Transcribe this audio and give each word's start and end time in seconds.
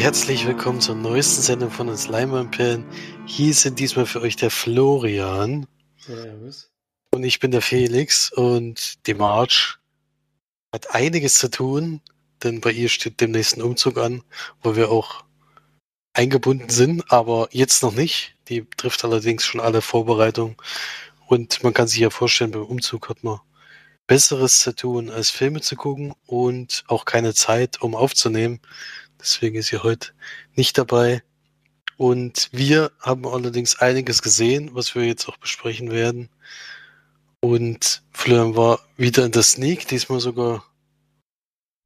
Herzlich 0.00 0.46
willkommen 0.46 0.80
zur 0.80 0.94
neuesten 0.94 1.42
Sendung 1.42 1.70
von 1.70 1.90
uns 1.90 2.08
Leimanperlen. 2.08 2.86
Hier 3.26 3.52
sind 3.52 3.78
diesmal 3.78 4.06
für 4.06 4.22
euch 4.22 4.34
der 4.34 4.50
Florian. 4.50 5.66
Servus. 5.98 6.70
Und 7.12 7.22
ich 7.22 7.38
bin 7.38 7.50
der 7.50 7.60
Felix 7.60 8.32
und 8.32 9.06
die 9.06 9.12
March 9.12 9.76
hat 10.72 10.94
einiges 10.94 11.34
zu 11.34 11.50
tun, 11.50 12.00
denn 12.42 12.62
bei 12.62 12.72
ihr 12.72 12.88
steht 12.88 13.20
demnächst 13.20 13.58
ein 13.58 13.62
Umzug 13.62 13.98
an, 13.98 14.22
wo 14.62 14.74
wir 14.74 14.90
auch 14.90 15.22
eingebunden 16.14 16.70
sind, 16.70 17.12
aber 17.12 17.50
jetzt 17.52 17.82
noch 17.82 17.92
nicht. 17.92 18.36
Die 18.48 18.64
trifft 18.78 19.04
allerdings 19.04 19.44
schon 19.44 19.60
alle 19.60 19.82
Vorbereitungen 19.82 20.56
und 21.26 21.62
man 21.62 21.74
kann 21.74 21.88
sich 21.88 21.98
ja 21.98 22.08
vorstellen, 22.08 22.52
beim 22.52 22.64
Umzug 22.64 23.10
hat 23.10 23.22
man 23.22 23.40
Besseres 24.06 24.60
zu 24.60 24.74
tun, 24.74 25.10
als 25.10 25.28
Filme 25.28 25.60
zu 25.60 25.76
gucken 25.76 26.14
und 26.24 26.84
auch 26.88 27.04
keine 27.04 27.34
Zeit, 27.34 27.82
um 27.82 27.94
aufzunehmen. 27.94 28.60
Deswegen 29.20 29.56
ist 29.56 29.68
sie 29.68 29.78
heute 29.78 30.12
nicht 30.54 30.78
dabei. 30.78 31.22
Und 31.96 32.48
wir 32.52 32.92
haben 33.00 33.26
allerdings 33.26 33.78
einiges 33.78 34.22
gesehen, 34.22 34.70
was 34.72 34.94
wir 34.94 35.04
jetzt 35.04 35.28
auch 35.28 35.36
besprechen 35.36 35.90
werden. 35.90 36.30
Und 37.40 38.02
Florian 38.12 38.56
war 38.56 38.80
wieder 38.96 39.24
in 39.24 39.32
der 39.32 39.42
Sneak, 39.42 39.86
diesmal 39.88 40.20
sogar 40.20 40.64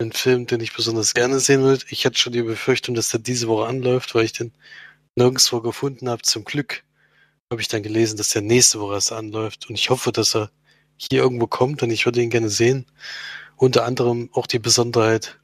ein 0.01 0.13
Film, 0.13 0.47
den 0.47 0.61
ich 0.61 0.75
besonders 0.75 1.15
gerne 1.15 1.41
sehen 1.41 1.63
würde. 1.63 1.85
Ich 1.89 2.07
hatte 2.07 2.19
schon 2.19 2.33
die 2.33 2.43
Befürchtung, 2.43 2.95
dass 2.95 3.09
der 3.09 3.21
diese 3.21 3.49
Woche 3.49 3.67
anläuft, 3.67 4.15
weil 4.15 4.25
ich 4.25 4.33
den 4.33 4.53
nirgendwo 5.17 5.61
gefunden 5.61 6.09
habe. 6.09 6.23
Zum 6.23 6.45
Glück 6.45 6.85
habe 7.51 7.61
ich 7.61 7.69
dann 7.69 7.83
gelesen, 7.83 8.17
dass 8.17 8.31
der 8.31 8.43
nächste 8.43 8.81
Woche 8.81 8.95
erst 8.95 9.13
anläuft. 9.13 9.69
Und 9.69 9.77
ich 9.77 9.91
hoffe, 9.91 10.13
dass 10.13 10.35
er 10.35 10.51
hier 10.97 11.23
irgendwo 11.23 11.47
kommt 11.47 11.83
und 11.83 11.91
ich 11.91 12.05
würde 12.05 12.23
ihn 12.23 12.31
gerne 12.31 12.51
sehen. 12.51 12.87
Unter 13.57 13.85
anderem 13.85 14.31
auch 14.33 14.47
die 14.47 14.59
Besonderheit, 14.59 15.39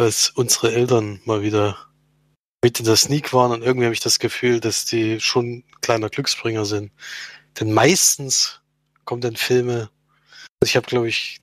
dass 0.00 0.30
unsere 0.30 0.72
Eltern 0.72 1.20
mal 1.26 1.42
wieder 1.42 1.76
mit 2.64 2.78
in 2.78 2.86
der 2.86 2.96
Sneak 2.96 3.34
waren 3.34 3.52
und 3.52 3.62
irgendwie 3.62 3.84
habe 3.84 3.92
ich 3.92 4.00
das 4.00 4.18
Gefühl, 4.18 4.58
dass 4.58 4.86
die 4.86 5.20
schon 5.20 5.58
ein 5.58 5.64
kleiner 5.82 6.08
Glücksbringer 6.08 6.64
sind. 6.64 6.90
Denn 7.60 7.70
meistens 7.70 8.62
kommen 9.04 9.20
dann 9.20 9.36
Filme, 9.36 9.90
also 10.58 10.64
ich 10.64 10.76
habe 10.76 10.86
glaube 10.86 11.08
ich, 11.08 11.40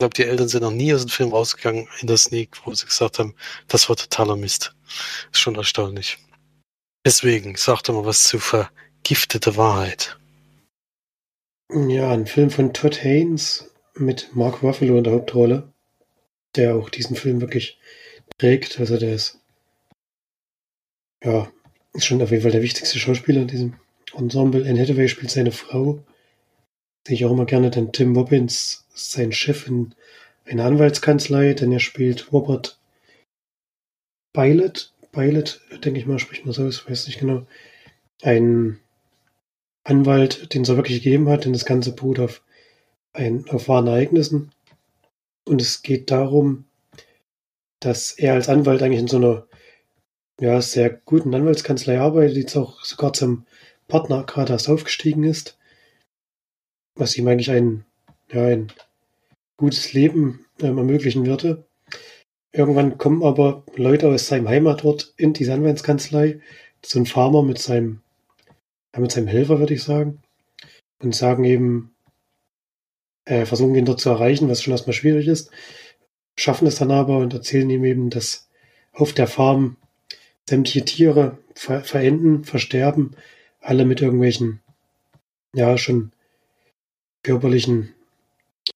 glaube 0.00 0.14
die 0.14 0.24
Eltern 0.24 0.48
sind 0.48 0.62
noch 0.62 0.72
nie 0.72 0.92
aus 0.92 1.02
dem 1.02 1.10
Film 1.10 1.30
rausgegangen 1.30 1.86
in 2.00 2.08
der 2.08 2.16
Sneak, 2.16 2.66
wo 2.66 2.74
sie 2.74 2.86
gesagt 2.86 3.20
haben, 3.20 3.36
das 3.68 3.88
war 3.88 3.94
totaler 3.94 4.34
Mist. 4.34 4.74
Ist 5.30 5.40
schon 5.40 5.54
erstaunlich. 5.54 6.18
Deswegen, 7.06 7.54
sag 7.54 7.82
doch 7.82 7.94
mal 7.94 8.04
was 8.04 8.24
zu 8.24 8.40
vergiftete 8.40 9.56
Wahrheit. 9.56 10.18
Ja, 11.72 12.10
ein 12.10 12.26
Film 12.26 12.50
von 12.50 12.74
Todd 12.74 13.04
Haynes 13.04 13.70
mit 13.94 14.34
Mark 14.34 14.60
Ruffalo 14.64 14.98
in 14.98 15.04
der 15.04 15.12
Hauptrolle, 15.12 15.71
der 16.56 16.76
auch 16.76 16.90
diesen 16.90 17.16
Film 17.16 17.40
wirklich 17.40 17.78
trägt. 18.38 18.78
Also 18.80 18.98
der 18.98 19.14
ist, 19.14 19.38
ja, 21.22 21.50
ist 21.94 22.06
schon 22.06 22.22
auf 22.22 22.30
jeden 22.30 22.42
Fall 22.42 22.52
der 22.52 22.62
wichtigste 22.62 22.98
Schauspieler 22.98 23.42
in 23.42 23.48
diesem 23.48 23.74
Ensemble. 24.14 24.66
Anne 24.66 24.80
Hathaway 24.80 25.08
spielt 25.08 25.30
seine 25.30 25.52
Frau. 25.52 26.04
Sehe 27.06 27.16
ich 27.16 27.24
auch 27.24 27.32
immer 27.32 27.46
gerne, 27.46 27.70
denn 27.70 27.92
Tim 27.92 28.16
Robbins 28.16 28.86
ist 28.94 29.12
sein 29.12 29.32
Chef 29.32 29.66
in 29.66 29.94
einer 30.44 30.64
Anwaltskanzlei, 30.64 31.54
denn 31.54 31.72
er 31.72 31.80
spielt 31.80 32.32
Robert 32.32 32.78
Bylot. 34.32 34.92
Bylot, 35.12 35.60
denke 35.84 36.00
ich 36.00 36.06
mal, 36.06 36.18
spricht 36.18 36.44
man 36.44 36.54
so 36.54 36.64
aus, 36.64 36.88
weiß 36.88 37.06
nicht 37.06 37.20
genau. 37.20 37.46
Ein 38.22 38.78
Anwalt, 39.84 40.54
den 40.54 40.62
es 40.62 40.70
auch 40.70 40.76
wirklich 40.76 41.02
gegeben 41.02 41.28
hat, 41.28 41.44
denn 41.44 41.52
das 41.52 41.64
Ganze 41.64 41.92
beruht 41.92 42.18
auf, 42.18 42.42
ein, 43.12 43.44
auf 43.50 43.68
wahren 43.68 43.88
Ereignissen. 43.88 44.52
Und 45.44 45.60
es 45.60 45.82
geht 45.82 46.10
darum, 46.10 46.64
dass 47.80 48.12
er 48.12 48.34
als 48.34 48.48
Anwalt 48.48 48.82
eigentlich 48.82 49.00
in 49.00 49.08
so 49.08 49.16
einer 49.16 49.46
ja, 50.40 50.60
sehr 50.60 50.90
guten 50.90 51.34
Anwaltskanzlei 51.34 52.00
arbeitet, 52.00 52.36
die 52.36 52.40
jetzt 52.40 52.56
auch 52.56 52.84
sogar 52.84 53.12
zum 53.12 53.46
Partner 53.88 54.24
gerade 54.24 54.52
erst 54.52 54.68
aufgestiegen 54.68 55.24
ist, 55.24 55.58
was 56.94 57.16
ihm 57.16 57.28
eigentlich 57.28 57.50
ein, 57.50 57.84
ja, 58.30 58.46
ein 58.46 58.72
gutes 59.56 59.92
Leben 59.92 60.46
ähm, 60.60 60.78
ermöglichen 60.78 61.26
würde. 61.26 61.64
Irgendwann 62.52 62.98
kommen 62.98 63.22
aber 63.22 63.64
Leute 63.76 64.08
aus 64.08 64.28
seinem 64.28 64.48
Heimatort 64.48 65.14
in 65.16 65.32
diese 65.32 65.54
Anwaltskanzlei, 65.54 66.40
so 66.84 66.98
ein 66.98 67.06
Farmer 67.06 67.42
mit 67.42 67.58
seinem 67.58 68.02
ja, 68.94 69.00
mit 69.00 69.12
seinem 69.12 69.28
Helfer, 69.28 69.58
würde 69.58 69.74
ich 69.74 69.82
sagen. 69.82 70.22
Und 71.00 71.14
sagen 71.14 71.44
eben, 71.44 71.94
äh, 73.24 73.46
versuchen 73.46 73.74
ihn 73.74 73.84
dort 73.84 74.00
zu 74.00 74.10
erreichen, 74.10 74.48
was 74.48 74.62
schon 74.62 74.72
erstmal 74.72 74.94
schwierig 74.94 75.28
ist. 75.28 75.50
Schaffen 76.36 76.66
es 76.66 76.76
dann 76.76 76.90
aber 76.90 77.18
und 77.18 77.34
erzählen 77.34 77.68
ihm 77.70 77.84
eben, 77.84 78.10
dass 78.10 78.48
auf 78.92 79.12
der 79.12 79.26
Farm 79.26 79.76
sämtliche 80.48 80.84
Tiere 80.84 81.38
ver 81.54 81.84
verenden, 81.84 82.44
versterben, 82.44 83.16
alle 83.60 83.84
mit 83.84 84.00
irgendwelchen, 84.00 84.60
ja, 85.54 85.78
schon 85.78 86.12
körperlichen 87.22 87.94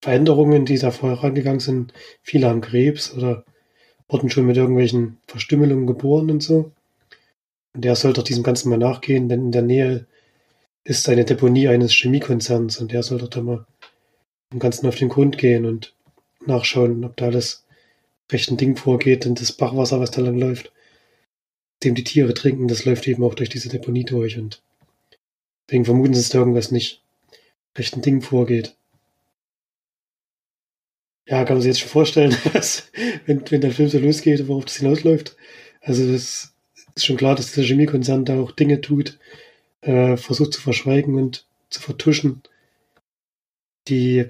Veränderungen, 0.02 0.64
die 0.64 0.78
da 0.78 0.90
vorher 0.90 1.22
rangegangen 1.22 1.60
sind. 1.60 1.92
Viele 2.22 2.48
haben 2.48 2.60
Krebs 2.60 3.12
oder 3.12 3.44
wurden 4.08 4.30
schon 4.30 4.46
mit 4.46 4.56
irgendwelchen 4.56 5.18
Verstümmelungen 5.26 5.86
geboren 5.86 6.30
und 6.30 6.42
so. 6.42 6.72
Und 7.74 7.84
der 7.84 7.96
soll 7.96 8.12
doch 8.12 8.22
diesem 8.22 8.44
Ganzen 8.44 8.70
mal 8.70 8.78
nachgehen, 8.78 9.28
denn 9.28 9.46
in 9.46 9.52
der 9.52 9.62
Nähe 9.62 10.06
ist 10.84 11.08
eine 11.08 11.24
Deponie 11.24 11.68
eines 11.68 11.92
Chemiekonzerns 11.92 12.78
und 12.78 12.92
der 12.92 13.02
soll 13.02 13.18
doch 13.18 13.28
da 13.28 13.42
mal 13.42 13.66
dem 14.52 14.58
Ganzen 14.58 14.86
auf 14.86 14.96
den 14.96 15.08
Grund 15.08 15.38
gehen 15.38 15.64
und 15.64 15.94
nachschauen, 16.46 17.04
ob 17.04 17.16
da 17.16 17.26
alles 17.26 17.64
rechten 18.30 18.56
Ding 18.56 18.76
vorgeht, 18.76 19.24
denn 19.24 19.34
das 19.34 19.52
Bachwasser, 19.52 20.00
was 20.00 20.10
da 20.10 20.20
lang 20.20 20.38
läuft, 20.38 20.72
dem 21.84 21.94
die 21.94 22.04
Tiere 22.04 22.34
trinken, 22.34 22.68
das 22.68 22.84
läuft 22.84 23.06
eben 23.06 23.22
auch 23.24 23.34
durch 23.34 23.48
diese 23.48 23.68
Deponie 23.68 24.04
durch 24.04 24.38
und 24.38 24.62
deswegen 25.68 25.84
vermuten 25.84 26.14
sie, 26.14 26.20
dass 26.20 26.30
da 26.30 26.38
irgendwas 26.38 26.70
nicht 26.70 27.02
rechten 27.76 28.02
Ding 28.02 28.22
vorgeht. 28.22 28.74
Ja, 31.28 31.44
kann 31.44 31.56
man 31.56 31.62
sich 31.62 31.70
jetzt 31.70 31.80
schon 31.80 31.88
vorstellen, 31.88 32.36
dass, 32.52 32.90
wenn, 33.26 33.42
wenn 33.50 33.60
der 33.60 33.72
Film 33.72 33.88
so 33.88 33.98
losgeht, 33.98 34.46
worauf 34.48 34.64
das 34.64 34.76
hinausläuft. 34.76 35.36
Also 35.80 36.10
das 36.10 36.54
ist 36.94 37.04
schon 37.04 37.16
klar, 37.16 37.34
dass 37.34 37.52
dieser 37.52 37.66
Chemiekonzern 37.66 38.24
da 38.24 38.40
auch 38.40 38.52
Dinge 38.52 38.80
tut, 38.80 39.18
äh, 39.82 40.16
versucht 40.16 40.54
zu 40.54 40.60
verschweigen 40.60 41.16
und 41.16 41.46
zu 41.68 41.80
vertuschen, 41.80 42.42
die 43.88 44.28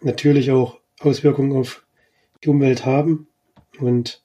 natürlich 0.00 0.50
auch 0.50 0.78
Auswirkungen 1.00 1.56
auf 1.56 1.84
die 2.44 2.48
Umwelt 2.48 2.84
haben. 2.84 3.28
Und 3.78 4.22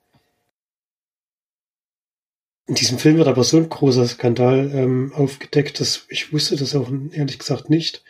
in 2.67 2.75
diesem 2.75 2.97
Film 2.97 3.17
wird 3.17 3.27
aber 3.27 3.43
so 3.43 3.57
ein 3.57 3.69
großer 3.69 4.07
Skandal 4.07 4.71
ähm, 4.73 5.13
aufgedeckt, 5.13 5.79
dass 5.79 6.05
ich 6.09 6.33
wusste 6.33 6.55
das 6.55 6.75
auch 6.75 6.91
ehrlich 7.11 7.39
gesagt 7.39 7.69
nicht, 7.69 8.03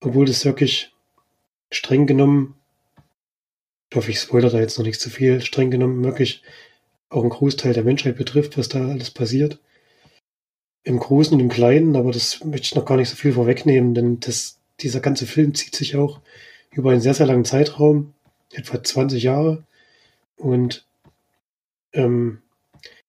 obwohl 0.00 0.26
das 0.26 0.44
wirklich 0.44 0.92
streng 1.70 2.06
genommen, 2.06 2.54
ich 3.90 3.96
hoffe, 3.96 4.10
ich 4.10 4.20
spoilere 4.20 4.52
da 4.52 4.60
jetzt 4.60 4.78
noch 4.78 4.86
nicht 4.86 5.00
zu 5.00 5.10
viel, 5.10 5.40
streng 5.40 5.70
genommen 5.70 6.02
wirklich 6.02 6.42
auch 7.10 7.20
einen 7.20 7.30
Großteil 7.30 7.74
der 7.74 7.84
Menschheit 7.84 8.16
betrifft, 8.16 8.58
was 8.58 8.68
da 8.68 8.88
alles 8.88 9.10
passiert. 9.10 9.60
Im 10.82 10.98
Großen 10.98 11.34
und 11.34 11.40
im 11.40 11.48
Kleinen, 11.48 11.96
aber 11.96 12.10
das 12.10 12.44
möchte 12.44 12.66
ich 12.66 12.74
noch 12.74 12.84
gar 12.84 12.96
nicht 12.96 13.08
so 13.08 13.16
viel 13.16 13.32
vorwegnehmen, 13.32 13.94
denn 13.94 14.20
das, 14.20 14.58
dieser 14.80 15.00
ganze 15.00 15.26
Film 15.26 15.54
zieht 15.54 15.74
sich 15.74 15.96
auch 15.96 16.20
über 16.72 16.90
einen 16.90 17.00
sehr, 17.00 17.14
sehr 17.14 17.26
langen 17.26 17.44
Zeitraum, 17.44 18.14
etwa 18.52 18.82
20 18.82 19.22
Jahre. 19.22 19.64
Und 20.36 20.86
ähm, 21.92 22.42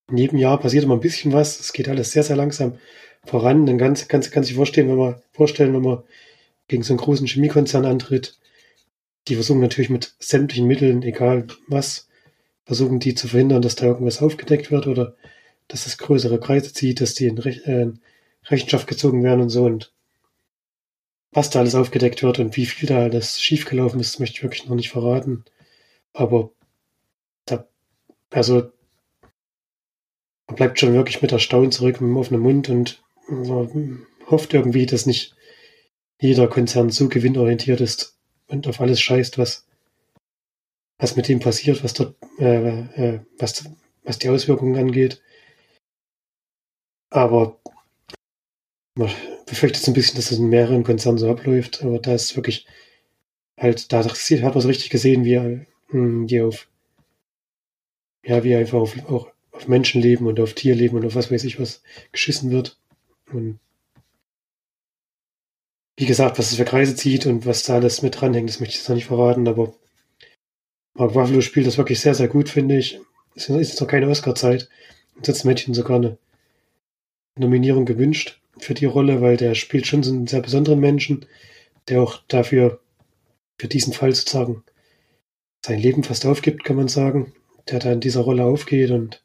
in 0.09 0.17
jedem 0.17 0.37
Jahr 0.37 0.59
passiert 0.59 0.83
immer 0.83 0.95
ein 0.95 1.01
bisschen 1.01 1.33
was. 1.33 1.59
Es 1.59 1.73
geht 1.73 1.89
alles 1.89 2.11
sehr, 2.11 2.23
sehr 2.23 2.35
langsam 2.35 2.77
voran. 3.25 3.65
Dann 3.65 3.77
ganz, 3.77 4.07
ganz, 4.07 4.29
kann 4.31 4.43
sich 4.43 4.55
vorstellen, 4.55 4.89
wenn 4.89 4.97
man 4.97 5.15
vorstellen, 5.31 5.73
wenn 5.73 5.81
man 5.81 6.03
gegen 6.67 6.83
so 6.83 6.93
einen 6.93 6.99
großen 6.99 7.27
Chemiekonzern 7.27 7.85
antritt. 7.85 8.37
Die 9.27 9.35
versuchen 9.35 9.61
natürlich 9.61 9.89
mit 9.89 10.13
sämtlichen 10.19 10.67
Mitteln, 10.67 11.01
egal 11.01 11.47
was, 11.67 12.07
versuchen 12.63 12.99
die 12.99 13.15
zu 13.15 13.27
verhindern, 13.27 13.63
dass 13.63 13.75
da 13.75 13.85
irgendwas 13.85 14.21
aufgedeckt 14.21 14.71
wird 14.71 14.85
oder 14.85 15.15
dass 15.67 15.87
es 15.87 15.97
größere 15.97 16.39
Kreise 16.39 16.73
zieht, 16.73 17.01
dass 17.01 17.15
die 17.15 17.25
in, 17.25 17.39
Rech 17.39 17.65
äh, 17.65 17.81
in 17.81 17.99
Rechenschaft 18.45 18.87
gezogen 18.87 19.23
werden 19.23 19.41
und 19.41 19.49
so 19.49 19.65
und 19.65 19.91
was 21.35 21.49
da 21.49 21.59
alles 21.59 21.75
aufgedeckt 21.75 22.23
wird 22.23 22.39
und 22.39 22.55
wie 22.55 22.65
viel 22.65 22.87
da 22.87 23.03
alles 23.03 23.41
schiefgelaufen 23.41 23.99
ist, 23.99 24.19
möchte 24.19 24.37
ich 24.37 24.43
wirklich 24.43 24.65
noch 24.65 24.75
nicht 24.75 24.89
verraten. 24.89 25.43
Aber 26.13 26.51
da, 27.45 27.67
also 28.31 28.71
man 30.47 30.55
bleibt 30.55 30.79
schon 30.79 30.93
wirklich 30.93 31.21
mit 31.21 31.31
Erstaunen 31.33 31.71
zurück 31.71 31.99
mit 31.99 32.09
dem 32.09 32.17
offenen 32.17 32.41
Mund 32.41 32.69
und 32.69 33.03
man 33.27 34.07
hofft 34.29 34.53
irgendwie, 34.53 34.85
dass 34.85 35.05
nicht 35.05 35.35
jeder 36.21 36.47
Konzern 36.47 36.89
so 36.89 37.09
gewinnorientiert 37.09 37.81
ist 37.81 38.17
und 38.47 38.67
auf 38.67 38.79
alles 38.79 39.01
scheißt, 39.01 39.37
was 39.37 39.65
was 40.97 41.17
mit 41.17 41.27
dem 41.27 41.39
passiert, 41.39 41.83
was 41.83 41.93
dort, 41.93 42.15
äh, 42.39 43.15
äh, 43.15 43.19
was, 43.37 43.69
was 44.03 44.17
die 44.17 44.29
Auswirkungen 44.29 44.77
angeht. 44.77 45.21
Aber 47.09 47.59
man 49.45 49.51
befürchtet 49.51 49.83
so 49.83 49.91
ein 49.91 49.93
bisschen, 49.93 50.15
dass 50.15 50.31
es 50.31 50.39
in 50.39 50.49
mehreren 50.49 50.83
Konzernen 50.83 51.17
so 51.17 51.29
abläuft, 51.29 51.83
aber 51.83 51.99
da 51.99 52.13
ist 52.13 52.35
wirklich 52.35 52.65
halt, 53.57 53.91
da 53.91 54.03
hat 54.03 54.31
man 54.31 54.57
es 54.57 54.67
richtig 54.67 54.89
gesehen, 54.89 55.23
wie 55.23 55.33
er, 55.33 55.65
hm, 55.89 56.29
wie 56.29 56.41
auf, 56.41 56.67
ja, 58.23 58.43
wie 58.43 58.55
einfach 58.55 58.79
auf, 58.79 58.97
auch 59.09 59.31
auf 59.51 59.67
Menschenleben 59.67 60.27
und 60.27 60.39
auf 60.39 60.53
Tierleben 60.53 60.97
und 60.97 61.05
auf 61.05 61.15
was 61.15 61.31
weiß 61.31 61.43
ich 61.43 61.59
was 61.59 61.81
geschissen 62.11 62.51
wird. 62.51 62.77
Und 63.31 63.59
wie 65.97 66.05
gesagt, 66.05 66.37
was 66.37 66.51
es 66.51 66.57
für 66.57 66.65
Kreise 66.65 66.95
zieht 66.95 67.25
und 67.25 67.45
was 67.45 67.63
da 67.63 67.75
alles 67.75 68.01
mit 68.01 68.19
dranhängt, 68.19 68.49
das 68.49 68.59
möchte 68.59 68.73
ich 68.73 68.79
jetzt 68.79 68.89
noch 68.89 68.95
nicht 68.95 69.05
verraten, 69.05 69.47
aber 69.47 69.73
Mark 70.95 71.13
Ruffalo 71.13 71.41
spielt 71.41 71.67
das 71.67 71.77
wirklich 71.77 71.99
sehr, 71.99 72.15
sehr 72.15 72.27
gut, 72.27 72.49
finde 72.49 72.77
ich. 72.77 72.99
Es 73.35 73.49
ist 73.49 73.69
jetzt 73.69 73.81
noch 73.81 73.87
keine 73.87 74.07
Oscar-Zeit. 74.07 74.69
Und 75.15 75.27
jetzt 75.27 75.43
Mädchen 75.43 75.73
sogar 75.73 75.97
eine 75.97 76.17
Nominierung 77.37 77.85
gewünscht 77.85 78.41
für 78.57 78.73
die 78.73 78.85
Rolle, 78.85 79.21
weil 79.21 79.37
der 79.37 79.55
spielt 79.55 79.87
schon 79.87 80.03
so 80.03 80.11
einen 80.11 80.27
sehr 80.27 80.41
besonderen 80.41 80.79
Menschen, 80.79 81.25
der 81.87 82.01
auch 82.01 82.21
dafür, 82.27 82.79
für 83.57 83.67
diesen 83.67 83.93
Fall 83.93 84.13
sozusagen, 84.13 84.63
sein 85.65 85.79
Leben 85.79 86.03
fast 86.03 86.25
aufgibt, 86.25 86.63
kann 86.63 86.75
man 86.75 86.87
sagen, 86.87 87.33
der 87.69 87.79
da 87.79 87.91
in 87.91 87.99
dieser 87.99 88.21
Rolle 88.21 88.45
aufgeht 88.45 88.91
und 88.91 89.23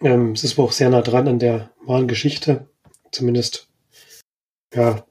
ähm, 0.00 0.32
es 0.32 0.44
ist 0.44 0.58
auch 0.58 0.72
sehr 0.72 0.90
nah 0.90 1.00
dran 1.02 1.28
an 1.28 1.38
der 1.38 1.70
wahren 1.84 2.08
Geschichte, 2.08 2.68
zumindest, 3.10 3.68
ja, 4.74 5.06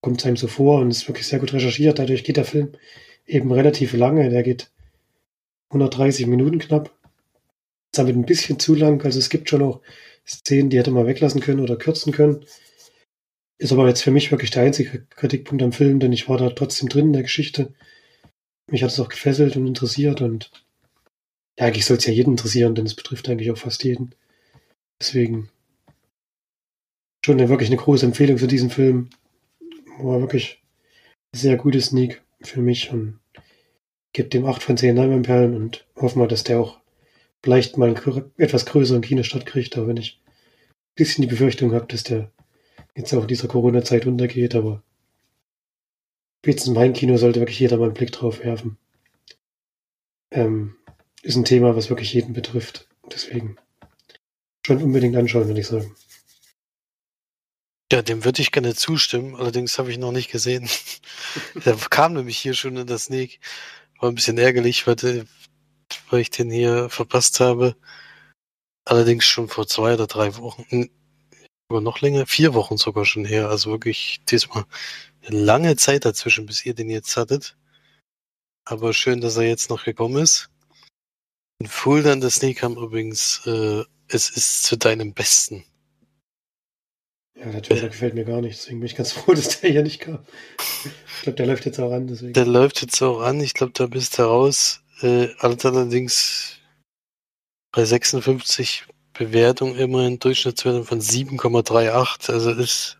kommt 0.00 0.20
es 0.20 0.26
einem 0.26 0.36
so 0.36 0.46
vor 0.46 0.80
und 0.80 0.90
ist 0.90 1.08
wirklich 1.08 1.26
sehr 1.26 1.38
gut 1.38 1.52
recherchiert. 1.52 1.98
Dadurch 1.98 2.24
geht 2.24 2.36
der 2.36 2.44
Film 2.44 2.72
eben 3.26 3.52
relativ 3.52 3.92
lange, 3.92 4.30
der 4.30 4.42
geht 4.42 4.70
130 5.70 6.26
Minuten 6.26 6.58
knapp. 6.58 6.96
Ist 7.92 7.98
damit 7.98 8.16
ein 8.16 8.24
bisschen 8.24 8.58
zu 8.58 8.74
lang, 8.74 9.04
also 9.04 9.18
es 9.18 9.30
gibt 9.30 9.50
schon 9.50 9.62
auch 9.62 9.80
Szenen, 10.28 10.70
die 10.70 10.78
hätte 10.78 10.90
man 10.90 11.06
weglassen 11.06 11.40
können 11.40 11.60
oder 11.60 11.76
kürzen 11.76 12.12
können. 12.12 12.44
Ist 13.58 13.72
aber 13.72 13.88
jetzt 13.88 14.02
für 14.02 14.10
mich 14.10 14.30
wirklich 14.30 14.50
der 14.50 14.64
einzige 14.64 15.06
Kritikpunkt 15.06 15.62
am 15.62 15.72
Film, 15.72 16.00
denn 16.00 16.12
ich 16.12 16.28
war 16.28 16.36
da 16.36 16.50
trotzdem 16.50 16.88
drin 16.88 17.06
in 17.06 17.12
der 17.12 17.22
Geschichte. 17.22 17.72
Mich 18.70 18.82
hat 18.82 18.90
es 18.90 19.00
auch 19.00 19.08
gefesselt 19.08 19.56
und 19.56 19.66
interessiert 19.66 20.20
und 20.20 20.50
ja, 21.58 21.66
eigentlich 21.66 21.86
soll 21.86 21.96
es 21.96 22.06
ja 22.06 22.12
jeden 22.12 22.32
interessieren, 22.32 22.74
denn 22.74 22.84
es 22.84 22.94
betrifft 22.94 23.28
eigentlich 23.28 23.50
auch 23.50 23.56
fast 23.56 23.82
jeden. 23.84 24.14
Deswegen 25.00 25.48
schon 27.24 27.38
eine, 27.38 27.48
wirklich 27.48 27.70
eine 27.70 27.78
große 27.78 28.04
Empfehlung 28.04 28.38
für 28.38 28.46
diesen 28.46 28.70
Film. 28.70 29.10
War 29.98 30.20
wirklich 30.20 30.62
ein 31.32 31.38
sehr 31.38 31.56
gutes 31.56 31.86
Sneak 31.86 32.22
für 32.42 32.60
mich 32.60 32.92
und 32.92 33.20
gibt 34.12 34.34
dem 34.34 34.44
8 34.44 34.62
von 34.62 34.76
10 34.76 34.96
Leinwandperlen 34.96 35.54
und 35.54 35.86
hoffen 35.96 36.20
wir, 36.20 36.28
dass 36.28 36.44
der 36.44 36.60
auch 36.60 36.80
vielleicht 37.46 37.76
mal 37.78 37.94
einen 37.94 38.32
etwas 38.38 38.66
größeren 38.66 39.02
Kinostart 39.02 39.46
kriegt, 39.46 39.78
auch 39.78 39.86
wenn 39.86 39.98
ich 39.98 40.20
ein 40.24 40.94
bisschen 40.96 41.22
die 41.22 41.28
Befürchtung 41.28 41.74
habe, 41.74 41.86
dass 41.86 42.02
der 42.02 42.32
jetzt 42.96 43.14
auch 43.14 43.22
in 43.22 43.28
dieser 43.28 43.46
Corona-Zeit 43.46 44.04
untergeht, 44.04 44.56
aber 44.56 44.82
spätestens 46.40 46.74
mein 46.74 46.92
Kino 46.92 47.16
sollte 47.18 47.38
wirklich 47.38 47.60
jeder 47.60 47.76
mal 47.76 47.84
einen 47.84 47.94
Blick 47.94 48.10
drauf 48.10 48.40
werfen. 48.40 48.78
Ähm, 50.32 50.74
ist 51.22 51.36
ein 51.36 51.44
Thema, 51.44 51.76
was 51.76 51.88
wirklich 51.88 52.12
jeden 52.14 52.32
betrifft. 52.32 52.88
Deswegen 53.12 53.56
schon 54.66 54.82
unbedingt 54.82 55.14
anschauen, 55.14 55.46
würde 55.46 55.60
ich 55.60 55.68
sagen. 55.68 55.94
Ja, 57.92 58.02
dem 58.02 58.24
würde 58.24 58.42
ich 58.42 58.50
gerne 58.50 58.74
zustimmen, 58.74 59.36
allerdings 59.36 59.78
habe 59.78 59.92
ich 59.92 59.98
noch 59.98 60.10
nicht 60.10 60.32
gesehen. 60.32 60.68
Der 61.64 61.76
kam 61.76 62.14
nämlich 62.14 62.38
hier 62.38 62.54
schon 62.54 62.76
in 62.76 62.88
das 62.88 63.04
Sneak. 63.04 63.38
War 64.00 64.08
ein 64.08 64.16
bisschen 64.16 64.36
ärgerlich, 64.36 64.84
weil, 64.88 64.96
weil 66.10 66.20
ich 66.20 66.30
den 66.30 66.50
hier 66.50 66.88
verpasst 66.88 67.40
habe. 67.40 67.76
Allerdings 68.84 69.24
schon 69.24 69.48
vor 69.48 69.66
zwei 69.66 69.94
oder 69.94 70.06
drei 70.06 70.36
Wochen. 70.36 70.90
Oder 71.68 71.80
noch 71.80 72.00
länger, 72.00 72.26
vier 72.26 72.54
Wochen 72.54 72.76
sogar 72.76 73.04
schon 73.04 73.24
her. 73.24 73.48
Also 73.48 73.70
wirklich 73.70 74.20
diesmal 74.28 74.64
eine 75.26 75.38
lange 75.38 75.76
Zeit 75.76 76.04
dazwischen, 76.04 76.46
bis 76.46 76.64
ihr 76.64 76.74
den 76.74 76.90
jetzt 76.90 77.16
hattet. 77.16 77.56
Aber 78.64 78.92
schön, 78.92 79.20
dass 79.20 79.36
er 79.36 79.44
jetzt 79.44 79.70
noch 79.70 79.84
gekommen 79.84 80.22
ist. 80.22 80.50
In 81.58 81.68
Fuldan 81.68 82.20
das 82.20 82.36
Sneak 82.36 82.58
kam 82.58 82.76
übrigens, 82.76 83.46
äh, 83.46 83.82
es 84.08 84.30
ist 84.30 84.64
zu 84.64 84.76
deinem 84.76 85.14
Besten. 85.14 85.64
Ja, 87.38 87.50
der 87.50 87.62
Trailer 87.62 87.88
gefällt 87.88 88.14
mir 88.14 88.24
gar 88.24 88.40
nicht, 88.40 88.58
deswegen 88.58 88.80
bin 88.80 88.86
ich 88.86 88.96
ganz 88.96 89.12
froh, 89.12 89.34
dass 89.34 89.60
der 89.60 89.70
hier 89.70 89.82
nicht 89.82 90.00
kam. 90.00 90.20
Ich 91.16 91.22
glaube, 91.22 91.36
der 91.36 91.46
läuft 91.46 91.66
jetzt 91.66 91.78
auch 91.78 91.92
an, 91.92 92.06
deswegen. 92.06 92.32
Der 92.32 92.46
läuft 92.46 92.82
jetzt 92.82 93.00
auch 93.02 93.20
an, 93.20 93.40
ich 93.40 93.54
glaube, 93.54 93.72
da 93.74 93.86
bist 93.86 94.18
du 94.18 94.22
raus. 94.22 94.82
Äh, 95.02 95.28
allerdings 95.38 96.58
bei 97.72 97.84
56 97.84 98.84
Bewertungen 99.12 99.76
immerhin 99.76 100.18
Durchschnittswertung 100.18 100.84
von 100.84 101.00
7,38. 101.00 102.32
Also 102.32 102.50
ist 102.52 102.98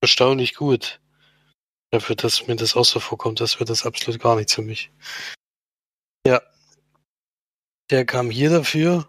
erstaunlich 0.00 0.54
gut. 0.54 1.00
Dafür, 1.90 2.16
dass 2.16 2.46
mir 2.46 2.56
das 2.56 2.74
auch 2.74 2.84
so 2.84 3.00
vorkommt, 3.00 3.40
das 3.40 3.56
wäre 3.56 3.66
das 3.66 3.84
absolut 3.84 4.20
gar 4.20 4.36
nichts 4.36 4.54
für 4.54 4.62
mich. 4.62 4.90
Ja. 6.26 6.40
Der 7.90 8.06
kam 8.06 8.30
hier 8.30 8.48
dafür 8.48 9.08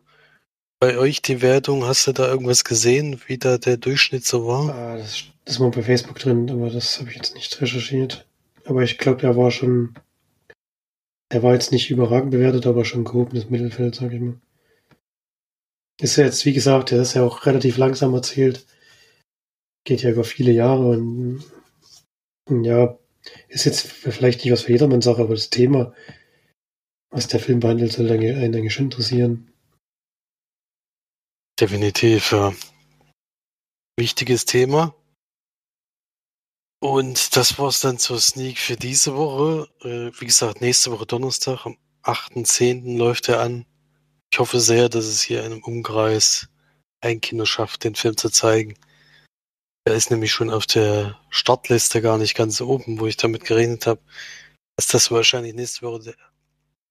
bei 0.84 0.98
euch 0.98 1.22
die 1.22 1.42
Wertung, 1.42 1.86
hast 1.86 2.08
du 2.08 2.12
da 2.12 2.28
irgendwas 2.28 2.66
gesehen, 2.66 3.22
wie 3.28 3.38
da 3.38 3.58
der 3.58 3.78
Durchschnitt 3.78 4.26
so 4.26 4.46
war? 4.46 4.76
Ah, 4.76 4.98
das, 4.98 5.24
das 5.46 5.62
war 5.62 5.72
bei 5.72 5.82
Facebook 5.82 6.20
drin, 6.20 6.50
aber 6.50 6.70
das 6.70 7.00
habe 7.00 7.10
ich 7.10 7.16
jetzt 7.16 7.36
nicht 7.36 7.62
recherchiert. 7.62 8.28
Aber 8.66 8.82
ich 8.82 8.98
glaube, 8.98 9.22
der 9.22 9.38
war 9.38 9.50
schon. 9.50 9.96
Er 11.30 11.44
war 11.44 11.54
jetzt 11.54 11.72
nicht 11.72 11.90
überragend 11.90 12.32
bewertet, 12.32 12.68
aber 12.68 12.86
schon 12.86 13.04
gehobenes 13.04 13.50
Mittelfeld, 13.50 13.96
sag 13.96 14.14
ich 14.14 14.22
mal. 14.22 14.40
Ist 16.00 16.16
ja 16.18 16.26
jetzt, 16.26 16.46
wie 16.46 16.54
gesagt, 16.54 16.92
der 16.92 17.02
ist 17.02 17.14
ja 17.14 17.24
auch 17.24 17.46
relativ 17.46 17.78
langsam 17.78 18.14
erzählt. 18.14 18.66
Geht 19.86 20.02
ja 20.04 20.12
über 20.12 20.24
viele 20.24 20.52
Jahre 20.52 20.90
und 20.90 21.44
ja, 22.50 22.98
ist 23.48 23.66
jetzt 23.66 23.82
vielleicht 23.82 24.44
nicht 24.44 24.52
was 24.52 24.64
für 24.64 24.72
jedermann 24.72 25.02
Sache, 25.02 25.22
aber 25.22 25.34
das 25.34 25.50
Thema, 25.50 25.94
was 27.10 27.28
der 27.28 27.40
Film 27.40 27.60
behandelt, 27.60 27.94
soll 27.94 28.12
einen 28.12 28.56
eigentlich 28.56 28.74
schon 28.74 28.86
interessieren. 28.86 29.52
Definitiv, 31.60 32.32
ja. 32.32 32.54
Wichtiges 33.98 34.46
Thema. 34.46 34.96
Und 36.84 37.38
das 37.38 37.58
war's 37.60 37.80
dann 37.80 37.98
zur 37.98 38.20
Sneak 38.20 38.60
für 38.60 38.76
diese 38.76 39.16
Woche. 39.16 39.70
Äh, 39.88 40.12
wie 40.20 40.26
gesagt, 40.26 40.60
nächste 40.60 40.92
Woche 40.92 41.06
Donnerstag, 41.06 41.66
am 41.66 41.78
8.10. 42.04 42.98
läuft 42.98 43.30
er 43.30 43.40
an. 43.40 43.66
Ich 44.30 44.38
hoffe 44.38 44.60
sehr, 44.60 44.90
dass 44.90 45.06
es 45.06 45.22
hier 45.22 45.46
in 45.46 45.54
einem 45.54 45.64
Umkreis 45.64 46.50
ein 47.00 47.22
Kino 47.22 47.46
schafft, 47.46 47.86
den 47.86 47.96
Film 47.96 48.18
zu 48.18 48.30
zeigen. 48.30 48.78
Er 49.86 49.94
ist 49.94 50.12
nämlich 50.12 50.34
schon 50.34 50.50
auf 50.50 50.66
der 50.66 51.18
Startliste 51.30 52.02
gar 52.02 52.18
nicht 52.18 52.36
ganz 52.36 52.60
oben, 52.60 53.00
wo 53.00 53.08
ich 53.08 53.16
damit 53.16 53.46
gerechnet 53.46 53.88
habe, 53.88 54.02
dass 54.76 54.88
das 54.88 55.10
wahrscheinlich 55.10 55.54
nächste 55.54 55.84
Woche 55.84 56.04
der 56.04 56.16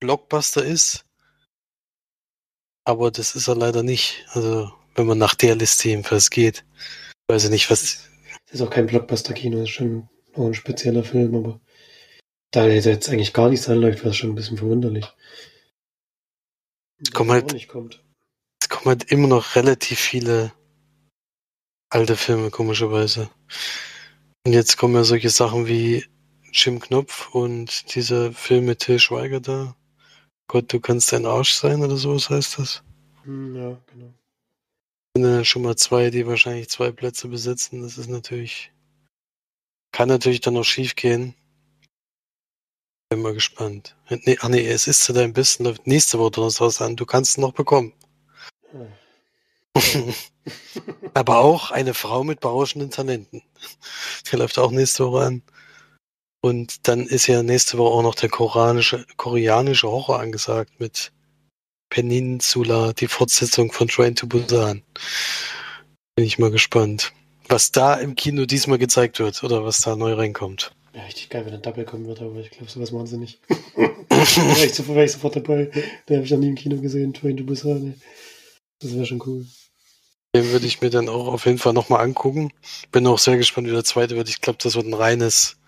Blockbuster 0.01 0.65
ist. 0.65 1.05
Aber 2.85 3.11
das 3.11 3.37
ist 3.37 3.47
er 3.47 3.57
leider 3.57 3.83
nicht. 3.83 4.25
Also, 4.31 4.73
wenn 4.95 5.05
man 5.05 5.19
nach 5.19 5.35
der 5.35 5.55
Liste 5.55 5.91
jedenfalls 5.91 6.31
geht. 6.31 6.65
Weiß 7.29 7.45
ich 7.45 7.51
nicht, 7.51 7.71
was. 7.71 8.09
Ist 8.53 8.61
auch 8.61 8.71
kein 8.71 8.87
Blockbuster-Kino, 8.87 9.63
ist 9.63 9.71
schon 9.71 10.09
auch 10.35 10.47
ein 10.47 10.55
spezieller 10.55 11.05
Film, 11.05 11.35
aber 11.35 11.61
da 12.51 12.67
er 12.67 12.75
jetzt 12.75 13.09
eigentlich 13.09 13.33
gar 13.33 13.49
nichts 13.49 13.69
anläuft, 13.69 14.01
wäre 14.01 14.11
es 14.11 14.17
schon 14.17 14.31
ein 14.31 14.35
bisschen 14.35 14.59
verwunderlich. 14.59 15.07
Es 17.03 17.11
kommen 17.13 17.31
halt, 17.31 17.53
es 17.55 18.69
kommen 18.69 18.87
halt 18.87 19.11
immer 19.11 19.27
noch 19.27 19.57
relativ 19.57 19.99
viele 19.99 20.53
alte 21.89 22.17
Filme, 22.17 22.51
komischerweise. 22.51 23.31
Und 24.47 24.53
jetzt 24.53 24.77
kommen 24.77 24.95
ja 24.95 25.05
solche 25.05 25.31
Sachen 25.31 25.67
wie 25.67 26.05
Jim 26.53 26.79
Knopf 26.79 27.35
und 27.35 27.95
dieser 27.95 28.33
Film 28.33 28.67
mit 28.67 28.81
Till 28.81 28.99
Schweiger 28.99 29.41
da. 29.41 29.77
Gott, 30.47 30.71
du 30.73 30.81
kannst 30.81 31.13
dein 31.13 31.25
Arsch 31.25 31.53
sein 31.53 31.83
oder 31.83 31.97
sowas 31.97 32.29
heißt 32.29 32.59
das. 32.59 32.83
Hm, 33.25 33.57
ja, 33.57 33.81
genau. 33.87 34.13
Sind 35.15 35.25
dann 35.25 35.45
schon 35.45 35.63
mal 35.63 35.77
zwei, 35.77 36.11
die 36.11 36.27
wahrscheinlich 36.27 36.71
zwei 36.71 36.91
Plätze 36.91 37.29
besitzen. 37.29 37.83
Das 37.83 37.99
ist 37.99 38.09
natürlich. 38.09 38.73
Kann 39.93 40.09
natürlich 40.09 40.41
dann 40.41 40.55
noch 40.55 40.65
schief 40.65 40.95
gehen. 40.97 41.35
Bin 43.11 43.21
mal 43.21 43.35
gespannt. 43.35 43.95
Nee, 44.09 44.39
ach 44.41 44.49
nee, 44.49 44.67
es 44.67 44.87
ist 44.87 45.05
zu 45.05 45.13
deinem 45.13 45.35
Besten, 45.35 45.65
läuft 45.65 45.87
nächste 45.87 46.19
Woche 46.19 46.31
Donnerstag 46.31 46.81
an. 46.81 46.97
Du 46.97 47.05
kannst 47.05 47.33
es 47.33 47.37
noch 47.37 47.53
bekommen. 47.53 47.93
Hm. 48.71 48.89
Aber 51.15 51.39
auch 51.39 51.71
eine 51.71 51.93
Frau 51.93 52.25
mit 52.25 52.41
berauschenden 52.41 52.91
Talenten. 52.91 53.43
Der 54.31 54.39
läuft 54.39 54.59
auch 54.59 54.71
nächste 54.71 55.07
Woche 55.07 55.27
an. 55.27 55.43
Und 56.41 56.89
dann 56.89 57.07
ist 57.07 57.27
ja 57.27 57.43
nächste 57.43 57.79
Woche 57.79 57.95
auch 57.95 58.03
noch 58.03 58.15
der 58.15 58.31
koreanische, 58.31 59.07
koreanische 59.17 59.89
Horror 59.89 60.21
angesagt 60.21 60.81
mit 60.81 61.13
Peninsula, 61.93 62.95
die 62.95 63.07
Fortsetzung 63.07 63.71
von 63.71 63.87
Train 63.87 64.17
to 64.17 64.27
Busan. 64.27 64.83
Bin 66.17 66.25
ich 66.25 66.39
mal 66.39 66.51
gespannt, 66.51 67.13
was 67.49 67.71
da 67.71 67.97
im 67.97 68.17
Kino 68.17 68.47
diesmal 68.47 68.79
gezeigt 68.79 69.19
wird 69.19 69.45
oder 69.45 69.63
was 69.63 69.83
da 69.83 69.95
neu 69.95 70.15
reinkommt. 70.15 70.73
Ja, 70.95 71.03
richtig 71.05 71.29
geil, 71.29 71.45
wenn 71.45 71.53
ein 71.53 71.61
Double 71.61 71.85
kommen 71.85 72.07
wird, 72.07 72.23
aber 72.23 72.41
ich 72.41 72.51
glaube, 72.51 72.71
sowas 72.71 72.93
machen 72.93 73.09
sie 73.09 73.19
nicht. 73.19 73.41
da 73.77 74.17
wäre 74.17 74.65
ich, 74.65 74.89
wär 74.89 75.05
ich 75.05 75.13
sofort 75.13 75.37
dabei. 75.37 75.71
Den 76.09 76.17
habe 76.17 76.25
ich 76.25 76.31
noch 76.31 76.39
nie 76.39 76.49
im 76.49 76.55
Kino 76.55 76.81
gesehen, 76.81 77.13
Train 77.13 77.37
to 77.37 77.45
Busan. 77.45 78.01
Das 78.81 78.95
wäre 78.95 79.05
schon 79.05 79.23
cool. 79.27 79.47
Den 80.35 80.51
würde 80.51 80.67
ich 80.67 80.81
mir 80.81 80.89
dann 80.89 81.11
auch 81.11 81.27
auf 81.27 81.45
jeden 81.45 81.59
Fall 81.59 81.75
nochmal 81.75 82.03
angucken. 82.03 82.55
Bin 82.91 83.07
auch 83.07 83.19
sehr 83.19 83.37
gespannt, 83.37 83.67
wie 83.67 83.73
der 83.73 83.85
zweite 83.85 84.17
wird. 84.17 84.31
Ich 84.31 84.41
glaube, 84.41 84.59
das 84.63 84.77
wird 84.77 84.87
ein 84.87 84.95
reines 84.95 85.59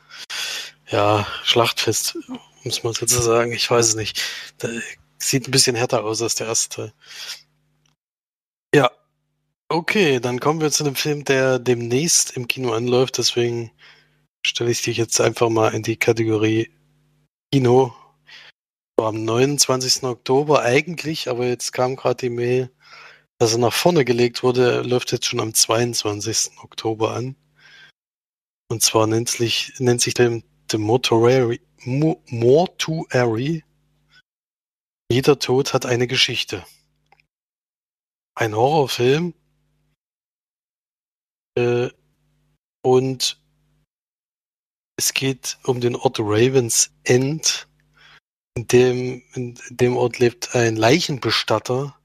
ja, 0.89 1.27
Schlachtfest, 1.43 2.17
um 2.29 2.39
es 2.65 2.83
mal 2.83 2.95
so 2.95 3.05
zu 3.05 3.21
sagen. 3.21 3.53
Ich 3.53 3.71
weiß 3.71 3.89
es 3.89 3.95
nicht. 3.95 4.23
Da, 4.57 4.71
sieht 5.29 5.49
ein 5.49 5.51
bisschen 5.51 5.77
härter 5.77 6.05
aus 6.05 6.23
als 6.23 6.35
der 6.35 6.47
erste 6.49 6.77
Teil. 6.77 6.93
Ja. 8.75 8.91
Okay, 9.69 10.21
dann 10.21 10.41
kommen 10.41 10.61
wir 10.61 10.71
zu 10.71 10.85
einem 10.85 10.95
Film, 10.95 11.25
der 11.25 11.59
demnächst 11.59 12.37
im 12.37 12.47
Kino 12.49 12.73
anläuft. 12.73 13.19
Deswegen 13.19 13.73
stelle 14.47 14.71
ich 14.71 14.83
dich 14.83 14.99
jetzt 14.99 15.21
einfach 15.21 15.49
mal 15.49 15.75
in 15.75 15.83
die 15.83 15.97
Kategorie 15.97 16.71
Kino. 17.53 17.95
Am 18.97 19.25
29. 19.25 20.05
Oktober 20.05 20.63
eigentlich, 20.63 21.29
aber 21.29 21.47
jetzt 21.47 21.73
kam 21.73 21.97
gerade 21.97 22.17
die 22.17 22.31
Mail, 22.31 22.71
dass 23.39 23.53
er 23.53 23.59
nach 23.59 23.73
vorne 23.73 24.05
gelegt 24.05 24.43
wurde. 24.43 24.83
Läuft 24.83 25.13
jetzt 25.13 25.27
schon 25.27 25.41
am 25.41 25.55
22. 25.55 26.59
Oktober 26.63 27.15
an. 27.15 27.37
Und 28.69 28.83
zwar 28.83 29.07
nennt 29.07 29.29
sich, 29.29 29.73
nennt 29.79 30.01
sich 30.01 30.15
der 30.15 30.43
The 30.71 30.79
Mortuary, 30.79 31.61
Mortuary. 31.85 33.65
Jeder 35.15 35.39
Tod 35.39 35.75
hat 35.75 35.87
eine 35.87 36.09
Geschichte. 36.09 36.67
Ein 38.35 38.57
Horrorfilm. 38.57 39.33
Äh, 41.57 41.91
und 42.83 43.41
es 44.97 45.15
geht 45.15 45.57
um 45.63 45.81
den 45.81 45.95
Ort 45.95 46.19
Ravens 46.19 46.91
End. 47.05 47.69
In 48.57 48.67
dem, 48.67 49.23
in 49.35 49.57
dem 49.71 49.97
Ort 49.97 50.19
lebt 50.19 50.57
ein 50.57 50.75
Leichenbestatter, 50.75 51.97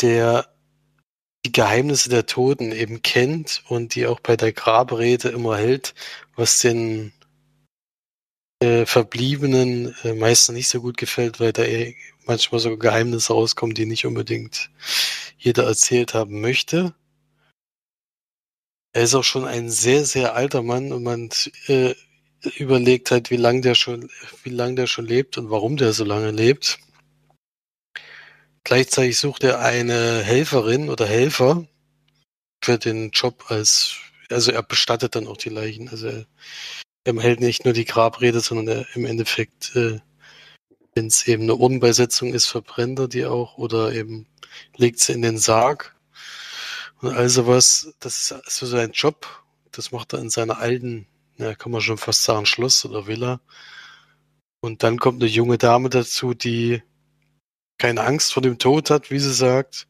der 0.00 0.52
die 1.44 1.52
Geheimnisse 1.52 2.08
der 2.08 2.26
Toten 2.26 2.72
eben 2.72 3.02
kennt 3.02 3.62
und 3.68 3.94
die 3.94 4.08
auch 4.08 4.18
bei 4.18 4.36
der 4.36 4.52
Grabrede 4.52 5.28
immer 5.28 5.56
hält, 5.56 5.94
was 6.34 6.58
den 6.58 7.12
äh, 8.60 8.86
Verbliebenen 8.86 9.94
äh, 10.02 10.14
meistens 10.14 10.54
nicht 10.54 10.68
so 10.68 10.80
gut 10.80 10.96
gefällt, 10.96 11.40
weil 11.40 11.52
da 11.52 11.64
eh 11.64 11.96
manchmal 12.26 12.60
so 12.60 12.76
Geheimnisse 12.76 13.32
rauskommen, 13.32 13.74
die 13.74 13.86
nicht 13.86 14.06
unbedingt 14.06 14.70
jeder 15.38 15.64
erzählt 15.64 16.14
haben 16.14 16.40
möchte. 16.40 16.94
Er 18.92 19.02
ist 19.02 19.14
auch 19.14 19.24
schon 19.24 19.44
ein 19.44 19.68
sehr, 19.70 20.04
sehr 20.04 20.34
alter 20.34 20.62
Mann 20.62 20.92
und 20.92 21.02
man 21.02 21.28
äh, 21.66 21.94
überlegt 22.56 23.10
halt, 23.10 23.30
wie 23.30 23.36
lange 23.36 23.60
der 23.60 23.74
schon, 23.74 24.10
wie 24.42 24.50
lange 24.50 24.76
der 24.76 24.86
schon 24.86 25.06
lebt 25.06 25.36
und 25.38 25.50
warum 25.50 25.76
der 25.76 25.92
so 25.92 26.04
lange 26.04 26.30
lebt. 26.30 26.78
Gleichzeitig 28.64 29.18
sucht 29.18 29.44
er 29.44 29.60
eine 29.60 30.22
Helferin 30.22 30.88
oder 30.88 31.06
Helfer 31.06 31.68
für 32.64 32.78
den 32.78 33.10
Job 33.10 33.44
als, 33.48 33.96
also 34.30 34.50
er 34.50 34.62
bestattet 34.62 35.14
dann 35.14 35.28
auch 35.28 35.36
die 35.36 35.50
Leichen. 35.50 35.88
Also 35.88 36.08
er, 36.08 36.26
er 37.06 37.22
hält 37.22 37.40
nicht 37.40 37.64
nur 37.64 37.72
die 37.72 37.84
Grabrede, 37.84 38.40
sondern 38.40 38.68
er, 38.68 38.96
im 38.96 39.06
Endeffekt, 39.06 39.76
äh, 39.76 40.00
wenn 40.94 41.06
es 41.06 41.28
eben 41.28 41.44
eine 41.44 41.54
Urnenbeisetzung 41.54 42.34
ist, 42.34 42.46
verbrennt 42.46 42.98
er 42.98 43.08
die 43.08 43.26
auch 43.26 43.58
oder 43.58 43.92
eben 43.92 44.26
legt 44.76 44.98
sie 44.98 45.12
in 45.12 45.22
den 45.22 45.38
Sarg. 45.38 45.94
Und 47.00 47.14
also 47.14 47.46
was, 47.46 47.94
das 48.00 48.32
ist 48.32 48.56
so 48.56 48.66
sein 48.66 48.90
Job. 48.92 49.44
Das 49.70 49.92
macht 49.92 50.14
er 50.14 50.20
in 50.20 50.30
seiner 50.30 50.58
alten, 50.58 51.06
ja, 51.38 51.54
kann 51.54 51.70
man 51.70 51.80
schon 51.80 51.98
fast 51.98 52.24
sagen, 52.24 52.46
Schloss 52.46 52.84
oder 52.84 53.06
Villa. 53.06 53.40
Und 54.60 54.82
dann 54.82 54.98
kommt 54.98 55.22
eine 55.22 55.30
junge 55.30 55.58
Dame 55.58 55.90
dazu, 55.90 56.34
die 56.34 56.82
keine 57.78 58.02
Angst 58.02 58.32
vor 58.32 58.42
dem 58.42 58.58
Tod 58.58 58.90
hat, 58.90 59.10
wie 59.10 59.20
sie 59.20 59.32
sagt, 59.34 59.86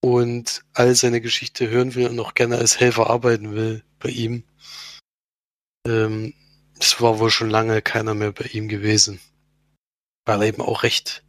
und 0.00 0.62
all 0.72 0.94
seine 0.94 1.20
Geschichte 1.20 1.68
hören 1.68 1.94
will 1.94 2.08
und 2.08 2.20
auch 2.20 2.34
gerne 2.34 2.56
als 2.56 2.80
Helfer 2.80 3.10
arbeiten 3.10 3.54
will 3.54 3.82
bei 3.98 4.10
ihm. 4.10 4.44
Ähm, 5.86 6.34
es 6.78 7.00
war 7.00 7.18
wohl 7.18 7.30
schon 7.30 7.50
lange 7.50 7.80
keiner 7.82 8.14
mehr 8.14 8.32
bei 8.32 8.44
ihm 8.46 8.68
gewesen, 8.68 9.20
weil 10.24 10.42
er 10.42 10.48
eben 10.48 10.62
auch 10.62 10.82
recht 10.82 11.24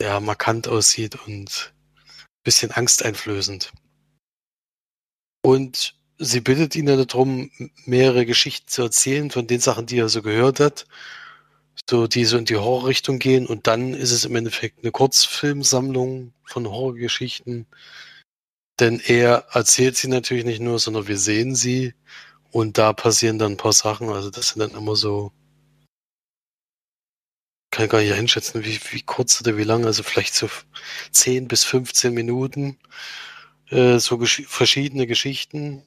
ja, 0.00 0.20
markant 0.20 0.68
aussieht 0.68 1.16
und 1.26 1.72
ein 2.06 2.44
bisschen 2.44 2.70
angsteinflößend. 2.70 3.72
Und 5.42 5.94
sie 6.18 6.40
bittet 6.40 6.76
ihn 6.76 6.86
dann 6.86 7.06
darum, 7.06 7.50
mehrere 7.84 8.26
Geschichten 8.26 8.68
zu 8.68 8.82
erzählen 8.82 9.30
von 9.30 9.46
den 9.46 9.60
Sachen, 9.60 9.86
die 9.86 9.98
er 9.98 10.08
so 10.08 10.22
gehört 10.22 10.60
hat 10.60 10.86
so 11.88 12.06
die 12.06 12.24
so 12.24 12.38
in 12.38 12.44
die 12.44 12.56
Horrorrichtung 12.56 13.18
gehen 13.18 13.46
und 13.46 13.66
dann 13.66 13.94
ist 13.94 14.10
es 14.10 14.24
im 14.24 14.34
Endeffekt 14.36 14.80
eine 14.82 14.92
Kurzfilmsammlung 14.92 16.32
von 16.44 16.66
Horrorgeschichten. 16.66 17.66
Denn 18.80 19.00
er 19.00 19.46
erzählt 19.52 19.96
sie 19.96 20.08
natürlich 20.08 20.44
nicht 20.44 20.60
nur, 20.60 20.78
sondern 20.78 21.08
wir 21.08 21.18
sehen 21.18 21.54
sie 21.54 21.94
und 22.56 22.78
da 22.78 22.94
passieren 22.94 23.38
dann 23.38 23.52
ein 23.52 23.56
paar 23.58 23.74
Sachen. 23.74 24.08
Also 24.08 24.30
das 24.30 24.48
sind 24.48 24.60
dann 24.60 24.70
immer 24.70 24.96
so, 24.96 25.30
kann 27.70 27.84
ich 27.84 27.90
gar 27.90 28.00
nicht 28.00 28.14
einschätzen, 28.14 28.64
wie, 28.64 28.80
wie 28.92 29.02
kurz 29.02 29.42
oder 29.42 29.58
wie 29.58 29.62
lang, 29.64 29.84
also 29.84 30.02
vielleicht 30.02 30.34
so 30.34 30.48
10 31.12 31.48
bis 31.48 31.64
15 31.64 32.14
Minuten, 32.14 32.78
äh, 33.68 33.98
so 33.98 34.16
gesch 34.16 34.44
verschiedene 34.46 35.06
Geschichten. 35.06 35.86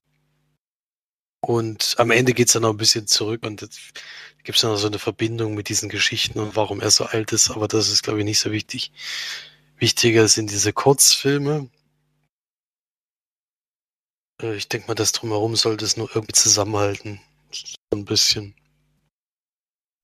Und 1.42 1.96
am 1.98 2.12
Ende 2.12 2.34
geht's 2.34 2.54
dann 2.54 2.62
noch 2.62 2.70
ein 2.70 2.78
bisschen 2.78 3.08
zurück 3.08 3.44
und 3.48 3.62
gibt 4.44 4.58
es 4.58 4.62
ja 4.62 4.70
noch 4.70 4.78
so 4.78 4.88
eine 4.88 5.00
Verbindung 5.00 5.56
mit 5.56 5.70
diesen 5.70 5.90
Geschichten 5.90 6.38
und 6.40 6.56
warum 6.56 6.82
er 6.82 6.92
so 6.92 7.06
alt 7.06 7.32
ist, 7.32 7.50
aber 7.50 7.68
das 7.68 7.90
ist, 7.90 8.04
glaube 8.04 8.20
ich, 8.20 8.26
nicht 8.26 8.40
so 8.40 8.52
wichtig. 8.52 8.92
Wichtiger 9.80 10.28
sind 10.28 10.52
diese 10.52 10.72
Kurzfilme. 10.74 11.70
Äh, 14.42 14.56
ich 14.56 14.70
denke 14.70 14.88
mal, 14.88 14.96
das 14.96 15.12
drumherum 15.12 15.56
sollte 15.56 15.86
es 15.86 15.98
nur 15.98 16.10
irgendwie 16.14 16.34
zusammenhalten. 16.34 17.22
So 17.52 17.76
ein 17.94 18.06
bisschen. 18.06 18.56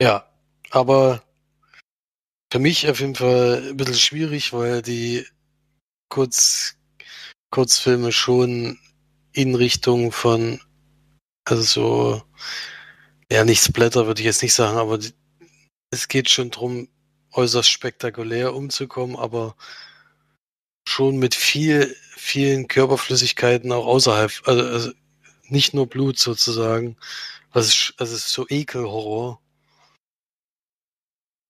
Ja, 0.01 0.30
aber 0.72 1.24
für 2.51 2.60
mich 2.60 2.89
auf 2.89 3.00
jeden 3.00 3.15
Fall 3.15 3.70
ein 3.70 3.77
bisschen 3.77 3.96
schwierig, 3.96 4.54
weil 4.54 4.82
die 4.82 5.25
Kurz, 6.10 6.77
Kurzfilme 7.51 8.12
schon 8.12 8.80
in 9.34 9.56
Richtung 9.56 10.12
von, 10.12 10.62
also 11.46 11.63
so 11.63 12.24
ja, 13.32 13.44
nicht 13.44 13.63
Splatter 13.63 14.08
würde 14.08 14.22
ich 14.22 14.25
jetzt 14.25 14.44
nicht 14.44 14.54
sagen, 14.54 14.77
aber 14.77 15.00
es 15.92 16.08
geht 16.08 16.30
schon 16.30 16.51
darum, 16.51 16.88
äußerst 17.34 17.70
spektakulär 17.70 18.54
umzukommen, 18.54 19.15
aber 19.15 19.56
schon 20.88 21.18
mit 21.18 21.36
viel, 21.36 21.96
vielen 22.25 22.67
Körperflüssigkeiten 22.67 23.72
auch 23.72 23.86
außerhalb, 23.86 24.32
also, 24.46 24.63
also 24.63 24.91
nicht 25.48 25.75
nur 25.75 25.88
Blut 25.88 26.17
sozusagen. 26.17 26.98
Was 27.53 27.67
ist, 27.67 27.94
also 27.98 28.15
ist 28.15 28.29
so 28.29 28.48
Ekelhorror. 28.50 29.39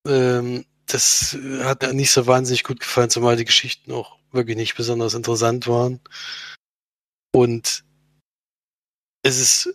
Ähm, 0.06 0.66
das 0.86 1.38
hat 1.62 1.82
mir 1.82 1.94
nicht 1.94 2.12
so 2.12 2.28
wahnsinnig 2.28 2.64
gut 2.64 2.82
gefallen, 2.82 3.10
zumal 3.10 3.38
die 3.38 3.46
Geschichten 3.46 3.92
auch 3.92 4.18
wirklich 4.32 4.58
nicht 4.58 4.76
besonders 4.76 5.14
interessant 5.14 5.68
waren. 5.68 6.02
Und 7.34 7.86
es 9.24 9.40
ist 9.40 9.74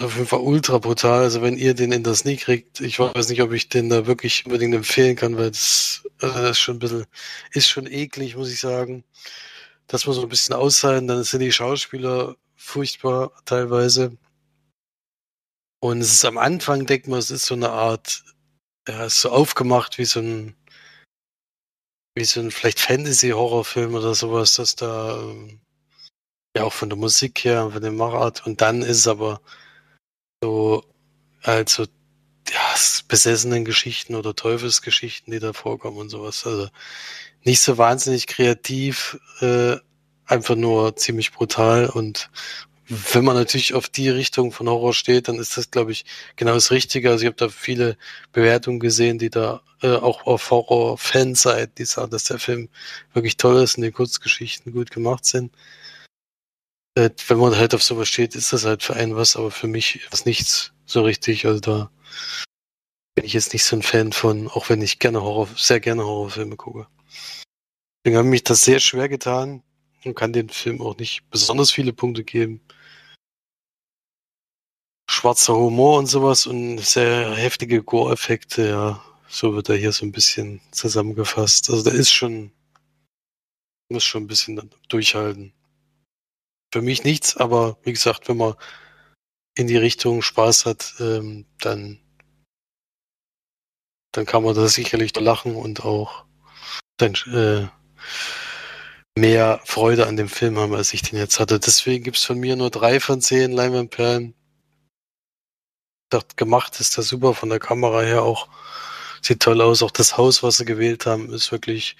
auf 0.00 0.14
jeden 0.14 0.26
Fall 0.26 0.40
ultra 0.40 0.78
brutal. 0.78 1.24
Also 1.24 1.42
wenn 1.42 1.58
ihr 1.58 1.74
den 1.74 1.92
in 1.92 2.04
das 2.04 2.24
nie 2.24 2.36
kriegt, 2.36 2.80
ich 2.80 2.98
weiß 3.00 3.28
nicht, 3.28 3.42
ob 3.42 3.52
ich 3.52 3.68
den 3.68 3.90
da 3.90 4.06
wirklich 4.06 4.46
unbedingt 4.46 4.74
empfehlen 4.74 5.16
kann, 5.16 5.36
weil 5.36 5.50
das, 5.50 6.04
also 6.20 6.34
das 6.40 6.50
ist 6.52 6.60
schon 6.60 6.76
ein 6.76 6.78
bisschen, 6.78 7.06
ist 7.52 7.68
schon 7.68 7.86
eklig, 7.86 8.36
muss 8.36 8.52
ich 8.52 8.60
sagen. 8.60 9.04
Das 9.88 10.06
muss 10.06 10.16
so 10.16 10.22
ein 10.22 10.28
bisschen 10.28 10.54
aushalten. 10.54 11.08
Dann 11.08 11.24
sind 11.24 11.40
die 11.40 11.52
Schauspieler 11.52 12.36
furchtbar 12.54 13.32
teilweise. 13.44 14.16
Und 15.80 16.00
es 16.00 16.12
ist 16.12 16.24
am 16.24 16.38
Anfang, 16.38 16.86
denkt 16.86 17.08
man, 17.08 17.18
es 17.18 17.30
ist 17.30 17.46
so 17.46 17.54
eine 17.54 17.70
Art, 17.70 18.24
ja, 18.88 19.04
ist 19.06 19.20
so 19.20 19.30
aufgemacht 19.30 19.98
wie 19.98 20.04
so 20.04 20.20
ein, 20.20 20.56
wie 22.14 22.24
so 22.24 22.40
ein 22.40 22.50
vielleicht 22.50 22.80
Fantasy-Horrorfilm 22.80 23.94
oder 23.94 24.14
sowas, 24.14 24.54
dass 24.54 24.76
da, 24.76 25.20
ähm, 25.20 25.60
ja, 26.56 26.64
auch 26.64 26.72
von 26.72 26.90
der 26.90 26.98
Musik 26.98 27.44
her, 27.44 27.70
von 27.70 27.82
dem 27.82 27.96
Machart. 27.96 28.46
Und 28.46 28.60
dann 28.60 28.82
ist 28.82 28.98
es 28.98 29.08
aber 29.08 29.40
so, 30.42 30.84
also, 31.42 31.84
ja, 32.50 32.74
besessenen 33.08 33.64
Geschichten 33.64 34.14
oder 34.14 34.34
Teufelsgeschichten, 34.34 35.32
die 35.32 35.38
da 35.38 35.52
vorkommen 35.52 35.98
und 35.98 36.08
sowas. 36.10 36.46
Also 36.46 36.68
nicht 37.44 37.60
so 37.60 37.78
wahnsinnig 37.78 38.26
kreativ, 38.26 39.18
äh, 39.40 39.76
einfach 40.26 40.56
nur 40.56 40.96
ziemlich 40.96 41.32
brutal 41.32 41.88
und 41.88 42.30
wenn 42.88 43.24
man 43.24 43.36
natürlich 43.36 43.74
auf 43.74 43.88
die 43.88 44.08
Richtung 44.08 44.50
von 44.50 44.68
Horror 44.68 44.94
steht, 44.94 45.28
dann 45.28 45.38
ist 45.38 45.56
das, 45.58 45.70
glaube 45.70 45.92
ich, 45.92 46.06
genau 46.36 46.54
das 46.54 46.70
Richtige. 46.70 47.10
Also 47.10 47.22
ich 47.22 47.26
habe 47.26 47.36
da 47.36 47.50
viele 47.50 47.98
Bewertungen 48.32 48.80
gesehen, 48.80 49.18
die 49.18 49.28
da 49.28 49.62
äh, 49.82 49.96
auch 49.96 50.26
auf 50.26 50.50
Horror-Fanseite, 50.50 51.72
die 51.76 51.84
sagen, 51.84 52.10
dass 52.10 52.24
der 52.24 52.38
Film 52.38 52.70
wirklich 53.12 53.36
toll 53.36 53.62
ist 53.62 53.76
und 53.76 53.84
die 53.84 53.92
Kurzgeschichten 53.92 54.72
gut 54.72 54.90
gemacht 54.90 55.26
sind. 55.26 55.52
Äh, 56.94 57.10
wenn 57.28 57.38
man 57.38 57.56
halt 57.56 57.74
auf 57.74 57.82
sowas 57.82 58.08
steht, 58.08 58.34
ist 58.34 58.52
das 58.52 58.64
halt 58.64 58.82
für 58.82 58.94
einen 58.94 59.16
was, 59.16 59.36
aber 59.36 59.50
für 59.50 59.68
mich 59.68 60.00
ist 60.10 60.26
nichts 60.26 60.72
so 60.86 61.02
richtig. 61.02 61.46
Also 61.46 61.60
da 61.60 61.90
bin 63.14 63.26
ich 63.26 63.34
jetzt 63.34 63.52
nicht 63.52 63.64
so 63.64 63.76
ein 63.76 63.82
Fan 63.82 64.12
von, 64.12 64.48
auch 64.48 64.70
wenn 64.70 64.80
ich 64.80 64.98
gerne 64.98 65.22
Horror, 65.22 65.48
sehr 65.56 65.80
gerne 65.80 66.04
Horrorfilme 66.04 66.56
gucke. 66.56 66.86
Deswegen 68.04 68.16
habe 68.16 68.28
ich 68.28 68.30
mich 68.30 68.44
das 68.44 68.64
sehr 68.64 68.80
schwer 68.80 69.08
getan 69.08 69.62
und 70.04 70.14
kann 70.14 70.32
dem 70.32 70.48
Film 70.48 70.80
auch 70.80 70.96
nicht 70.96 71.28
besonders 71.30 71.70
viele 71.70 71.92
Punkte 71.92 72.24
geben. 72.24 72.60
Schwarzer 75.10 75.54
Humor 75.56 75.98
und 75.98 76.06
sowas 76.06 76.46
und 76.46 76.78
sehr 76.78 77.34
heftige 77.34 77.82
Gore-Effekte, 77.82 78.68
ja, 78.68 79.04
So 79.28 79.54
wird 79.54 79.68
er 79.68 79.76
hier 79.76 79.92
so 79.92 80.06
ein 80.06 80.12
bisschen 80.12 80.60
zusammengefasst. 80.70 81.70
Also 81.70 81.82
da 81.82 81.90
ist 81.90 82.12
schon, 82.12 82.52
muss 83.90 84.04
schon 84.04 84.24
ein 84.24 84.26
bisschen 84.26 84.70
durchhalten. 84.88 85.52
Für 86.72 86.82
mich 86.82 87.04
nichts, 87.04 87.36
aber 87.36 87.78
wie 87.82 87.92
gesagt, 87.92 88.28
wenn 88.28 88.36
man 88.36 88.54
in 89.56 89.66
die 89.66 89.76
Richtung 89.76 90.22
Spaß 90.22 90.66
hat, 90.66 90.94
ähm, 91.00 91.46
dann, 91.58 91.98
dann 94.12 94.26
kann 94.26 94.44
man 94.44 94.54
da 94.54 94.68
sicherlich 94.68 95.14
lachen 95.16 95.56
und 95.56 95.84
auch 95.84 96.27
dann, 96.98 97.14
äh, 97.32 97.68
mehr 99.18 99.60
Freude 99.64 100.06
an 100.06 100.16
dem 100.16 100.28
Film 100.28 100.58
haben, 100.58 100.74
als 100.74 100.94
ich 100.94 101.02
den 101.02 101.18
jetzt 101.18 101.40
hatte. 101.40 101.58
Deswegen 101.58 102.04
gibt 102.04 102.16
es 102.16 102.24
von 102.24 102.38
mir 102.38 102.56
nur 102.56 102.70
drei 102.70 103.00
von 103.00 103.20
zehn 103.20 103.52
Leinwandperlen. 103.52 104.34
Gemacht 106.36 106.80
ist 106.80 106.96
das 106.96 107.08
super 107.08 107.34
von 107.34 107.50
der 107.50 107.58
Kamera 107.58 108.00
her 108.00 108.22
auch. 108.22 108.48
Sieht 109.20 109.40
toll 109.40 109.60
aus. 109.60 109.82
Auch 109.82 109.90
das 109.90 110.16
Haus, 110.16 110.42
was 110.42 110.56
sie 110.56 110.64
gewählt 110.64 111.04
haben, 111.04 111.32
ist 111.32 111.52
wirklich 111.52 111.96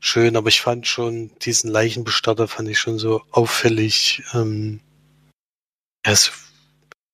schön. 0.00 0.36
Aber 0.36 0.48
ich 0.48 0.60
fand 0.60 0.86
schon 0.86 1.30
diesen 1.40 1.70
Leichenbestatter 1.70 2.48
fand 2.48 2.68
ich 2.68 2.80
schon 2.80 2.98
so 2.98 3.22
auffällig. 3.30 4.22
Ähm, 4.34 4.80
ja, 6.04 6.12
es 6.12 6.32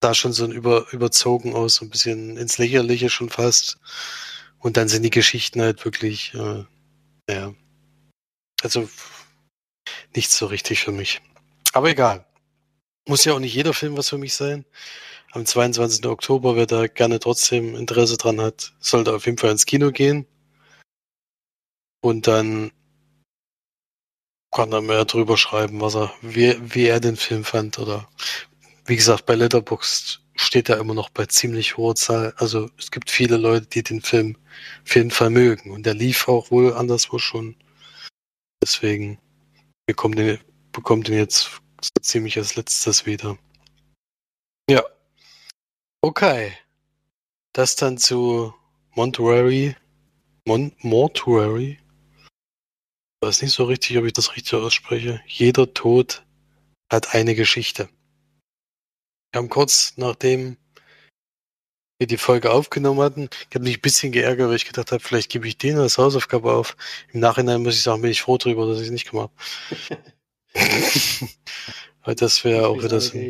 sah 0.03 0.15
schon 0.15 0.33
so 0.33 0.45
ein 0.45 0.53
über, 0.53 0.87
überzogen 0.93 1.55
aus, 1.55 1.77
so 1.77 1.85
ein 1.85 1.91
bisschen 1.91 2.37
ins 2.39 2.59
Lächerliche 2.59 3.11
schon 3.11 3.29
fast. 3.29 3.79
Und 4.59 4.77
dann 4.77 4.89
sind 4.89 5.03
die 5.03 5.11
Geschichten 5.11 5.61
halt 5.61 5.85
wirklich, 5.85 6.35
äh, 6.35 6.65
ja, 7.33 7.55
also 8.63 8.89
nicht 10.15 10.31
so 10.31 10.47
richtig 10.47 10.81
für 10.81 10.93
mich. 10.93 11.21
Aber 11.73 11.91
egal. 11.91 12.27
Muss 13.09 13.25
ja 13.25 13.33
auch 13.35 13.39
nicht 13.39 13.55
jeder 13.55 13.75
Film 13.75 13.97
was 13.97 14.09
für 14.09 14.19
mich 14.19 14.35
sein. 14.35 14.65
Am 15.33 15.47
22. 15.47 16.07
Oktober, 16.07 16.57
wer 16.57 16.67
da 16.67 16.87
gerne 16.87 17.21
trotzdem 17.21 17.75
Interesse 17.77 18.17
dran 18.17 18.41
hat, 18.41 18.73
sollte 18.81 19.15
auf 19.15 19.27
jeden 19.27 19.39
Fall 19.39 19.51
ins 19.51 19.67
Kino 19.67 19.91
gehen. 19.93 20.27
Und 22.03 22.27
dann 22.27 22.73
kann 24.51 24.73
er 24.73 24.81
mehr 24.81 25.05
drüber 25.05 25.37
schreiben, 25.37 25.81
was 25.81 25.95
er, 25.95 26.13
wie, 26.23 26.57
wie 26.75 26.87
er 26.87 27.01
den 27.01 27.17
Film 27.17 27.45
fand. 27.45 27.79
Oder 27.79 28.09
wie 28.87 28.97
gesagt, 28.97 29.27
bei 29.27 29.35
Letterboxd 29.35 30.21
steht 30.41 30.69
er 30.69 30.79
immer 30.79 30.95
noch 30.95 31.11
bei 31.11 31.27
ziemlich 31.27 31.77
hoher 31.77 31.95
Zahl. 31.95 32.35
Also 32.37 32.71
es 32.79 32.91
gibt 32.91 33.11
viele 33.11 33.37
Leute, 33.37 33.67
die 33.67 33.83
den 33.83 34.01
Film 34.01 34.37
auf 34.85 34.95
jeden 34.95 35.11
Fall 35.11 35.31
mögen. 35.31 35.71
Und 35.71 35.85
der 35.85 35.95
lief 35.95 36.29
auch 36.29 36.51
wohl 36.51 36.73
anderswo 36.73 37.19
schon. 37.19 37.57
Deswegen 38.63 39.19
bekommt 39.87 40.19
den, 40.19 40.39
bekommt 40.73 41.09
den 41.09 41.17
jetzt 41.17 41.61
ziemlich 42.01 42.37
als 42.39 42.57
letztes 42.57 43.07
wieder. 43.07 43.39
Ja. 44.69 44.83
Okay. 46.01 46.53
Das 47.53 47.77
dann 47.77 47.99
zu 47.99 48.55
Monterey. 48.95 49.77
Mon 50.47 50.73
Mortuary. 50.79 51.79
Ich 53.23 53.29
weiß 53.29 53.43
nicht 53.43 53.53
so 53.53 53.65
richtig, 53.65 53.99
ob 53.99 54.07
ich 54.07 54.15
das 54.15 54.35
richtig 54.35 54.55
ausspreche. 54.55 55.21
Jeder 55.27 55.73
Tod 55.75 56.25
hat 56.91 57.15
eine 57.15 57.35
Geschichte. 57.35 57.91
Wir 59.33 59.39
haben 59.39 59.49
kurz 59.49 59.95
nachdem 59.97 60.57
wir 61.99 62.07
die 62.07 62.17
Folge 62.17 62.51
aufgenommen 62.51 63.01
hatten, 63.01 63.29
ich 63.49 63.55
habe 63.55 63.65
mich 63.65 63.79
ein 63.79 63.83
bisschen 63.83 64.11
geärgert, 64.11 64.49
weil 64.49 64.57
ich 64.57 64.65
gedacht 64.65 64.91
habe, 64.91 65.03
vielleicht 65.03 65.31
gebe 65.31 65.47
ich 65.47 65.59
den 65.59 65.77
als 65.79 65.99
Hausaufgabe 65.99 66.53
auf. 66.53 66.77
Im 67.13 67.21
Nachhinein 67.21 67.63
muss 67.63 67.75
ich 67.75 67.83
sagen, 67.83 68.03
bin 68.03 68.11
ich 68.11 68.23
froh 68.23 68.39
darüber, 68.39 68.67
dass 68.67 68.79
ich 68.79 68.87
es 68.87 68.93
nicht 68.93 69.11
gemacht 69.11 69.31
habe. 69.91 70.01
weil 72.05 72.15
das 72.15 72.43
wäre 72.45 72.69
auch 72.69 72.83
wieder 72.83 73.01
so. 73.01 73.19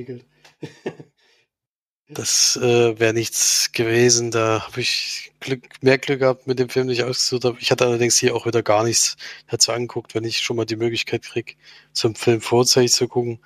Das 2.13 2.57
äh, 2.57 2.99
wäre 2.99 3.15
nichts 3.15 3.71
gewesen. 3.71 4.33
Da 4.33 4.67
habe 4.67 4.81
ich 4.81 5.31
Glück, 5.39 5.81
mehr 5.81 5.97
Glück 5.97 6.19
gehabt 6.19 6.49
mit 6.49 6.59
dem 6.59 6.69
Film, 6.69 6.89
den 6.89 6.95
ich 6.95 7.05
ausgesucht 7.05 7.45
habe. 7.45 7.59
Ich 7.61 7.71
hatte 7.71 7.87
allerdings 7.87 8.17
hier 8.17 8.35
auch 8.35 8.47
wieder 8.47 8.65
gar 8.65 8.83
nichts 8.83 9.17
dazu 9.47 9.71
angeguckt, 9.71 10.17
wenn 10.17 10.25
ich 10.25 10.39
schon 10.43 10.57
mal 10.57 10.65
die 10.65 10.75
Möglichkeit 10.75 11.23
kriege, 11.23 11.55
zum 11.93 12.17
Film 12.17 12.41
vorzeitig 12.41 12.91
zu 12.91 13.07
gucken 13.07 13.39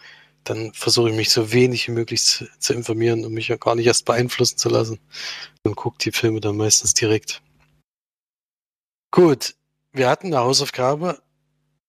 dann 0.44 0.72
versuche 0.74 1.10
ich 1.10 1.16
mich 1.16 1.30
so 1.30 1.52
wenig 1.52 1.88
wie 1.88 1.92
möglich 1.92 2.22
zu, 2.22 2.46
zu, 2.58 2.74
informieren 2.74 3.24
und 3.24 3.32
mich 3.32 3.48
ja 3.48 3.56
gar 3.56 3.74
nicht 3.74 3.86
erst 3.86 4.04
beeinflussen 4.04 4.58
zu 4.58 4.68
lassen. 4.68 5.00
Und 5.62 5.76
gucke 5.76 5.98
die 5.98 6.12
Filme 6.12 6.40
dann 6.40 6.56
meistens 6.56 6.94
direkt. 6.94 7.42
Gut, 9.10 9.54
wir 9.92 10.08
hatten 10.08 10.28
eine 10.28 10.38
Hausaufgabe, 10.38 11.22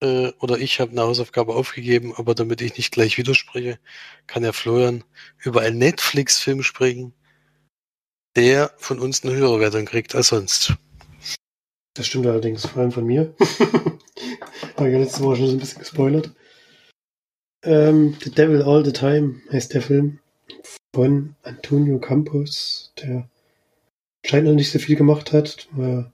äh, 0.01 0.31
oder 0.39 0.57
ich 0.57 0.79
habe 0.79 0.91
eine 0.91 1.01
Hausaufgabe 1.01 1.53
aufgegeben, 1.53 2.13
aber 2.15 2.35
damit 2.35 2.61
ich 2.61 2.77
nicht 2.77 2.91
gleich 2.91 3.17
widerspreche, 3.17 3.79
kann 4.27 4.43
der 4.43 4.53
Florian 4.53 5.03
über 5.43 5.61
einen 5.61 5.77
Netflix-Film 5.77 6.63
sprechen, 6.63 7.13
der 8.35 8.71
von 8.77 8.99
uns 8.99 9.23
eine 9.23 9.33
höhere 9.33 9.59
Wertung 9.59 9.85
kriegt 9.85 10.15
als 10.15 10.27
sonst. 10.27 10.73
Das 11.93 12.07
stimmt 12.07 12.27
allerdings, 12.27 12.65
vor 12.65 12.81
allem 12.81 12.91
von 12.91 13.05
mir. 13.05 13.33
Habe 14.77 14.87
ich 14.87 14.93
ja 14.93 14.99
letzte 14.99 15.23
Woche 15.23 15.37
schon 15.37 15.47
so 15.47 15.53
ein 15.53 15.59
bisschen 15.59 15.79
gespoilert. 15.79 16.31
Ähm, 17.65 18.15
the 18.23 18.29
Devil 18.29 18.61
All 18.61 18.85
the 18.85 18.93
Time 18.93 19.41
heißt 19.51 19.73
der 19.73 19.81
Film 19.81 20.19
von 20.93 21.35
Antonio 21.41 21.99
Campos, 21.99 22.93
der 23.01 23.27
scheint 24.23 24.45
noch 24.45 24.53
nicht 24.53 24.71
so 24.71 24.77
viel 24.77 24.95
gemacht 24.95 25.33
hat, 25.33 25.67
weil 25.71 25.89
er 25.89 26.13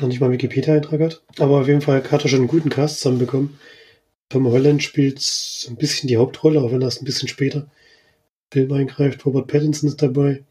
noch 0.00 0.08
nicht 0.08 0.20
mal 0.20 0.32
Wikipedia-Eintrag 0.32 1.00
hat. 1.00 1.22
Aber 1.38 1.60
auf 1.60 1.68
jeden 1.68 1.82
Fall 1.82 2.02
hat 2.10 2.24
er 2.24 2.28
schon 2.28 2.40
einen 2.40 2.48
guten 2.48 2.70
Cast 2.70 3.00
zusammenbekommen. 3.00 3.58
Tom 4.30 4.46
Holland 4.46 4.82
spielt 4.82 5.20
so 5.20 5.70
ein 5.70 5.76
bisschen 5.76 6.08
die 6.08 6.16
Hauptrolle, 6.16 6.60
auch 6.60 6.72
wenn 6.72 6.82
er 6.82 6.88
es 6.88 7.00
ein 7.00 7.04
bisschen 7.04 7.28
später 7.28 7.70
Film 8.50 8.72
eingreift. 8.72 9.24
Robert 9.26 9.48
Pattinson 9.48 9.88
ist 9.88 10.02
dabei. 10.02 10.44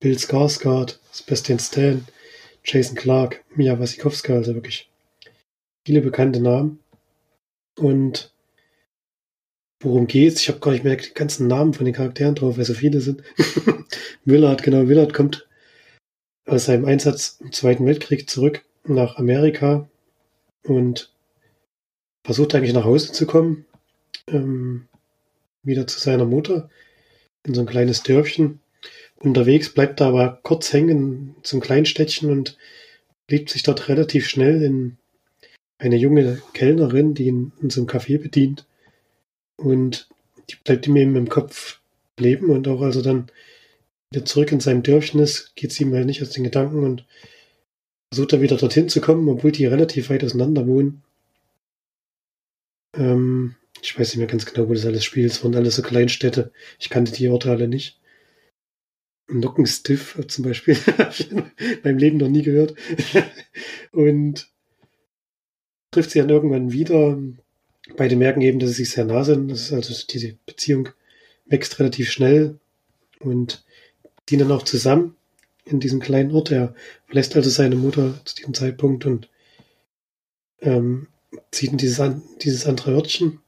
Bill 0.00 0.16
Skarsgård, 0.16 0.98
Sebastian 1.12 1.58
Stan, 1.58 2.06
Jason 2.64 2.96
Clark, 2.96 3.44
Mia 3.54 3.78
Wasikowska, 3.78 4.34
also 4.34 4.54
wirklich 4.54 4.90
viele 5.86 6.00
bekannte 6.00 6.40
Namen. 6.40 6.80
Und 7.76 8.32
worum 9.80 10.06
geht's? 10.06 10.40
Ich 10.40 10.48
habe 10.48 10.60
gar 10.60 10.72
nicht 10.72 10.84
mehr 10.84 10.96
die 10.96 11.14
ganzen 11.14 11.46
Namen 11.46 11.74
von 11.74 11.84
den 11.84 11.94
Charakteren 11.94 12.34
drauf, 12.34 12.56
weil 12.56 12.64
so 12.64 12.74
viele 12.74 13.00
sind. 13.00 13.22
Willard, 14.24 14.62
genau, 14.62 14.88
Willard 14.88 15.14
kommt 15.14 15.46
aus 16.46 16.66
seinem 16.66 16.84
Einsatz 16.84 17.38
im 17.40 17.52
Zweiten 17.52 17.86
Weltkrieg 17.86 18.30
zurück 18.30 18.64
nach 18.84 19.16
Amerika 19.16 19.88
und 20.62 21.12
versucht 22.24 22.54
eigentlich 22.54 22.72
nach 22.72 22.84
Hause 22.84 23.12
zu 23.12 23.26
kommen, 23.26 23.66
ähm, 24.28 24.88
wieder 25.62 25.86
zu 25.86 25.98
seiner 25.98 26.24
Mutter 26.24 26.70
in 27.44 27.54
so 27.54 27.60
ein 27.60 27.66
kleines 27.66 28.02
Dörfchen. 28.02 28.60
Unterwegs 29.16 29.70
bleibt 29.70 30.00
er 30.00 30.08
aber 30.08 30.40
kurz 30.42 30.72
hängen 30.72 31.36
einem 31.50 31.60
Kleinstädtchen 31.60 32.30
und 32.30 32.56
lebt 33.28 33.50
sich 33.50 33.62
dort 33.62 33.88
relativ 33.88 34.28
schnell 34.28 34.62
in 34.62 34.98
eine 35.78 35.96
junge 35.96 36.40
Kellnerin, 36.52 37.14
die 37.14 37.28
in 37.28 37.52
einem 37.60 37.86
Café 37.86 38.18
bedient. 38.18 38.66
Und 39.56 40.08
die 40.50 40.56
bleibt 40.64 40.86
ihm 40.86 40.96
eben 40.96 41.16
im 41.16 41.28
Kopf 41.28 41.80
leben 42.18 42.50
und 42.50 42.66
auch 42.68 42.80
als 42.80 42.96
er 42.96 43.02
dann 43.02 43.30
wieder 44.10 44.24
zurück 44.24 44.52
in 44.52 44.60
seinem 44.60 44.82
Dörfchen 44.82 45.20
ist, 45.20 45.54
geht 45.56 45.72
es 45.72 45.80
ihm 45.80 45.92
halt 45.92 46.06
nicht 46.06 46.22
aus 46.22 46.30
den 46.30 46.44
Gedanken 46.44 46.84
und 46.84 47.04
versucht 48.12 48.32
er 48.32 48.40
wieder 48.40 48.56
dorthin 48.56 48.88
zu 48.88 49.00
kommen, 49.00 49.28
obwohl 49.28 49.52
die 49.52 49.66
relativ 49.66 50.10
weit 50.10 50.24
auseinander 50.24 50.66
wohnen. 50.66 51.02
Ähm, 52.96 53.56
ich 53.82 53.98
weiß 53.98 54.08
nicht 54.08 54.18
mehr 54.18 54.26
ganz 54.26 54.46
genau, 54.46 54.68
wo 54.68 54.74
das 54.74 54.86
alles 54.86 55.04
spielt. 55.04 55.32
Es 55.32 55.44
waren 55.44 55.54
alles 55.54 55.76
so 55.76 55.82
Kleinstädte. 55.82 56.52
Ich 56.78 56.88
kannte 56.88 57.12
die 57.12 57.28
Orte 57.28 57.50
alle 57.50 57.68
nicht. 57.68 58.00
Nockenstiff 59.28 60.18
zum 60.28 60.44
Beispiel. 60.44 60.76
habe 60.98 61.10
ich 61.10 61.30
in 61.30 61.44
meinem 61.82 61.98
Leben 61.98 62.16
noch 62.18 62.28
nie 62.28 62.42
gehört. 62.42 62.74
und 63.92 64.48
trifft 65.96 66.10
sie 66.10 66.18
dann 66.18 66.28
irgendwann 66.28 66.72
wieder. 66.72 67.18
Beide 67.96 68.16
merken 68.16 68.42
eben, 68.42 68.58
dass 68.58 68.70
sie 68.70 68.84
sich 68.84 68.90
sehr 68.90 69.06
nah 69.06 69.24
sind. 69.24 69.50
Das 69.50 69.62
ist 69.62 69.72
also 69.72 69.94
diese 70.10 70.36
Beziehung 70.44 70.90
wächst 71.46 71.78
relativ 71.78 72.10
schnell 72.10 72.58
und 73.18 73.64
die 74.28 74.36
dann 74.36 74.52
auch 74.52 74.64
zusammen 74.64 75.16
in 75.64 75.80
diesem 75.80 76.00
kleinen 76.00 76.32
Ort. 76.32 76.50
Er 76.50 76.74
verlässt 77.06 77.34
also 77.34 77.48
seine 77.48 77.76
Mutter 77.76 78.20
zu 78.26 78.34
diesem 78.34 78.52
Zeitpunkt 78.52 79.06
und 79.06 79.30
ähm, 80.60 81.06
zieht 81.50 81.72
in 81.72 81.78
dieses, 81.78 81.98
dieses 82.42 82.66
andere 82.66 82.92
Örtchen. 82.92 83.40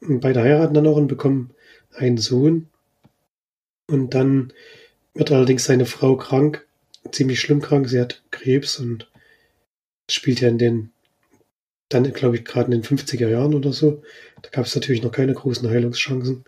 Und 0.00 0.20
beide 0.20 0.42
heiraten 0.42 0.74
dann 0.74 0.86
auch 0.86 0.96
und 0.96 1.08
bekommen 1.08 1.50
einen 1.96 2.18
Sohn. 2.18 2.68
Und 3.88 4.14
dann 4.14 4.52
wird 5.14 5.32
allerdings 5.32 5.64
seine 5.64 5.86
Frau 5.86 6.16
krank, 6.16 6.64
ziemlich 7.10 7.40
schlimm 7.40 7.60
krank. 7.60 7.88
Sie 7.88 8.00
hat 8.00 8.22
Krebs 8.30 8.78
und 8.78 9.10
spielt 10.08 10.40
ja 10.40 10.48
in 10.48 10.58
den 10.58 10.92
dann, 11.88 12.12
glaube 12.12 12.36
ich, 12.36 12.44
gerade 12.44 12.72
in 12.72 12.82
den 12.82 12.98
50er 12.98 13.28
Jahren 13.28 13.54
oder 13.54 13.72
so, 13.72 14.02
da 14.42 14.50
gab 14.50 14.66
es 14.66 14.74
natürlich 14.74 15.02
noch 15.02 15.12
keine 15.12 15.34
großen 15.34 15.68
Heilungschancen. 15.68 16.44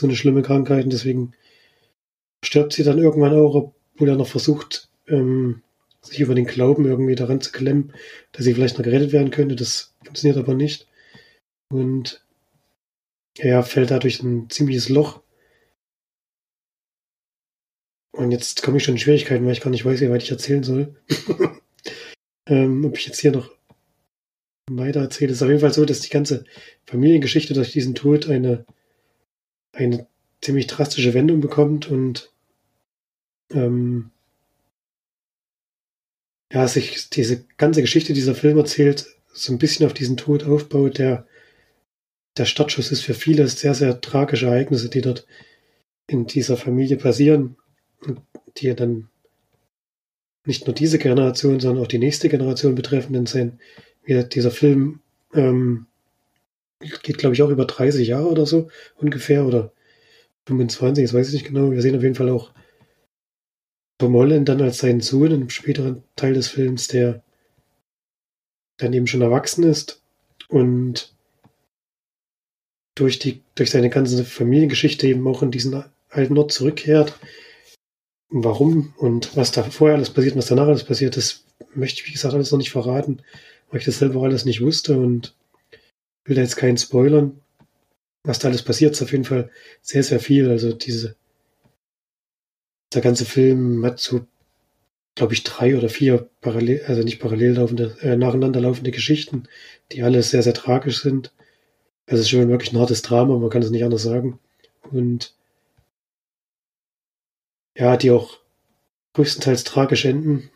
So 0.00 0.06
eine 0.06 0.16
schlimme 0.16 0.42
Krankheit. 0.42 0.84
Und 0.84 0.92
deswegen 0.92 1.34
stirbt 2.44 2.72
sie 2.72 2.84
dann 2.84 2.98
irgendwann 2.98 3.34
auch, 3.34 3.54
obwohl 3.94 4.08
er 4.08 4.16
noch 4.16 4.28
versucht, 4.28 4.88
ähm, 5.06 5.62
sich 6.00 6.20
über 6.20 6.34
den 6.34 6.46
Glauben 6.46 6.86
irgendwie 6.86 7.14
daran 7.14 7.40
zu 7.40 7.52
klemmen, 7.52 7.92
dass 8.32 8.44
sie 8.44 8.54
vielleicht 8.54 8.76
noch 8.78 8.84
gerettet 8.84 9.12
werden 9.12 9.30
könnte. 9.30 9.56
Das 9.56 9.94
funktioniert 10.04 10.38
aber 10.38 10.54
nicht. 10.54 10.86
Und 11.70 12.24
er 13.38 13.62
fällt 13.62 13.90
dadurch 13.90 14.22
ein 14.22 14.48
ziemliches 14.50 14.88
Loch. 14.88 15.22
Und 18.12 18.30
jetzt 18.30 18.62
komme 18.62 18.76
ich 18.76 18.84
schon 18.84 18.94
in 18.94 19.00
Schwierigkeiten, 19.00 19.44
weil 19.44 19.52
ich 19.52 19.60
gar 19.60 19.70
nicht 19.70 19.84
weiß, 19.84 20.00
wie 20.00 20.10
weit 20.10 20.22
ich 20.22 20.30
erzählen 20.30 20.62
soll. 20.62 20.94
ähm, 22.46 22.84
ob 22.84 22.96
ich 22.96 23.06
jetzt 23.06 23.20
hier 23.20 23.32
noch 23.32 23.50
weiter 24.70 25.00
erzähle. 25.00 25.32
Es 25.32 25.38
ist 25.38 25.42
auf 25.42 25.48
jeden 25.48 25.60
Fall 25.60 25.72
so, 25.72 25.84
dass 25.84 26.00
die 26.00 26.10
ganze 26.10 26.44
Familiengeschichte 26.86 27.54
durch 27.54 27.72
diesen 27.72 27.94
Tod 27.94 28.28
eine, 28.28 28.64
eine 29.72 30.06
ziemlich 30.40 30.66
drastische 30.66 31.14
Wendung 31.14 31.40
bekommt 31.40 31.90
und 31.90 32.32
ähm, 33.52 34.10
ja, 36.52 36.68
sich 36.68 37.10
diese 37.10 37.44
ganze 37.56 37.80
Geschichte 37.80 38.12
dieser 38.12 38.34
Film 38.34 38.58
erzählt, 38.58 39.06
so 39.32 39.52
ein 39.52 39.58
bisschen 39.58 39.86
auf 39.86 39.94
diesen 39.94 40.16
Tod 40.16 40.44
aufbaut, 40.44 40.98
der 40.98 41.26
der 42.36 42.46
Startschuss 42.46 42.90
ist 42.90 43.02
für 43.02 43.14
viele 43.14 43.46
sehr, 43.48 43.74
sehr 43.74 44.00
tragische 44.00 44.46
Ereignisse, 44.46 44.88
die 44.88 45.00
dort 45.00 45.26
in 46.06 46.26
dieser 46.26 46.56
Familie 46.56 46.96
passieren 46.96 47.56
und 48.00 48.20
die 48.56 48.66
ja 48.66 48.74
dann 48.74 49.08
nicht 50.44 50.66
nur 50.66 50.74
diese 50.74 50.98
Generation, 50.98 51.60
sondern 51.60 51.82
auch 51.82 51.88
die 51.88 51.98
nächste 51.98 52.28
Generation 52.28 52.74
betreffen. 52.74 53.12
Denn 53.12 53.26
sein, 53.26 53.60
wie 54.04 54.22
dieser 54.24 54.50
Film 54.50 55.00
ähm, 55.34 55.86
geht, 57.02 57.18
glaube 57.18 57.34
ich, 57.34 57.42
auch 57.42 57.50
über 57.50 57.64
30 57.64 58.08
Jahre 58.08 58.28
oder 58.28 58.46
so 58.46 58.68
ungefähr 58.96 59.46
oder 59.46 59.72
25, 60.46 61.04
das 61.04 61.14
weiß 61.14 61.28
ich 61.28 61.34
nicht 61.34 61.46
genau. 61.46 61.70
Wir 61.70 61.80
sehen 61.80 61.96
auf 61.96 62.02
jeden 62.02 62.14
Fall 62.14 62.28
auch 62.28 62.52
Tom 63.98 64.14
Holland 64.14 64.48
dann 64.48 64.60
als 64.60 64.78
seinen 64.78 65.00
Sohn 65.00 65.30
im 65.30 65.50
späteren 65.50 66.02
Teil 66.16 66.34
des 66.34 66.48
Films, 66.48 66.88
der 66.88 67.22
dann 68.76 68.92
eben 68.92 69.06
schon 69.06 69.22
erwachsen 69.22 69.64
ist 69.64 70.02
und 70.48 71.14
durch 72.94 73.18
die, 73.18 73.42
durch 73.54 73.70
seine 73.70 73.90
ganze 73.90 74.24
Familiengeschichte 74.24 75.06
eben 75.06 75.26
auch 75.26 75.42
in 75.42 75.50
diesen 75.50 75.84
alten 76.10 76.38
Ort 76.38 76.52
zurückkehrt. 76.52 77.18
Warum 78.28 78.94
und 78.96 79.36
was 79.36 79.52
da 79.52 79.62
vorher 79.62 79.96
alles 79.96 80.10
passiert 80.10 80.34
und 80.34 80.38
was 80.38 80.48
danach 80.48 80.66
alles 80.66 80.84
passiert, 80.84 81.16
das 81.16 81.44
möchte 81.74 82.00
ich, 82.00 82.08
wie 82.08 82.12
gesagt, 82.12 82.34
alles 82.34 82.50
noch 82.50 82.58
nicht 82.58 82.72
verraten, 82.72 83.22
weil 83.74 83.80
ich 83.80 83.86
das 83.86 83.98
selber 83.98 84.22
alles 84.22 84.44
nicht 84.44 84.60
wusste 84.60 84.96
und 84.96 85.34
will 86.24 86.36
da 86.36 86.42
jetzt 86.42 86.54
keinen 86.54 86.78
spoilern. 86.78 87.40
Was 88.22 88.38
da 88.38 88.46
alles 88.46 88.62
passiert, 88.62 88.92
ist 88.92 89.02
auf 89.02 89.10
jeden 89.10 89.24
Fall 89.24 89.50
sehr, 89.82 90.04
sehr 90.04 90.20
viel. 90.20 90.48
Also 90.48 90.72
diese, 90.72 91.16
der 92.92 93.02
ganze 93.02 93.24
Film 93.24 93.84
hat 93.84 93.98
so, 93.98 94.28
glaube 95.16 95.34
ich, 95.34 95.42
drei 95.42 95.76
oder 95.76 95.88
vier 95.88 96.30
parallel, 96.40 96.84
also 96.86 97.02
nicht 97.02 97.18
parallel 97.18 97.54
laufende, 97.54 97.98
äh, 98.00 98.14
nacheinander 98.16 98.60
laufende 98.60 98.92
Geschichten, 98.92 99.48
die 99.90 100.04
alle 100.04 100.22
sehr, 100.22 100.44
sehr 100.44 100.54
tragisch 100.54 101.02
sind. 101.02 101.34
Es 102.06 102.20
ist 102.20 102.30
schon 102.30 102.48
wirklich 102.48 102.72
ein 102.72 102.78
hartes 102.78 103.02
Drama, 103.02 103.36
man 103.38 103.50
kann 103.50 103.62
es 103.62 103.70
nicht 103.70 103.82
anders 103.82 104.04
sagen. 104.04 104.38
Und 104.92 105.34
ja, 107.76 107.96
die 107.96 108.12
auch 108.12 108.38
größtenteils 109.14 109.64
tragisch 109.64 110.04
enden. 110.04 110.48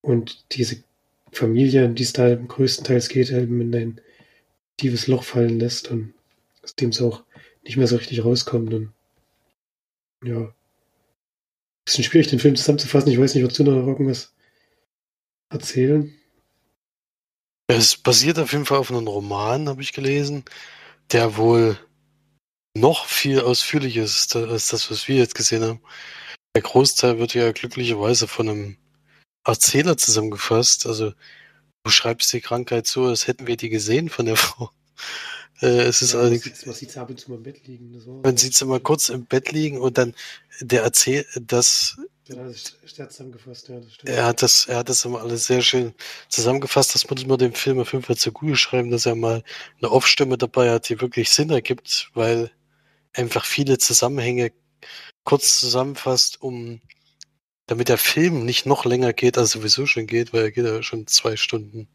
Und 0.00 0.44
diese 0.52 0.84
Familie, 1.34 1.88
die 1.88 2.02
es 2.02 2.12
da 2.12 2.34
größtenteils 2.34 3.08
geht, 3.08 3.30
eben 3.30 3.60
in 3.60 3.74
ein 3.74 4.00
tiefes 4.76 5.06
Loch 5.06 5.24
fallen 5.24 5.58
lässt 5.58 5.90
und 5.90 6.14
aus 6.62 6.74
dem 6.74 6.90
es 6.90 7.02
auch 7.02 7.24
nicht 7.62 7.76
mehr 7.76 7.86
so 7.86 7.96
richtig 7.96 8.24
rauskommt. 8.24 8.72
Und 8.72 8.92
ja, 10.24 10.54
bisschen 11.84 12.04
schwierig, 12.04 12.28
den 12.28 12.38
Film 12.38 12.56
zusammenzufassen. 12.56 13.10
Ich 13.10 13.20
weiß 13.20 13.34
nicht, 13.34 13.44
wozu 13.44 13.62
noch 13.62 13.86
irgendwas 13.86 14.34
erzählen? 15.50 16.12
Es 17.66 17.96
basiert 17.96 18.38
auf 18.38 18.52
jeden 18.52 18.66
Fall 18.66 18.78
auf 18.78 18.90
einem 18.90 19.06
Roman, 19.06 19.68
habe 19.68 19.82
ich 19.82 19.92
gelesen, 19.92 20.44
der 21.12 21.36
wohl 21.36 21.78
noch 22.76 23.06
viel 23.06 23.40
ausführlicher 23.40 24.02
ist 24.02 24.34
als 24.36 24.68
das, 24.68 24.90
was 24.90 25.08
wir 25.08 25.16
jetzt 25.16 25.34
gesehen 25.34 25.62
haben. 25.62 25.80
Der 26.54 26.62
Großteil 26.62 27.18
wird 27.18 27.34
ja 27.34 27.52
glücklicherweise 27.52 28.28
von 28.28 28.48
einem 28.48 28.76
Erzähler 29.44 29.96
zusammengefasst. 29.96 30.86
Also 30.86 31.12
du 31.84 31.90
schreibst 31.90 32.32
die 32.32 32.40
Krankheit 32.40 32.86
so, 32.86 33.06
als 33.06 33.26
hätten 33.26 33.46
wir 33.46 33.56
die 33.56 33.68
gesehen 33.68 34.08
von 34.08 34.26
der 34.26 34.36
Frau. 34.36 34.70
Äh, 35.60 35.82
es 35.82 36.02
ist 36.02 36.14
ja. 36.14 36.22
Man 36.22 36.38
sieht 36.38 36.90
sie 36.90 37.00
ab 37.00 37.10
und 37.10 37.20
zu 37.20 37.30
mal 37.30 37.36
im 37.36 37.42
Bett 37.42 37.66
liegen. 37.66 38.20
Man 38.22 38.36
sieht 38.36 38.54
sie 38.54 38.64
mal 38.64 38.80
kurz 38.80 39.08
im 39.08 39.26
Bett 39.26 39.52
liegen 39.52 39.78
und 39.78 39.98
dann 39.98 40.14
der 40.60 40.82
erzählt, 40.82 41.26
dass 41.40 41.96
Genau, 42.26 42.44
das 42.44 42.76
ist 42.82 42.96
zusammengefasst, 42.96 43.68
ja, 43.68 43.80
das 43.80 43.92
stimmt. 43.92 44.08
Er 44.08 44.24
hat 44.24 44.40
das, 44.40 44.64
er 44.64 44.78
hat 44.78 44.88
das 44.88 45.04
immer 45.04 45.20
alles 45.20 45.44
sehr 45.44 45.60
schön 45.60 45.92
zusammengefasst. 46.30 46.94
Das 46.94 47.08
muss 47.10 47.26
man 47.26 47.38
dem 47.38 47.52
Film 47.52 47.78
auf 47.78 47.92
jeden 47.92 48.04
Fall 48.04 48.16
zugute 48.16 48.56
schreiben, 48.56 48.90
dass 48.90 49.04
er 49.04 49.14
mal 49.14 49.42
eine 49.78 49.90
Off-Stimme 49.90 50.38
dabei 50.38 50.70
hat, 50.70 50.88
die 50.88 51.02
wirklich 51.02 51.28
Sinn 51.28 51.50
ergibt, 51.50 52.10
weil 52.14 52.50
einfach 53.12 53.44
viele 53.44 53.76
Zusammenhänge 53.76 54.52
kurz 55.24 55.60
zusammenfasst, 55.60 56.40
um 56.40 56.80
damit 57.66 57.88
der 57.88 57.98
Film 57.98 58.44
nicht 58.44 58.66
noch 58.66 58.84
länger 58.84 59.12
geht, 59.12 59.38
als 59.38 59.52
sowieso 59.52 59.86
schon 59.86 60.06
geht, 60.06 60.32
weil 60.32 60.42
er 60.42 60.50
geht 60.50 60.64
ja 60.64 60.82
schon 60.82 61.06
zwei 61.06 61.36
Stunden 61.36 61.88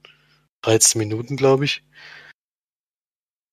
13 0.62 1.00
Minuten, 1.00 1.36
glaube 1.36 1.66
ich. 1.66 1.84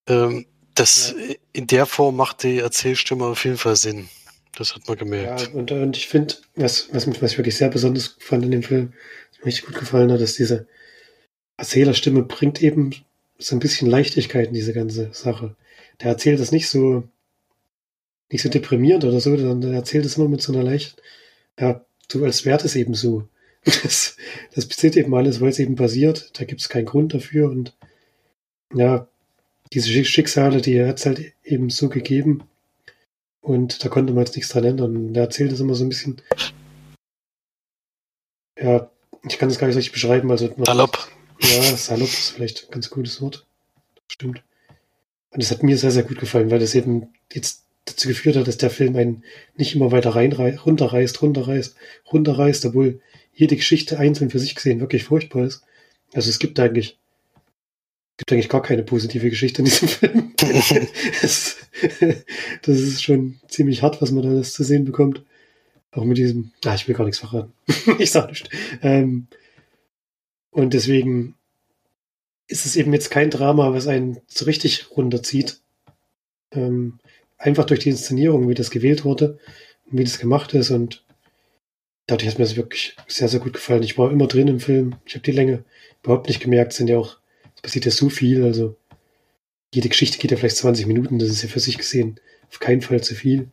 Ähm, 0.08 0.46
das 0.74 1.14
ja. 1.18 1.34
in 1.52 1.66
der 1.66 1.86
Form 1.86 2.16
macht 2.16 2.42
die 2.42 2.58
Erzählstimme 2.58 3.24
auf 3.24 3.44
jeden 3.44 3.58
Fall 3.58 3.76
Sinn. 3.76 4.08
Das 4.56 4.74
hat 4.74 4.88
man 4.88 4.96
gemerkt. 4.96 5.42
Ja, 5.42 5.48
und, 5.50 5.70
und 5.70 5.96
ich 5.96 6.08
finde, 6.08 6.34
was, 6.54 6.88
was, 6.92 7.06
was 7.20 7.32
ich 7.32 7.38
wirklich 7.38 7.56
sehr 7.56 7.68
besonders 7.68 8.16
fand 8.18 8.44
in 8.44 8.50
dem 8.50 8.62
Film, 8.62 8.94
was 9.30 9.38
mir 9.38 9.46
richtig 9.46 9.66
gut 9.66 9.78
gefallen 9.78 10.10
hat, 10.10 10.20
dass 10.20 10.34
diese 10.34 10.66
Erzählerstimme 11.58 12.22
bringt 12.22 12.62
eben 12.62 12.94
so 13.38 13.54
ein 13.54 13.60
bisschen 13.60 13.88
Leichtigkeit 13.88 14.48
in 14.48 14.54
diese 14.54 14.72
ganze 14.72 15.12
Sache. 15.12 15.56
Der 16.00 16.08
erzählt 16.08 16.40
das 16.40 16.52
nicht 16.52 16.68
so, 16.68 17.04
nicht 18.30 18.42
so 18.42 18.48
deprimierend 18.48 19.04
oder 19.04 19.20
so, 19.20 19.36
sondern 19.36 19.60
der 19.60 19.72
erzählt 19.72 20.06
es 20.06 20.16
immer 20.16 20.28
mit 20.28 20.40
so 20.40 20.52
einer 20.52 20.62
leicht, 20.62 21.02
ja, 21.58 21.84
so 22.10 22.24
als 22.24 22.44
wäre 22.44 22.64
es 22.64 22.76
eben 22.76 22.94
so. 22.94 23.28
Das, 23.82 24.16
das 24.54 24.66
passiert 24.66 24.96
eben 24.96 25.12
alles, 25.14 25.40
weil 25.40 25.48
es 25.48 25.58
eben 25.58 25.74
passiert. 25.74 26.38
Da 26.38 26.44
gibt 26.44 26.60
es 26.60 26.68
keinen 26.68 26.86
Grund 26.86 27.14
dafür 27.14 27.50
und 27.50 27.74
ja, 28.72 29.08
diese 29.72 30.04
Schicksale, 30.04 30.60
die 30.60 30.84
hat 30.84 30.98
es 30.98 31.06
halt 31.06 31.32
eben 31.44 31.70
so 31.70 31.88
gegeben. 31.88 32.44
Und 33.40 33.84
da 33.84 33.88
konnte 33.88 34.12
man 34.12 34.24
jetzt 34.24 34.36
nichts 34.36 34.50
dran 34.50 34.64
ändern. 34.64 35.14
Er 35.14 35.22
erzählt 35.22 35.52
es 35.52 35.60
immer 35.60 35.74
so 35.74 35.84
ein 35.84 35.88
bisschen. 35.88 36.20
Ja, 38.58 38.90
ich 39.28 39.38
kann 39.38 39.48
das 39.48 39.58
gar 39.58 39.66
nicht 39.66 39.76
richtig 39.76 39.92
beschreiben. 39.92 40.30
Also, 40.30 40.52
salopp. 40.64 41.08
Ja, 41.40 41.62
salopp 41.76 42.08
ist 42.08 42.30
vielleicht 42.30 42.64
ein 42.64 42.70
ganz 42.72 42.90
gutes 42.90 43.20
Wort. 43.20 43.46
Das 43.94 44.04
stimmt. 44.08 44.42
Und 45.30 45.42
das 45.42 45.50
hat 45.50 45.62
mir 45.62 45.76
sehr, 45.76 45.90
sehr 45.90 46.04
gut 46.04 46.18
gefallen, 46.18 46.50
weil 46.50 46.58
das 46.58 46.74
eben 46.74 47.12
jetzt 47.32 47.65
dazu 47.86 48.08
geführt 48.08 48.36
hat, 48.36 48.46
dass 48.46 48.58
der 48.58 48.70
Film 48.70 48.96
einen 48.96 49.24
nicht 49.56 49.74
immer 49.74 49.92
weiter 49.92 50.10
rein, 50.10 50.32
runterreißt, 50.32 51.22
runterreißt, 51.22 51.76
runterreißt, 52.12 52.66
obwohl 52.66 53.00
jede 53.32 53.56
Geschichte 53.56 53.98
einzeln 53.98 54.30
für 54.30 54.38
sich 54.38 54.54
gesehen 54.54 54.80
wirklich 54.80 55.04
furchtbar 55.04 55.46
ist. 55.46 55.62
Also 56.12 56.28
es 56.28 56.38
gibt 56.38 56.60
eigentlich 56.60 56.98
gibt 58.16 58.32
eigentlich 58.32 58.48
gar 58.48 58.62
keine 58.62 58.82
positive 58.82 59.28
Geschichte 59.28 59.60
in 59.60 59.66
diesem 59.66 59.88
Film. 59.88 60.32
das, 61.20 61.56
das, 62.62 62.78
ist 62.78 63.02
schon 63.02 63.38
ziemlich 63.48 63.82
hart, 63.82 64.00
was 64.00 64.10
man 64.10 64.22
da 64.22 64.30
alles 64.30 64.52
zu 64.54 64.64
sehen 64.64 64.84
bekommt. 64.84 65.22
Auch 65.92 66.04
mit 66.04 66.18
diesem, 66.18 66.52
ah, 66.64 66.74
ich 66.74 66.88
will 66.88 66.94
gar 66.94 67.04
nichts 67.04 67.20
verraten. 67.20 67.52
ich 67.98 68.10
sag 68.10 68.28
nicht. 68.28 68.48
Ähm, 68.82 69.28
und 70.50 70.74
deswegen 70.74 71.34
ist 72.48 72.66
es 72.66 72.76
eben 72.76 72.92
jetzt 72.92 73.10
kein 73.10 73.30
Drama, 73.30 73.72
was 73.72 73.86
einen 73.86 74.20
so 74.26 74.44
richtig 74.44 74.90
runterzieht. 74.96 75.60
Ähm, 76.52 76.98
einfach 77.38 77.64
durch 77.64 77.80
die 77.80 77.90
Inszenierung, 77.90 78.48
wie 78.48 78.54
das 78.54 78.70
gewählt 78.70 79.04
wurde 79.04 79.38
und 79.90 79.98
wie 79.98 80.04
das 80.04 80.18
gemacht 80.18 80.54
ist. 80.54 80.70
Und 80.70 81.04
dadurch 82.06 82.30
hat 82.30 82.38
mir 82.38 82.44
das 82.44 82.56
wirklich 82.56 82.96
sehr, 83.06 83.28
sehr 83.28 83.40
gut 83.40 83.52
gefallen. 83.52 83.82
Ich 83.82 83.98
war 83.98 84.10
immer 84.10 84.26
drin 84.26 84.48
im 84.48 84.60
Film. 84.60 84.96
Ich 85.04 85.14
habe 85.14 85.24
die 85.24 85.32
Länge 85.32 85.64
überhaupt 86.02 86.28
nicht 86.28 86.40
gemerkt. 86.40 86.72
Sind 86.72 86.88
ja 86.88 86.98
auch 86.98 87.18
es 87.56 87.62
passiert 87.62 87.86
ja 87.86 87.90
so 87.90 88.08
viel, 88.08 88.44
also 88.44 88.76
jede 89.74 89.88
Geschichte 89.88 90.18
geht 90.18 90.30
ja 90.30 90.36
vielleicht 90.36 90.58
20 90.58 90.86
Minuten, 90.86 91.18
das 91.18 91.30
ist 91.30 91.42
ja 91.42 91.48
für 91.48 91.60
sich 91.60 91.78
gesehen 91.78 92.20
auf 92.48 92.60
keinen 92.60 92.82
Fall 92.82 93.02
zu 93.02 93.14
viel. 93.14 93.50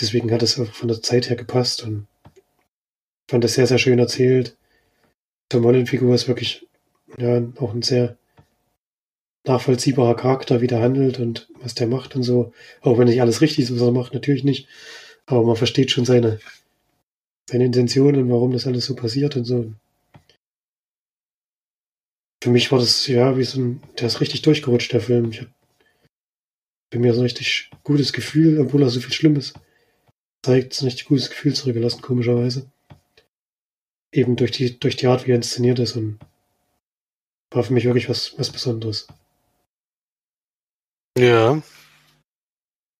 Deswegen 0.00 0.32
hat 0.32 0.42
es 0.42 0.54
von 0.54 0.88
der 0.88 1.02
Zeit 1.02 1.28
her 1.28 1.36
gepasst 1.36 1.82
und 1.82 2.06
fand 3.28 3.44
das 3.44 3.54
sehr, 3.54 3.66
sehr 3.66 3.78
schön 3.78 3.98
erzählt. 3.98 4.56
Tom 5.48 5.64
Holland-Figur 5.64 6.14
ist 6.14 6.28
wirklich 6.28 6.66
ja, 7.18 7.42
auch 7.56 7.74
ein 7.74 7.82
sehr 7.82 8.16
nachvollziehbarer 9.44 10.16
Charakter, 10.16 10.60
wie 10.60 10.66
der 10.66 10.80
handelt 10.80 11.18
und 11.18 11.48
was 11.62 11.74
der 11.74 11.86
macht 11.86 12.16
und 12.16 12.22
so. 12.22 12.52
Auch 12.80 12.98
wenn 12.98 13.08
nicht 13.08 13.20
alles 13.20 13.40
richtig 13.40 13.64
ist, 13.64 13.74
was 13.74 13.82
er 13.82 13.92
macht, 13.92 14.14
natürlich 14.14 14.44
nicht. 14.44 14.68
Aber 15.26 15.44
man 15.44 15.56
versteht 15.56 15.90
schon 15.90 16.04
seine, 16.04 16.40
seine 17.48 17.64
Intentionen, 17.64 18.30
warum 18.30 18.52
das 18.52 18.66
alles 18.66 18.86
so 18.86 18.94
passiert 18.96 19.36
und 19.36 19.44
so 19.44 19.72
für 22.42 22.50
mich 22.50 22.72
war 22.72 22.80
das 22.80 23.06
ja 23.06 23.38
wie 23.38 23.44
so 23.44 23.60
ein, 23.60 23.80
der 24.00 24.08
ist 24.08 24.20
richtig 24.20 24.42
durchgerutscht, 24.42 24.92
der 24.92 25.00
Film. 25.00 25.30
Ich 25.30 25.40
habe 25.42 25.52
mir 26.98 27.14
so 27.14 27.20
ein 27.20 27.22
richtig 27.22 27.70
gutes 27.84 28.12
Gefühl, 28.12 28.58
obwohl 28.58 28.82
er 28.82 28.90
so 28.90 28.98
viel 28.98 29.12
Schlimmes 29.12 29.54
zeigt, 30.44 30.74
so 30.74 30.84
ein 30.84 30.88
richtig 30.88 31.06
gutes 31.06 31.30
Gefühl 31.30 31.54
zurückgelassen, 31.54 32.02
komischerweise. 32.02 32.68
Eben 34.12 34.34
durch 34.34 34.50
die, 34.50 34.76
durch 34.78 34.96
die 34.96 35.06
Art, 35.06 35.24
wie 35.24 35.30
er 35.30 35.36
inszeniert 35.36 35.78
ist 35.78 35.94
und 35.94 36.18
war 37.52 37.62
für 37.62 37.72
mich 37.72 37.84
wirklich 37.84 38.08
was, 38.08 38.36
was 38.38 38.50
Besonderes. 38.50 39.06
Ja. 41.18 41.62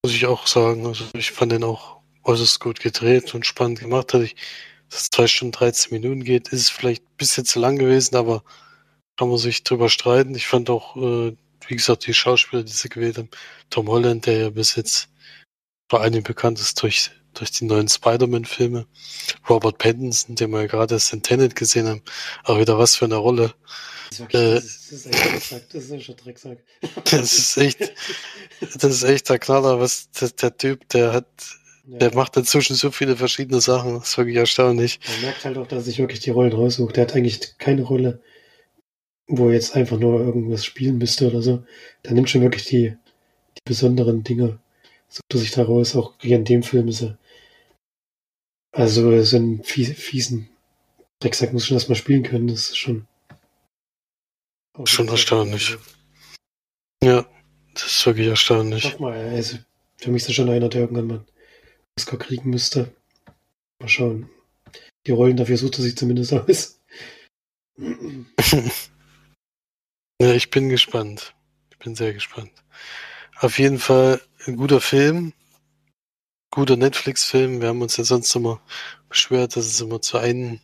Muss 0.05 0.15
ich 0.15 0.27
auch 0.27 0.47
sagen. 0.47 0.87
Also 0.87 1.05
ich 1.15 1.33
fand 1.33 1.53
den 1.53 1.65
auch 1.65 2.01
äußerst 2.25 2.61
gut 2.61 2.81
gedreht 2.81 3.35
und 3.35 3.47
spannend 3.47 3.81
gemacht. 3.81 4.15
Dass 4.15 4.31
es 4.91 5.11
zwei 5.11 5.27
Stunden 5.27 5.53
13 5.53 5.93
Minuten 5.93 6.25
geht, 6.25 6.49
ist 6.49 6.71
vielleicht 6.71 7.03
ein 7.05 7.17
bisschen 7.17 7.45
zu 7.45 7.61
lang 7.61 7.79
gewesen, 7.79 8.17
aber 8.17 8.45
kann 9.17 9.29
man 9.29 9.39
sich 9.39 9.65
drüber 9.65 9.89
streiten. 9.89 10.35
Ich 10.35 10.47
fand 10.47 10.71
auch, 10.71 10.97
äh, 10.97 11.37
wie 11.69 11.77
gesagt, 11.77 12.07
die 12.07 12.15
Schauspieler, 12.15 12.65
die 12.65 12.73
sie 12.73 12.89
gewählt 12.89 13.19
haben, 13.19 13.31
Tom 13.71 13.89
Holland, 13.89 14.27
der 14.27 14.39
ja 14.39 14.51
bis 14.51 14.77
jetzt 14.77 15.09
vor 15.91 16.01
allem 16.01 16.23
bekannt 16.23 16.59
ist 16.61 16.83
durch, 16.83 17.11
durch 17.35 17.51
die 17.53 17.65
neuen 17.65 17.89
Spider-Man-Filme, 17.89 18.87
Robert 19.49 19.79
Pattinson, 19.79 20.37
den 20.37 20.51
wir 20.51 20.63
ja 20.63 20.67
gerade 20.67 20.95
erst 20.95 21.13
in 21.13 21.23
Tenet 21.23 21.57
gesehen 21.57 21.89
haben, 21.89 22.03
auch 22.45 22.59
wieder 22.59 22.79
was 22.79 22.97
für 22.97 23.05
eine 23.05 23.17
Rolle. 23.17 23.55
Das 24.13 24.21
ist, 24.21 24.21
wirklich, 24.21 24.43
äh, 24.43 24.55
das 24.55 24.93
ist, 24.93 24.93
das 24.93 25.05
ist 25.05 25.11
echt 25.11 25.25
Drecksack. 25.25 25.69
Das 25.73 25.85
ist 25.85 25.91
echt 25.91 26.11
ein 26.11 26.17
Drecksack. 26.17 26.59
Das 27.11 27.33
ist 27.39 27.57
echt, 27.57 27.93
das 28.61 28.95
ist 28.95 29.03
echt 29.05 29.29
der 29.29 29.39
Knaller, 29.39 29.81
was 29.81 30.11
der, 30.11 30.29
der 30.31 30.57
Typ, 30.57 30.89
der 30.91 31.13
hat, 31.13 31.27
ja. 31.87 31.99
der 31.99 32.15
macht 32.15 32.37
inzwischen 32.37 32.77
so 32.77 32.91
viele 32.91 33.17
verschiedene 33.17 33.61
Sachen. 33.61 33.95
Das 33.95 34.11
ist 34.11 34.19
wirklich 34.19 34.37
erstaunlich. 34.37 35.01
Man 35.09 35.23
merkt 35.23 35.45
halt 35.45 35.57
auch, 35.57 35.67
dass 35.67 35.87
sich 35.87 35.99
wirklich 35.99 36.21
die 36.21 36.31
Rollen 36.31 36.53
raussucht. 36.53 36.97
Der 36.97 37.05
hat 37.05 37.15
eigentlich 37.15 37.59
keine 37.59 37.83
Rolle, 37.83 38.21
wo 39.27 39.49
er 39.49 39.55
jetzt 39.55 39.75
einfach 39.77 39.99
nur 39.99 40.21
irgendwas 40.21 40.65
spielen 40.65 40.99
müsste 40.99 41.29
oder 41.29 41.43
so. 41.43 41.65
Der 42.05 42.13
nimmt 42.13 42.29
schon 42.29 42.43
wirklich 42.43 42.67
die, 42.67 42.91
die 43.57 43.63
besonderen 43.65 44.25
Dinge, 44.25 44.59
sucht 45.09 45.33
er 45.33 45.39
sich 45.39 45.53
daraus. 45.53 45.97
Auch 45.97 46.15
in 46.23 46.45
dem 46.45 46.63
Film 46.63 46.89
ist 46.89 47.03
er. 47.03 47.19
Also 48.73 49.23
so 49.23 49.37
einen 49.37 49.63
fiesen 49.63 50.49
Drecksack 51.21 51.53
muss 51.53 51.67
schon 51.67 51.77
erstmal 51.77 51.97
spielen 51.97 52.23
können. 52.23 52.49
Das 52.49 52.69
ist 52.71 52.79
schon. 52.79 53.07
Schon 54.85 55.09
erstaunlich. 55.09 55.77
Ja, 57.03 57.27
das 57.75 57.87
ist 57.87 58.07
wirklich 58.07 58.29
erstaunlich. 58.29 58.85
Sag 58.85 59.01
mal, 59.01 59.13
also 59.13 59.59
für 59.99 60.11
mich 60.11 60.23
ist 60.23 60.29
das 60.29 60.37
schon 60.37 60.49
einer, 60.49 60.69
der 60.69 60.83
irgendwann 60.83 61.07
mal 61.07 61.25
Oscar 61.99 62.19
kriegen 62.19 62.51
müsste. 62.51 62.93
Mal 63.81 63.89
schauen. 63.89 64.29
Die 65.07 65.11
Rollen 65.11 65.37
dafür 65.37 65.57
sucht 65.57 65.79
er 65.79 65.83
sich 65.83 65.97
zumindest 65.97 66.33
aus. 66.33 66.81
ja, 70.21 70.33
ich 70.33 70.51
bin 70.51 70.69
gespannt. 70.69 71.35
Ich 71.71 71.79
bin 71.79 71.95
sehr 71.95 72.15
gespannt. 72.15 72.53
Auf 73.41 73.59
jeden 73.59 73.79
Fall 73.79 74.21
ein 74.47 74.57
guter 74.57 74.81
Film. 74.81 75.33
Guter 76.51 76.77
Netflix-Film. 76.77 77.61
Wir 77.61 77.69
haben 77.69 77.83
uns 77.83 77.97
ja 77.97 78.05
sonst 78.05 78.35
immer 78.37 78.61
beschwert, 79.09 79.57
dass 79.57 79.67
es 79.67 79.81
immer 79.81 80.01
zu 80.01 80.19
einem 80.19 80.61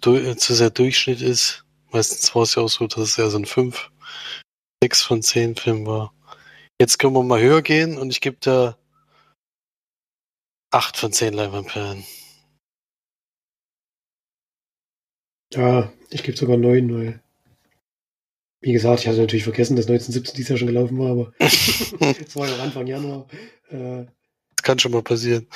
zu 0.00 0.54
sehr 0.54 0.70
Durchschnitt 0.70 1.20
ist. 1.20 1.64
Meistens 1.92 2.34
war 2.34 2.42
es 2.42 2.54
ja 2.54 2.62
auch 2.62 2.68
so, 2.68 2.86
dass 2.86 2.98
es 3.02 3.16
ja 3.16 3.28
so 3.28 3.38
ein 3.38 3.44
5, 3.44 3.90
6 4.82 5.02
von 5.02 5.22
10 5.22 5.56
Film 5.56 5.86
war. 5.86 6.14
Jetzt 6.80 6.98
können 6.98 7.12
wir 7.14 7.22
mal 7.22 7.40
höher 7.40 7.60
gehen 7.60 7.98
und 7.98 8.10
ich 8.10 8.22
gebe 8.22 8.38
da 8.40 8.78
8 10.70 10.96
von 10.96 11.12
10 11.12 11.34
Leinwandperlen. 11.34 12.04
Ja, 15.52 15.92
ich 16.08 16.22
gebe 16.22 16.36
sogar 16.36 16.56
9, 16.56 16.94
weil, 16.94 17.22
wie 18.62 18.72
gesagt, 18.72 19.00
ich 19.00 19.06
hatte 19.06 19.18
natürlich 19.18 19.44
vergessen, 19.44 19.76
dass 19.76 19.86
1917 19.86 20.34
dieses 20.34 20.48
Jahr 20.48 20.58
schon 20.58 20.68
gelaufen 20.68 20.98
war, 20.98 21.10
aber 21.10 21.32
es 21.38 22.34
war 22.34 22.48
ja 22.48 22.62
Anfang 22.62 22.86
Januar. 22.86 23.28
Äh, 23.68 24.06
das 24.56 24.62
kann 24.62 24.78
schon 24.78 24.92
mal 24.92 25.02
passieren. 25.02 25.46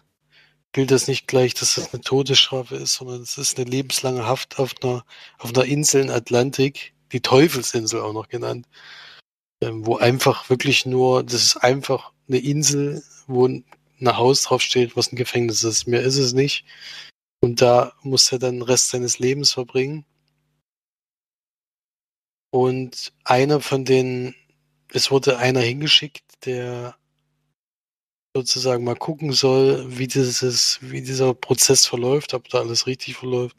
gilt 0.77 0.91
das 0.91 1.09
nicht 1.09 1.27
gleich, 1.27 1.55
dass 1.55 1.77
das 1.77 1.95
eine 1.95 2.03
Todesstrafe 2.03 2.77
ist, 2.77 2.97
sondern 2.97 3.23
es 3.23 3.39
ist 3.39 3.57
eine 3.57 3.65
lebenslange 3.65 4.27
Haft 4.27 4.59
auf 4.59 4.75
einer, 4.83 5.07
auf 5.39 5.55
einer 5.55 5.65
Insel 5.65 6.03
in 6.03 6.11
Atlantik, 6.11 6.93
die 7.13 7.23
Teufelsinsel 7.23 7.99
auch 8.03 8.13
noch 8.13 8.29
genannt, 8.29 8.69
ähm, 9.63 9.87
wo 9.87 9.97
einfach 9.97 10.51
wirklich 10.51 10.85
nur, 10.85 11.25
das 11.25 11.43
ist 11.43 11.57
einfach 11.57 12.13
eine 12.29 12.41
Insel, 12.41 13.03
wo 13.27 13.49
ein 13.49 13.65
Haus 14.05 14.43
draufsteht, 14.43 14.99
was 14.99 15.11
ein 15.11 15.17
Gefängnis 15.17 15.63
ist. 15.65 15.87
Mehr 15.87 16.03
ist 16.03 16.19
es 16.19 16.35
nicht. 16.35 16.67
Und 17.41 17.63
da 17.63 17.95
muss 18.03 18.31
er 18.31 18.39
dann 18.39 18.57
den 18.57 18.63
Rest 18.63 18.91
seines 18.91 19.19
Lebens 19.19 19.53
verbringen. 19.53 20.05
Und 22.51 23.15
einer 23.25 23.63
von 23.63 23.87
den, 23.87 24.35
es 24.93 25.11
wurde 25.11 25.39
einer 25.39 25.61
hingeschickt, 25.61 26.45
der 26.45 26.99
sozusagen 28.37 28.85
mal 28.85 28.97
gucken 28.97 29.33
soll, 29.33 29.85
wie 29.99 30.07
dieses, 30.07 30.79
wie 30.83 31.01
dieser 31.03 31.33
Prozess 31.35 31.87
verläuft, 31.87 32.35
ob 32.35 32.49
da 32.49 32.59
alles 32.59 32.87
richtig 32.87 33.17
verläuft, 33.17 33.57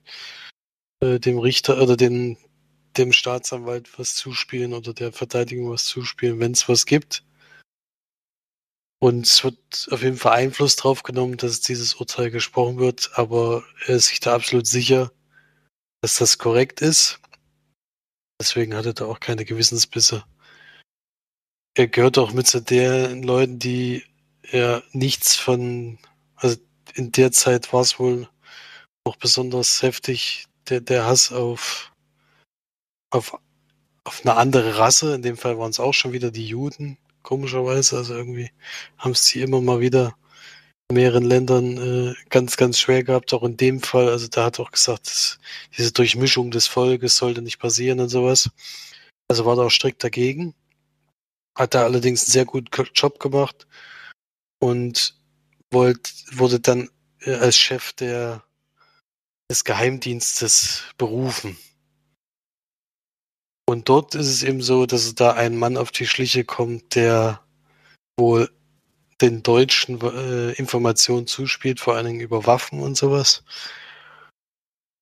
äh, 1.01 1.19
dem 1.19 1.39
Richter 1.39 1.81
oder 1.81 1.97
den, 1.97 2.37
dem 2.97 3.11
Staatsanwalt 3.11 3.97
was 3.97 4.15
zuspielen 4.15 4.73
oder 4.73 4.93
der 4.93 5.11
Verteidigung 5.11 5.71
was 5.71 5.85
zuspielen, 5.85 6.39
wenn 6.39 6.51
es 6.51 6.69
was 6.69 6.85
gibt. 6.85 7.23
Und 8.99 9.27
es 9.27 9.43
wird 9.43 9.87
auf 9.91 10.01
jeden 10.03 10.17
Fall 10.17 10.33
Einfluss 10.33 10.75
drauf 10.75 11.03
genommen, 11.03 11.37
dass 11.37 11.61
dieses 11.61 11.95
Urteil 11.95 12.31
gesprochen 12.31 12.77
wird, 12.77 13.11
aber 13.13 13.63
er 13.85 13.95
ist 13.95 14.07
sich 14.07 14.19
da 14.19 14.35
absolut 14.35 14.67
sicher, 14.67 15.11
dass 16.01 16.17
das 16.17 16.37
korrekt 16.37 16.81
ist. 16.81 17.19
Deswegen 18.39 18.75
hat 18.75 18.85
er 18.85 18.93
da 18.93 19.05
auch 19.05 19.19
keine 19.19 19.45
Gewissensbisse. 19.45 20.23
Er 21.75 21.87
gehört 21.87 22.17
auch 22.17 22.33
mit 22.33 22.47
zu 22.47 22.59
den 22.59 23.21
Leuten, 23.23 23.59
die 23.59 24.03
ja 24.51 24.81
nichts 24.91 25.35
von, 25.35 25.97
also 26.35 26.57
in 26.93 27.11
der 27.11 27.31
Zeit 27.31 27.73
war 27.73 27.81
es 27.81 27.99
wohl 27.99 28.27
noch 29.05 29.15
besonders 29.17 29.81
heftig, 29.81 30.45
der, 30.69 30.81
der 30.81 31.05
Hass 31.05 31.31
auf, 31.31 31.91
auf, 33.09 33.37
auf 34.03 34.21
eine 34.23 34.35
andere 34.35 34.77
Rasse. 34.77 35.15
In 35.15 35.21
dem 35.21 35.37
Fall 35.37 35.57
waren 35.57 35.69
es 35.69 35.79
auch 35.79 35.93
schon 35.93 36.13
wieder 36.13 36.31
die 36.31 36.47
Juden, 36.47 36.97
komischerweise. 37.23 37.97
Also 37.97 38.15
irgendwie 38.15 38.51
haben 38.97 39.11
es 39.11 39.25
sie 39.25 39.41
immer 39.41 39.61
mal 39.61 39.79
wieder 39.79 40.15
in 40.89 40.95
mehreren 40.95 41.25
Ländern 41.25 41.77
äh, 41.77 42.15
ganz, 42.29 42.57
ganz 42.57 42.79
schwer 42.79 43.03
gehabt. 43.03 43.33
Auch 43.33 43.43
in 43.43 43.57
dem 43.57 43.81
Fall, 43.81 44.09
also 44.09 44.27
da 44.27 44.45
hat 44.45 44.59
auch 44.59 44.71
gesagt, 44.71 45.07
dass 45.07 45.39
diese 45.77 45.91
Durchmischung 45.91 46.51
des 46.51 46.67
Volkes 46.67 47.17
sollte 47.17 47.41
nicht 47.41 47.59
passieren 47.59 47.99
und 47.99 48.09
sowas. 48.09 48.49
Also 49.29 49.45
war 49.45 49.55
da 49.55 49.63
auch 49.63 49.71
strikt 49.71 50.03
dagegen. 50.03 50.55
hat 51.55 51.73
da 51.73 51.83
allerdings 51.83 52.23
einen 52.23 52.31
sehr 52.31 52.45
guten 52.45 52.69
Job 52.93 53.19
gemacht 53.19 53.67
und 54.59 55.15
wollt, 55.71 56.13
wurde 56.31 56.59
dann 56.59 56.89
äh, 57.21 57.35
als 57.35 57.57
Chef 57.57 57.93
der, 57.93 58.43
des 59.49 59.63
Geheimdienstes 59.63 60.83
berufen. 60.97 61.57
Und 63.69 63.89
dort 63.89 64.15
ist 64.15 64.27
es 64.27 64.43
eben 64.43 64.61
so, 64.61 64.85
dass 64.85 65.13
da 65.15 65.33
ein 65.33 65.57
Mann 65.57 65.77
auf 65.77 65.91
die 65.91 66.07
Schliche 66.07 66.45
kommt, 66.45 66.95
der 66.95 67.41
wohl 68.17 68.49
den 69.19 69.43
Deutschen 69.43 69.99
äh, 70.01 70.51
Informationen 70.53 71.27
zuspielt, 71.27 71.79
vor 71.79 71.95
allen 71.95 72.05
Dingen 72.05 72.19
über 72.21 72.45
Waffen 72.45 72.79
und 72.79 72.95
sowas. 72.95 73.43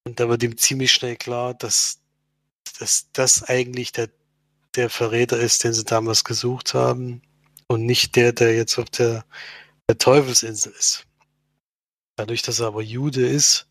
Und 0.07 0.19
da 0.19 0.29
wird 0.29 0.43
ihm 0.43 0.57
ziemlich 0.57 0.91
schnell 0.93 1.15
klar, 1.15 1.53
dass, 1.53 2.01
dass 2.79 3.11
das 3.11 3.43
eigentlich 3.43 3.91
der, 3.91 4.09
der 4.75 4.89
Verräter 4.89 5.37
ist, 5.37 5.63
den 5.63 5.73
sie 5.73 5.83
damals 5.83 6.23
gesucht 6.23 6.73
haben 6.73 7.21
und 7.67 7.85
nicht 7.85 8.15
der, 8.15 8.33
der 8.33 8.55
jetzt 8.55 8.77
auf 8.77 8.89
der, 8.89 9.25
der 9.89 9.97
Teufelsinsel 9.97 10.73
ist. 10.73 11.05
Dadurch, 12.17 12.41
dass 12.41 12.59
er 12.59 12.67
aber 12.67 12.81
Jude 12.81 13.25
ist, 13.25 13.67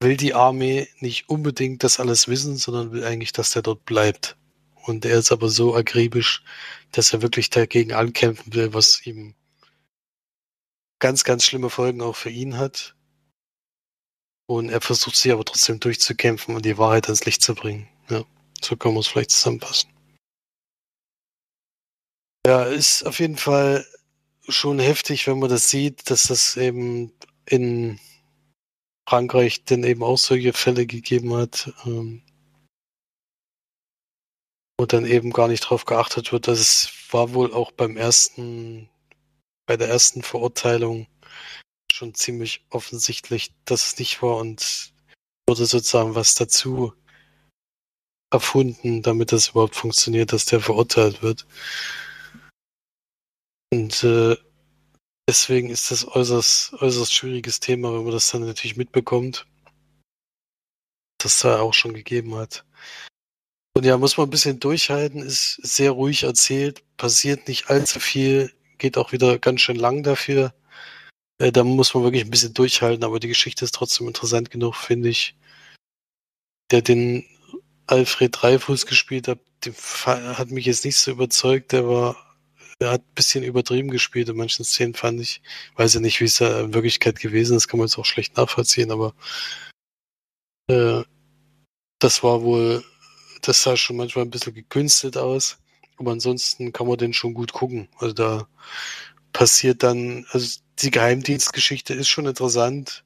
will 0.00 0.16
die 0.16 0.34
Armee 0.34 0.88
nicht 0.98 1.28
unbedingt 1.28 1.84
das 1.84 2.00
alles 2.00 2.28
wissen, 2.28 2.56
sondern 2.56 2.92
will 2.92 3.04
eigentlich, 3.04 3.32
dass 3.32 3.50
der 3.50 3.62
dort 3.62 3.84
bleibt. 3.84 4.36
Und 4.84 5.04
er 5.04 5.18
ist 5.18 5.30
aber 5.30 5.48
so 5.48 5.76
akribisch, 5.76 6.42
dass 6.90 7.12
er 7.12 7.22
wirklich 7.22 7.50
dagegen 7.50 7.92
ankämpfen 7.92 8.52
will, 8.52 8.74
was 8.74 9.06
ihm 9.06 9.34
ganz, 10.98 11.24
ganz 11.24 11.44
schlimme 11.44 11.70
Folgen 11.70 12.02
auch 12.02 12.16
für 12.16 12.30
ihn 12.30 12.58
hat. 12.58 12.96
Und 14.46 14.70
er 14.70 14.80
versucht 14.80 15.16
sich 15.16 15.30
aber 15.32 15.44
trotzdem 15.44 15.78
durchzukämpfen 15.78 16.56
und 16.56 16.64
die 16.64 16.78
Wahrheit 16.78 17.06
ans 17.06 17.24
Licht 17.24 17.42
zu 17.42 17.54
bringen. 17.54 17.88
Ja, 18.10 18.24
so 18.60 18.76
kann 18.76 18.92
man 18.92 19.00
es 19.00 19.06
vielleicht 19.06 19.30
zusammenfassen. 19.30 19.88
Ja, 22.46 22.64
ist 22.64 23.04
auf 23.06 23.20
jeden 23.20 23.36
Fall 23.36 23.86
schon 24.48 24.80
heftig, 24.80 25.26
wenn 25.28 25.38
man 25.38 25.48
das 25.48 25.70
sieht, 25.70 26.10
dass 26.10 26.24
das 26.24 26.56
eben 26.56 27.12
in 27.46 28.00
Frankreich 29.08 29.64
denn 29.64 29.84
eben 29.84 30.02
auch 30.02 30.18
solche 30.18 30.52
Fälle 30.52 30.86
gegeben 30.86 31.34
hat. 31.34 31.72
Ähm, 31.86 32.22
und 34.80 34.92
dann 34.92 35.06
eben 35.06 35.30
gar 35.32 35.46
nicht 35.46 35.64
darauf 35.64 35.84
geachtet 35.84 36.32
wird, 36.32 36.48
dass 36.48 36.58
es 36.58 36.92
war 37.12 37.34
wohl 37.34 37.52
auch 37.54 37.70
beim 37.72 37.96
ersten, 37.96 38.88
bei 39.66 39.76
der 39.76 39.88
ersten 39.88 40.22
Verurteilung 40.22 41.06
schon 41.92 42.14
ziemlich 42.14 42.64
offensichtlich, 42.70 43.54
dass 43.64 43.86
es 43.86 43.98
nicht 43.98 44.22
war 44.22 44.38
und 44.38 44.92
wurde 45.48 45.66
sozusagen 45.66 46.16
was 46.16 46.34
dazu 46.34 46.92
erfunden, 48.32 49.02
damit 49.02 49.30
das 49.30 49.50
überhaupt 49.50 49.76
funktioniert, 49.76 50.32
dass 50.32 50.46
der 50.46 50.60
verurteilt 50.60 51.22
wird. 51.22 51.46
Und 53.72 54.04
äh, 54.04 54.36
deswegen 55.26 55.70
ist 55.70 55.90
das 55.90 56.06
äußerst, 56.06 56.74
äußerst 56.74 57.10
schwieriges 57.10 57.58
Thema, 57.58 57.94
wenn 57.94 58.02
man 58.02 58.12
das 58.12 58.30
dann 58.30 58.44
natürlich 58.44 58.76
mitbekommt, 58.76 59.46
dass 61.16 61.40
da 61.40 61.60
auch 61.60 61.72
schon 61.72 61.94
gegeben 61.94 62.34
hat. 62.34 62.66
Und 63.74 63.86
ja, 63.86 63.96
muss 63.96 64.18
man 64.18 64.26
ein 64.26 64.30
bisschen 64.30 64.60
durchhalten, 64.60 65.22
ist 65.22 65.54
sehr 65.62 65.92
ruhig 65.92 66.24
erzählt, 66.24 66.84
passiert 66.98 67.48
nicht 67.48 67.70
allzu 67.70 67.98
viel, 67.98 68.52
geht 68.76 68.98
auch 68.98 69.12
wieder 69.12 69.38
ganz 69.38 69.62
schön 69.62 69.76
lang 69.76 70.02
dafür. 70.02 70.52
Äh, 71.38 71.50
da 71.50 71.64
muss 71.64 71.94
man 71.94 72.04
wirklich 72.04 72.24
ein 72.24 72.30
bisschen 72.30 72.52
durchhalten, 72.52 73.04
aber 73.04 73.20
die 73.20 73.28
Geschichte 73.28 73.64
ist 73.64 73.74
trotzdem 73.74 74.06
interessant 74.06 74.50
genug, 74.50 74.74
finde 74.74 75.08
ich. 75.08 75.34
Der 76.70 76.82
den 76.82 77.24
Alfred 77.86 78.36
Dreifuß 78.38 78.84
gespielt 78.84 79.28
hat, 79.28 79.38
hat 80.04 80.50
mich 80.50 80.66
jetzt 80.66 80.84
nicht 80.84 80.98
so 80.98 81.10
überzeugt. 81.10 81.72
Der 81.72 81.88
war, 81.88 82.31
der 82.82 82.90
hat 82.90 83.02
ein 83.02 83.14
bisschen 83.14 83.44
übertrieben 83.44 83.90
gespielt 83.90 84.28
in 84.28 84.36
manchen 84.36 84.64
Szenen, 84.64 84.94
fand 84.94 85.20
ich. 85.20 85.40
Weiß 85.76 85.94
ja 85.94 86.00
nicht, 86.00 86.20
wie 86.20 86.24
es 86.24 86.38
da 86.38 86.60
in 86.60 86.74
Wirklichkeit 86.74 87.20
gewesen 87.20 87.56
ist, 87.56 87.68
kann 87.68 87.78
man 87.78 87.86
jetzt 87.86 87.98
auch 87.98 88.04
schlecht 88.04 88.36
nachvollziehen, 88.36 88.90
aber 88.90 89.14
äh, 90.68 91.02
das 91.98 92.22
war 92.22 92.42
wohl 92.42 92.84
das 93.42 93.62
sah 93.62 93.76
schon 93.76 93.96
manchmal 93.96 94.24
ein 94.24 94.30
bisschen 94.30 94.54
gekünstelt 94.54 95.16
aus. 95.16 95.58
Aber 95.98 96.12
ansonsten 96.12 96.72
kann 96.72 96.86
man 96.86 96.96
den 96.96 97.12
schon 97.12 97.34
gut 97.34 97.52
gucken. 97.52 97.88
Also 97.98 98.14
da 98.14 98.48
passiert 99.32 99.82
dann, 99.82 100.26
also 100.30 100.60
die 100.78 100.90
Geheimdienstgeschichte 100.90 101.94
ist 101.94 102.08
schon 102.08 102.26
interessant, 102.26 103.04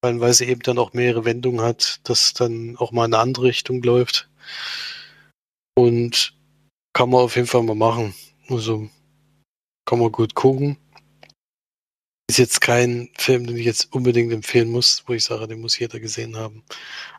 weil, 0.00 0.20
weil 0.20 0.34
sie 0.34 0.46
eben 0.46 0.62
dann 0.62 0.78
auch 0.78 0.92
mehrere 0.92 1.24
Wendungen 1.24 1.60
hat, 1.60 2.00
dass 2.04 2.34
dann 2.34 2.76
auch 2.78 2.92
mal 2.92 3.06
in 3.06 3.14
eine 3.14 3.22
andere 3.22 3.46
Richtung 3.46 3.82
läuft. 3.82 4.28
Und 5.76 6.34
kann 6.92 7.10
man 7.10 7.20
auf 7.22 7.36
jeden 7.36 7.48
Fall 7.48 7.62
mal 7.62 7.74
machen. 7.74 8.14
Also 8.48 8.88
kann 9.84 9.98
man 9.98 10.12
gut 10.12 10.34
gucken. 10.34 10.78
Ist 12.28 12.38
jetzt 12.38 12.60
kein 12.60 13.10
Film, 13.18 13.46
den 13.46 13.56
ich 13.56 13.66
jetzt 13.66 13.92
unbedingt 13.92 14.32
empfehlen 14.32 14.70
muss, 14.70 15.04
wo 15.06 15.12
ich 15.12 15.24
sage, 15.24 15.46
den 15.46 15.60
muss 15.60 15.78
jeder 15.78 16.00
gesehen 16.00 16.36
haben. 16.36 16.64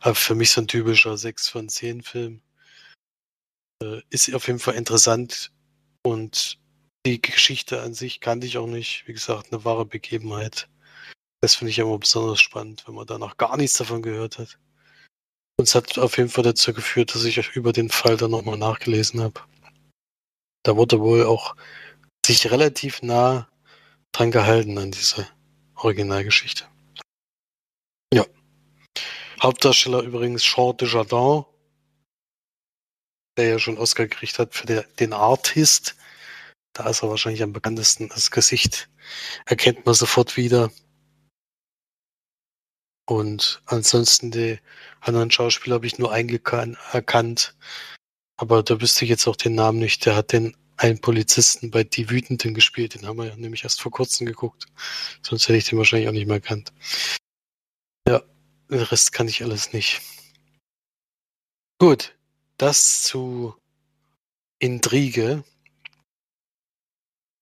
Aber 0.01 0.15
für 0.15 0.33
mich 0.33 0.51
so 0.51 0.61
ein 0.61 0.67
typischer 0.67 1.17
6 1.17 1.49
von 1.49 1.69
10 1.69 2.01
Film. 2.01 2.41
Äh, 3.83 4.01
ist 4.09 4.33
auf 4.33 4.47
jeden 4.47 4.59
Fall 4.59 4.75
interessant 4.75 5.51
und 6.03 6.59
die 7.05 7.21
Geschichte 7.21 7.81
an 7.81 7.93
sich 7.93 8.19
kannte 8.19 8.47
ich 8.47 8.57
auch 8.57 8.67
nicht. 8.67 9.07
Wie 9.07 9.13
gesagt, 9.13 9.51
eine 9.51 9.63
wahre 9.63 9.85
Begebenheit. 9.85 10.69
Das 11.41 11.55
finde 11.55 11.69
ich 11.69 11.79
immer 11.79 11.99
besonders 11.99 12.41
spannend, 12.41 12.83
wenn 12.87 12.95
man 12.95 13.05
da 13.05 13.19
noch 13.19 13.37
gar 13.37 13.57
nichts 13.57 13.77
davon 13.77 14.01
gehört 14.01 14.39
hat. 14.39 14.57
Und 15.57 15.67
es 15.67 15.75
hat 15.75 15.97
auf 15.99 16.17
jeden 16.17 16.29
Fall 16.29 16.43
dazu 16.43 16.73
geführt, 16.73 17.13
dass 17.13 17.23
ich 17.23 17.37
über 17.55 17.71
den 17.71 17.89
Fall 17.89 18.17
dann 18.17 18.31
nochmal 18.31 18.57
nachgelesen 18.57 19.21
habe. 19.21 19.41
Da 20.63 20.75
wurde 20.75 20.99
wohl 20.99 21.23
auch 21.25 21.55
sich 22.25 22.51
relativ 22.51 23.01
nah 23.01 23.47
dran 24.11 24.31
gehalten 24.31 24.77
an 24.77 24.91
diese 24.91 25.27
Originalgeschichte. 25.75 26.65
Ja. 28.13 28.25
Hauptdarsteller 29.41 30.01
übrigens 30.01 30.43
Jean 30.43 30.75
Desjardins, 30.77 31.45
der 33.37 33.49
ja 33.49 33.59
schon 33.59 33.77
Oscar 33.77 34.07
gekriegt 34.07 34.39
hat 34.39 34.55
für 34.55 34.65
der, 34.65 34.83
den 34.99 35.13
Artist. 35.13 35.95
Da 36.73 36.89
ist 36.89 37.03
er 37.03 37.09
wahrscheinlich 37.09 37.43
am 37.43 37.53
bekanntesten. 37.53 38.09
Das 38.09 38.31
Gesicht 38.31 38.89
erkennt 39.45 39.85
man 39.85 39.95
sofort 39.95 40.35
wieder. 40.37 40.71
Und 43.07 43.61
ansonsten 43.65 44.31
die 44.31 44.59
anderen 44.99 45.29
Schauspieler 45.29 45.75
habe 45.75 45.85
ich 45.85 45.99
nur 45.99 46.15
erkannt. 46.15 47.55
Aber 48.37 48.63
da 48.63 48.81
wüsste 48.81 49.05
ich 49.05 49.09
jetzt 49.09 49.27
auch 49.27 49.35
den 49.35 49.55
Namen 49.55 49.79
nicht. 49.79 50.05
Der 50.05 50.15
hat 50.15 50.31
den 50.31 50.57
einen 50.77 50.99
Polizisten 50.99 51.71
bei 51.71 51.83
Die 51.83 52.09
Wütenden 52.09 52.53
gespielt. 52.53 52.95
Den 52.95 53.07
haben 53.07 53.17
wir 53.17 53.35
nämlich 53.35 53.63
erst 53.63 53.81
vor 53.81 53.91
kurzem 53.91 54.25
geguckt. 54.25 54.65
Sonst 55.21 55.47
hätte 55.47 55.57
ich 55.57 55.69
den 55.69 55.77
wahrscheinlich 55.77 56.07
auch 56.09 56.13
nicht 56.13 56.27
mehr 56.27 56.35
erkannt. 56.35 56.73
Ja, 58.07 58.21
den 58.69 58.81
Rest 58.81 59.11
kann 59.13 59.27
ich 59.27 59.43
alles 59.43 59.73
nicht. 59.73 60.01
Gut, 61.79 62.15
das 62.57 63.03
zu 63.03 63.55
Intrige. 64.59 65.43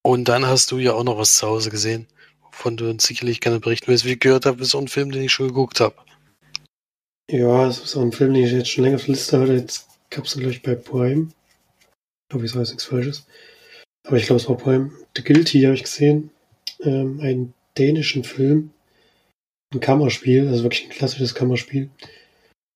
Und 0.04 0.28
dann 0.28 0.46
hast 0.46 0.72
du 0.72 0.80
ja 0.80 0.94
auch 0.94 1.04
noch 1.04 1.18
was 1.18 1.36
zu 1.36 1.48
Hause 1.48 1.70
gesehen, 1.70 2.08
wovon 2.42 2.78
du 2.78 2.90
uns 2.90 3.06
sicherlich 3.06 3.40
gerne 3.40 3.60
berichten 3.60 3.88
willst. 3.88 4.06
Wie 4.06 4.14
ich 4.14 4.20
gehört 4.20 4.46
habe, 4.46 4.62
ist 4.62 4.72
so 4.72 4.80
ein 4.80 4.88
Film, 4.88 5.12
den 5.12 5.24
ich 5.24 5.32
schon 5.32 5.48
geguckt 5.48 5.80
habe. 5.80 5.96
Ja, 7.32 7.68
es 7.68 7.80
ist 7.80 7.96
auch 7.96 8.02
ein 8.02 8.12
Film, 8.12 8.34
den 8.34 8.46
ich 8.46 8.52
jetzt 8.52 8.70
schon 8.70 8.84
länger 8.84 8.98
auf 8.98 9.06
der 9.06 9.16
Liste 9.16 9.40
hatte. 9.40 9.54
Jetzt 9.54 9.88
gab 10.10 10.26
es 10.26 10.34
gleich 10.34 10.62
bei 10.62 10.76
Prime. 10.76 11.30
Ich 12.34 12.36
glaube, 12.36 12.46
ich 12.48 12.52
sage 12.52 12.64
jetzt 12.64 12.72
nichts 12.72 12.86
Falsches. 12.86 13.28
Aber 14.08 14.18
ich 14.18 14.26
glaube, 14.26 14.42
es 14.42 14.50
war 14.50 14.58
Prime. 14.58 14.90
The 15.16 15.24
Guilty 15.24 15.62
habe 15.62 15.76
ich 15.76 15.84
gesehen. 15.84 16.32
Ähm, 16.80 17.20
einen 17.20 17.54
dänischen 17.78 18.24
Film. 18.24 18.72
Ein 19.72 19.80
Kammerspiel, 19.80 20.48
also 20.48 20.64
wirklich 20.64 20.86
ein 20.86 20.90
klassisches 20.90 21.36
Kammerspiel. 21.36 21.92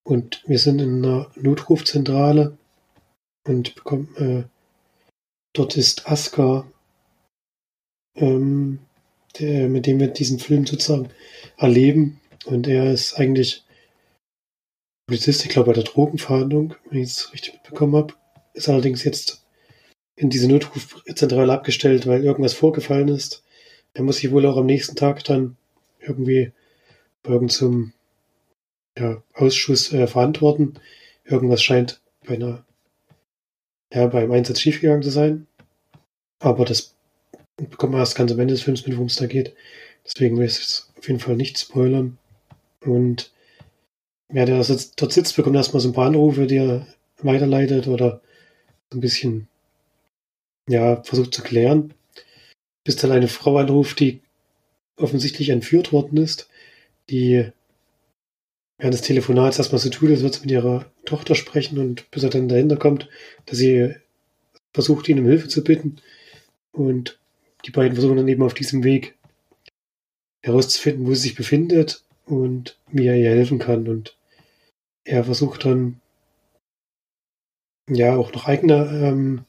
Und 0.06 0.44
wir 0.46 0.60
sind 0.60 0.80
in 0.80 1.04
einer 1.04 1.32
Notrufzentrale 1.36 2.56
und 3.48 3.74
bekommen, 3.74 4.16
äh, 4.18 4.44
dort 5.56 5.76
ist 5.76 6.08
Aska, 6.08 6.72
ähm, 8.16 8.78
der, 9.40 9.70
mit 9.70 9.88
dem 9.88 10.00
wir 10.00 10.10
diesen 10.10 10.38
Film 10.38 10.68
sozusagen 10.68 11.10
erleben. 11.58 12.22
Und 12.46 12.68
er 12.68 12.94
ist 12.94 13.16
eigentlich 13.16 13.66
Polizist, 15.08 15.46
ich 15.46 15.50
glaube, 15.50 15.72
bei 15.72 15.74
der 15.74 15.84
Drogenverhandlung, 15.84 16.76
wenn 16.92 17.02
ich 17.02 17.10
es 17.10 17.34
richtig 17.34 17.54
mitbekommen 17.54 17.96
habe. 17.96 18.14
Ist 18.54 18.70
allerdings 18.70 19.04
jetzt 19.04 19.47
in 20.18 20.30
diese 20.30 20.50
Notrufzentrale 20.50 21.54
abgestellt, 21.54 22.08
weil 22.08 22.26
irgendwas 22.26 22.54
vorgefallen 22.54 23.08
ist. 23.08 23.44
Er 23.94 24.04
muss 24.04 24.18
sich 24.18 24.32
wohl 24.32 24.46
auch 24.46 24.58
am 24.58 24.66
nächsten 24.66 24.96
Tag 24.96 25.24
dann 25.24 25.56
irgendwie 26.02 26.52
bei 27.24 27.32
irgendeinem 27.32 27.94
ja, 28.98 29.24
Ausschuss 29.34 29.94
äh, 29.94 30.08
verantworten. 30.08 30.74
Irgendwas 31.24 31.62
scheint 31.62 32.02
bei 32.26 32.34
einer, 32.34 32.66
ja, 33.94 34.08
beim 34.08 34.32
Einsatz 34.32 34.60
schiefgegangen 34.60 35.04
zu 35.04 35.12
sein. 35.12 35.46
Aber 36.40 36.66
das 36.66 36.96
bekommt 37.56 37.94
man 37.94 38.02
erst 38.02 38.16
ganz 38.16 38.32
am 38.32 38.40
Ende 38.40 38.56
des 38.56 38.64
Films 38.64 38.86
mit, 38.86 38.96
worum 38.96 39.08
es 39.08 39.16
da 39.18 39.28
geht. 39.28 39.56
Deswegen 40.04 40.38
will 40.38 40.46
ich 40.46 40.58
es 40.58 40.92
auf 40.98 41.08
jeden 41.08 41.20
Fall 41.20 41.36
nicht 41.36 41.60
spoilern. 41.60 42.18
Und 42.82 43.32
wer 44.30 44.46
der 44.46 44.64
dort 44.96 45.14
sitzt, 45.14 45.36
bekommt 45.36 45.56
erstmal 45.56 45.82
so 45.82 45.90
ein 45.90 45.94
paar 45.94 46.08
Anrufe, 46.08 46.48
die 46.48 46.58
er 46.58 46.88
weiterleitet 47.22 47.88
oder 47.88 48.22
so 48.92 48.98
ein 48.98 49.02
bisschen 49.02 49.48
ja, 50.68 51.04
versucht 51.04 51.34
zu 51.34 51.42
klären, 51.42 51.94
bis 52.84 52.96
dann 52.96 53.12
eine 53.12 53.28
Frau 53.28 53.58
anruft, 53.58 54.00
die 54.00 54.22
offensichtlich 54.98 55.50
entführt 55.50 55.92
worden 55.92 56.18
ist, 56.18 56.50
die 57.10 57.52
während 58.78 58.94
des 58.94 59.02
Telefonats 59.02 59.58
erstmal 59.58 59.80
so 59.80 59.90
tut, 59.90 60.10
als 60.10 60.22
würde 60.22 60.36
sie 60.36 60.42
mit 60.42 60.52
ihrer 60.52 60.92
Tochter 61.06 61.36
sprechen 61.36 61.80
und 61.80 62.10
bis 62.12 62.24
er 62.24 62.30
dann 62.30 62.50
dahinter 62.50 62.78
kommt, 62.78 63.10
dass 63.46 63.58
sie 63.58 63.96
versucht, 64.74 65.10
ihn 65.10 65.20
um 65.20 65.26
Hilfe 65.26 65.48
zu 65.48 65.64
bitten. 65.64 65.98
Und 66.72 67.20
die 67.66 67.72
beiden 67.72 67.94
versuchen 67.94 68.18
dann 68.18 68.28
eben 68.28 68.44
auf 68.44 68.54
diesem 68.54 68.84
Weg 68.84 69.16
herauszufinden, 70.44 71.08
wo 71.08 71.14
sie 71.14 71.22
sich 71.22 71.36
befindet 71.36 72.04
und 72.26 72.78
wie 72.92 73.08
er 73.08 73.18
ihr 73.18 73.30
helfen 73.30 73.58
kann. 73.58 73.88
Und 73.88 74.16
er 75.04 75.24
versucht 75.24 75.66
dann 75.66 76.00
ja 77.90 78.16
auch 78.16 78.34
noch 78.34 78.46
eigene 78.48 78.90
ähm, 79.04 79.46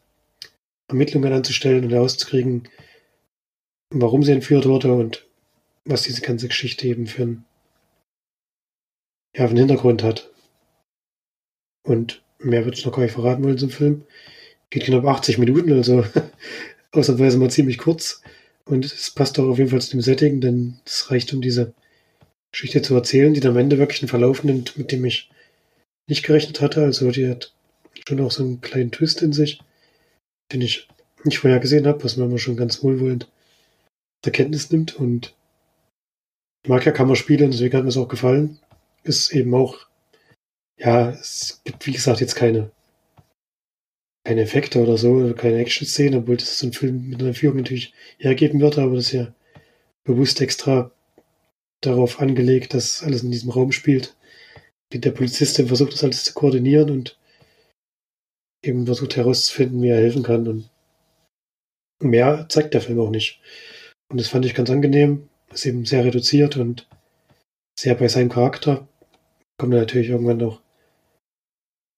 Ermittlungen 0.89 1.33
anzustellen 1.33 1.85
und 1.85 1.91
herauszukriegen, 1.91 2.69
warum 3.91 4.23
sie 4.23 4.33
entführt 4.33 4.67
wurde 4.67 4.93
und 4.93 5.27
was 5.85 6.03
diese 6.03 6.23
ganze 6.23 6.49
Geschichte 6.49 6.87
eben 6.87 7.07
für 7.07 7.23
einen, 7.23 7.45
ja, 9.35 9.45
für 9.45 9.51
einen 9.51 9.59
Hintergrund 9.59 10.03
hat. 10.03 10.31
Und 11.87 12.23
mehr 12.39 12.65
würde 12.65 12.77
ich 12.77 12.85
noch 12.85 12.93
gar 12.93 13.03
nicht 13.03 13.13
verraten 13.13 13.45
wollen 13.45 13.59
zum 13.59 13.71
Film. 13.71 14.05
Geht 14.71 14.85
knapp 14.85 15.05
80 15.07 15.39
Minuten, 15.39 15.73
also 15.73 16.05
ausnahmsweise 16.93 17.39
mal 17.39 17.51
ziemlich 17.51 17.79
kurz. 17.79 18.23
Und 18.65 18.85
es 18.85 19.11
passt 19.11 19.39
auch 19.39 19.49
auf 19.49 19.59
jeden 19.59 19.71
Fall 19.71 19.81
zu 19.81 19.93
dem 19.93 20.03
Setting, 20.03 20.41
denn 20.41 20.81
es 20.85 21.11
reicht, 21.11 21.33
um 21.33 21.41
diese 21.41 21.73
Geschichte 22.53 22.83
zu 22.83 22.95
erzählen, 22.95 23.33
die 23.33 23.41
dann 23.41 23.53
am 23.53 23.59
Ende 23.59 23.79
wirklich 23.79 24.03
einen 24.03 24.11
Verlauf 24.11 24.45
nimmt, 24.45 24.77
mit 24.77 24.93
dem 24.93 25.05
ich 25.05 25.31
nicht 26.07 26.25
gerechnet 26.25 26.61
hatte. 26.61 26.83
Also 26.83 27.11
die 27.11 27.29
hat 27.29 27.55
schon 28.07 28.21
auch 28.21 28.31
so 28.31 28.43
einen 28.43 28.61
kleinen 28.61 28.91
Twist 28.91 29.23
in 29.23 29.33
sich, 29.33 29.61
den 30.53 30.61
ich 30.61 30.89
nicht 31.25 31.39
vorher 31.39 31.61
gesehen 31.61 31.87
habe, 31.87 32.05
was 32.05 32.17
man 32.17 32.29
immer 32.29 32.39
schon 32.39 32.57
ganz 32.57 32.83
wohlwollend 32.83 33.31
zur 34.23 34.33
Kenntnis 34.33 34.71
nimmt. 34.71 34.97
Und 34.97 35.35
ich 36.65 36.71
mag 36.71 36.85
ja 36.85 36.93
Kammerspiele, 36.93 37.49
deswegen 37.49 37.77
hat 37.77 37.85
mir 37.85 37.91
es 37.91 37.97
auch 37.97 38.09
gefallen. 38.09 38.59
Ist 39.05 39.33
eben 39.33 39.55
auch, 39.55 39.87
ja, 40.79 41.11
es 41.11 41.61
gibt 41.65 41.87
wie 41.87 41.93
gesagt 41.93 42.21
jetzt 42.21 42.35
keine 42.35 42.71
keine 44.29 44.43
Effekte 44.43 44.83
oder 44.83 44.99
so, 44.99 45.33
keine 45.33 45.57
Action-Szene, 45.57 46.19
obwohl 46.19 46.37
das 46.37 46.59
so 46.59 46.67
ein 46.67 46.75
Film 46.75 47.09
mit 47.09 47.23
einer 47.23 47.33
Führung 47.33 47.57
natürlich 47.57 47.95
hergeben 48.19 48.61
würde, 48.61 48.83
aber 48.83 48.97
das 48.97 49.07
ist 49.07 49.13
ja 49.13 49.33
bewusst 50.05 50.43
extra 50.43 50.91
darauf 51.81 52.21
angelegt, 52.21 52.75
dass 52.75 53.03
alles 53.03 53.23
in 53.23 53.31
diesem 53.31 53.49
Raum 53.49 53.73
spielt. 53.73 54.17
Der 54.93 55.13
Polizist 55.13 55.57
versucht 55.57 55.95
das 55.95 56.05
alles 56.05 56.25
zu 56.25 56.35
koordinieren 56.35 56.91
und 56.91 57.18
eben 58.63 58.87
versucht 58.87 59.17
herauszufinden, 59.17 59.83
wie 59.83 59.89
er 59.89 59.99
helfen 59.99 60.23
kann. 60.23 60.49
Und 60.49 60.71
mehr 62.01 62.47
zeigt 62.49 62.75
der 62.75 62.81
Film 62.81 63.01
auch 63.01 63.11
nicht. 63.11 63.41
Und 64.11 64.21
das 64.21 64.29
fand 64.29 64.45
ich 64.45 64.55
ganz 64.55 64.71
angenehm. 64.71 65.29
Ist 65.53 65.67
eben 65.67 65.85
sehr 65.85 66.05
reduziert 66.05 66.57
und 66.57 66.89
sehr 67.79 67.95
bei 67.95 68.09
seinem 68.09 68.29
Charakter. 68.29 68.87
Kommt 69.59 69.73
natürlich 69.73 70.11
irgendwann 70.11 70.39
noch 70.39 70.63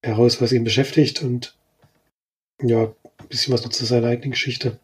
heraus, 0.02 0.40
was 0.40 0.52
ihn 0.52 0.64
beschäftigt 0.64 1.22
und 1.22 1.56
ja, 2.62 2.94
ein 3.18 3.28
bisschen 3.28 3.52
was 3.52 3.64
noch 3.64 3.70
zu 3.70 3.84
seiner 3.84 4.08
eigenen 4.08 4.32
Geschichte. 4.32 4.78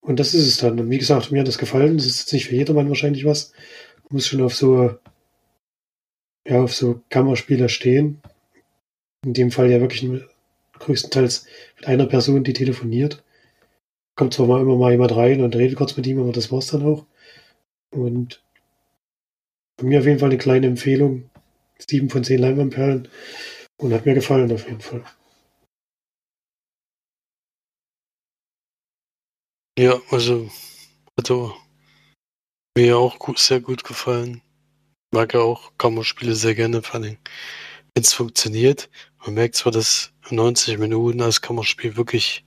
Und 0.00 0.18
das 0.18 0.34
ist 0.34 0.46
es 0.46 0.56
dann. 0.56 0.80
Und 0.80 0.90
wie 0.90 0.98
gesagt, 0.98 1.30
mir 1.30 1.40
hat 1.40 1.48
das 1.48 1.58
gefallen. 1.58 1.96
Das 1.96 2.06
ist 2.06 2.20
jetzt 2.20 2.32
nicht 2.32 2.46
für 2.46 2.56
jedermann 2.56 2.88
wahrscheinlich 2.88 3.24
was. 3.24 3.52
Muss 4.08 4.26
schon 4.26 4.42
auf 4.42 4.56
so, 4.56 4.98
ja, 6.46 6.62
auf 6.62 6.74
so 6.74 7.02
Kammerspieler 7.10 7.68
stehen. 7.68 8.20
In 9.24 9.34
dem 9.34 9.50
Fall 9.50 9.70
ja 9.70 9.80
wirklich 9.80 10.08
größtenteils 10.78 11.46
mit 11.76 11.86
einer 11.86 12.06
Person, 12.06 12.42
die 12.44 12.54
telefoniert. 12.54 13.22
Kommt 14.16 14.34
zwar 14.34 14.46
mal 14.46 14.62
immer 14.62 14.76
mal 14.76 14.92
jemand 14.92 15.14
rein 15.14 15.42
und 15.42 15.54
redet 15.56 15.76
kurz 15.76 15.96
mit 15.96 16.06
ihm, 16.06 16.20
aber 16.20 16.32
das 16.32 16.50
war's 16.50 16.68
dann 16.68 16.84
auch. 16.84 17.06
Und 17.90 18.42
bei 19.76 19.84
mir 19.84 20.00
auf 20.00 20.06
jeden 20.06 20.18
Fall 20.18 20.30
eine 20.30 20.38
kleine 20.38 20.66
Empfehlung. 20.66 21.30
Sieben 21.78 22.10
von 22.10 22.24
zehn 22.24 22.38
Leinwandperlen. 22.38 23.08
Und 23.78 23.92
hat 23.92 24.04
mir 24.04 24.14
gefallen 24.14 24.52
auf 24.52 24.66
jeden 24.66 24.80
Fall. 24.80 25.04
Ja, 29.78 29.98
also 30.10 30.50
hat 31.16 31.30
mir 32.76 32.98
auch 32.98 33.18
gut, 33.18 33.38
sehr 33.38 33.60
gut 33.60 33.84
gefallen. 33.84 34.42
Mag 35.12 35.32
ja 35.32 35.40
auch 35.40 35.72
Kammerspiele 35.78 36.34
sehr 36.34 36.54
gerne, 36.54 36.82
vor 36.82 37.00
allem 37.00 37.16
wenn 38.00 38.04
es 38.04 38.14
funktioniert. 38.14 38.88
Man 39.26 39.34
merkt 39.34 39.56
zwar, 39.56 39.72
dass 39.72 40.12
90 40.30 40.78
Minuten 40.78 41.20
als 41.20 41.42
Kammerspiel 41.42 41.98
wirklich, 41.98 42.46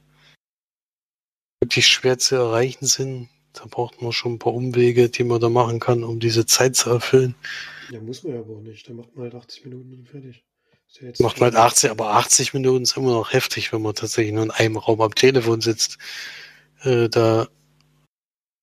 wirklich 1.62 1.86
schwer 1.86 2.18
zu 2.18 2.36
erreichen 2.36 2.88
sind. 2.88 3.30
Da 3.54 3.66
braucht 3.70 4.02
man 4.02 4.14
schon 4.14 4.34
ein 4.34 4.40
paar 4.40 4.56
Umwege, 4.56 5.10
die 5.10 5.24
man 5.24 5.40
da 5.40 5.50
machen 5.50 5.80
kann, 5.80 6.04
um 6.04 6.20
diese 6.20 6.48
Zeit 6.48 6.76
zu 6.76 6.90
erfüllen. 6.90 7.36
Ja, 7.92 8.02
muss 8.02 8.24
man 8.24 8.34
ja 8.34 8.40
aber 8.40 8.56
auch 8.56 8.62
nicht. 8.62 8.90
Da 8.90 8.94
macht 8.94 9.16
man 9.16 9.26
halt 9.26 9.36
80 9.36 9.66
Minuten 9.66 9.94
und 9.94 10.10
fertig. 10.10 10.44
Ja 11.00 11.12
macht 11.20 11.40
man 11.40 11.54
halt 11.54 11.56
80, 11.56 11.92
aber 11.92 12.16
80 12.16 12.56
Minuten 12.56 12.84
ist 12.84 12.98
immer 12.98 13.12
noch 13.12 13.32
heftig, 13.32 13.72
wenn 13.72 13.84
man 13.84 13.94
tatsächlich 13.94 14.34
nur 14.34 14.44
in 14.44 14.52
einem 14.52 14.78
Raum 14.78 15.02
am 15.02 15.14
Telefon 15.14 15.62
sitzt. 15.62 16.00
Äh, 16.82 17.10
da 17.10 17.48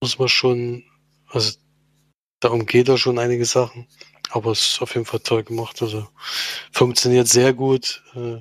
muss 0.00 0.18
man 0.18 0.28
schon, 0.28 0.82
also 1.28 1.56
da 2.40 2.48
umgeht 2.48 2.88
er 2.88 2.98
schon 2.98 3.20
einige 3.20 3.44
Sachen, 3.44 3.86
aber 4.30 4.52
es 4.52 4.72
ist 4.72 4.82
auf 4.82 4.94
jeden 4.94 5.06
Fall 5.06 5.20
toll 5.20 5.44
gemacht. 5.44 5.82
Also 5.82 6.08
funktioniert 6.72 7.28
sehr 7.28 7.52
gut, 7.52 8.02
äh, 8.14 8.40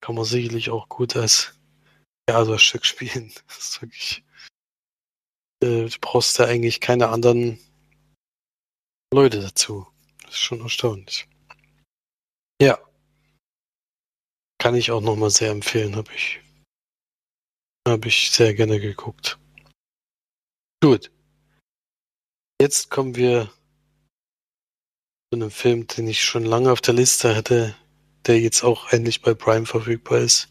kann 0.00 0.14
man 0.14 0.24
sicherlich 0.24 0.70
auch 0.70 0.88
gut 0.88 1.16
als 1.16 1.54
Theaterstück 2.26 2.84
spielen. 2.86 3.32
Das 3.46 3.58
ist 3.58 3.82
wirklich, 3.82 4.24
äh, 5.62 5.88
du 5.88 5.98
brauchst 6.00 6.38
ja 6.38 6.46
eigentlich 6.46 6.80
keine 6.80 7.08
anderen 7.08 7.58
Leute 9.12 9.40
dazu. 9.40 9.86
Das 10.22 10.32
ist 10.32 10.40
schon 10.40 10.60
erstaunlich. 10.60 11.28
Ja. 12.60 12.78
Kann 14.58 14.74
ich 14.74 14.90
auch 14.90 15.02
nochmal 15.02 15.30
sehr 15.30 15.50
empfehlen, 15.50 15.96
habe 15.96 16.12
ich 16.14 16.40
habe 17.86 18.08
ich 18.08 18.30
sehr 18.30 18.52
gerne 18.54 18.80
geguckt. 18.80 19.38
Gut. 20.82 21.10
Jetzt 22.60 22.90
kommen 22.90 23.14
wir 23.14 23.52
zu 25.36 25.42
einem 25.42 25.50
Film, 25.50 25.86
den 25.86 26.08
ich 26.08 26.24
schon 26.24 26.44
lange 26.44 26.72
auf 26.72 26.80
der 26.80 26.94
Liste 26.94 27.36
hatte, 27.36 27.74
der 28.24 28.40
jetzt 28.40 28.62
auch 28.62 28.90
endlich 28.90 29.20
bei 29.20 29.34
Prime 29.34 29.66
verfügbar 29.66 30.20
ist. 30.20 30.48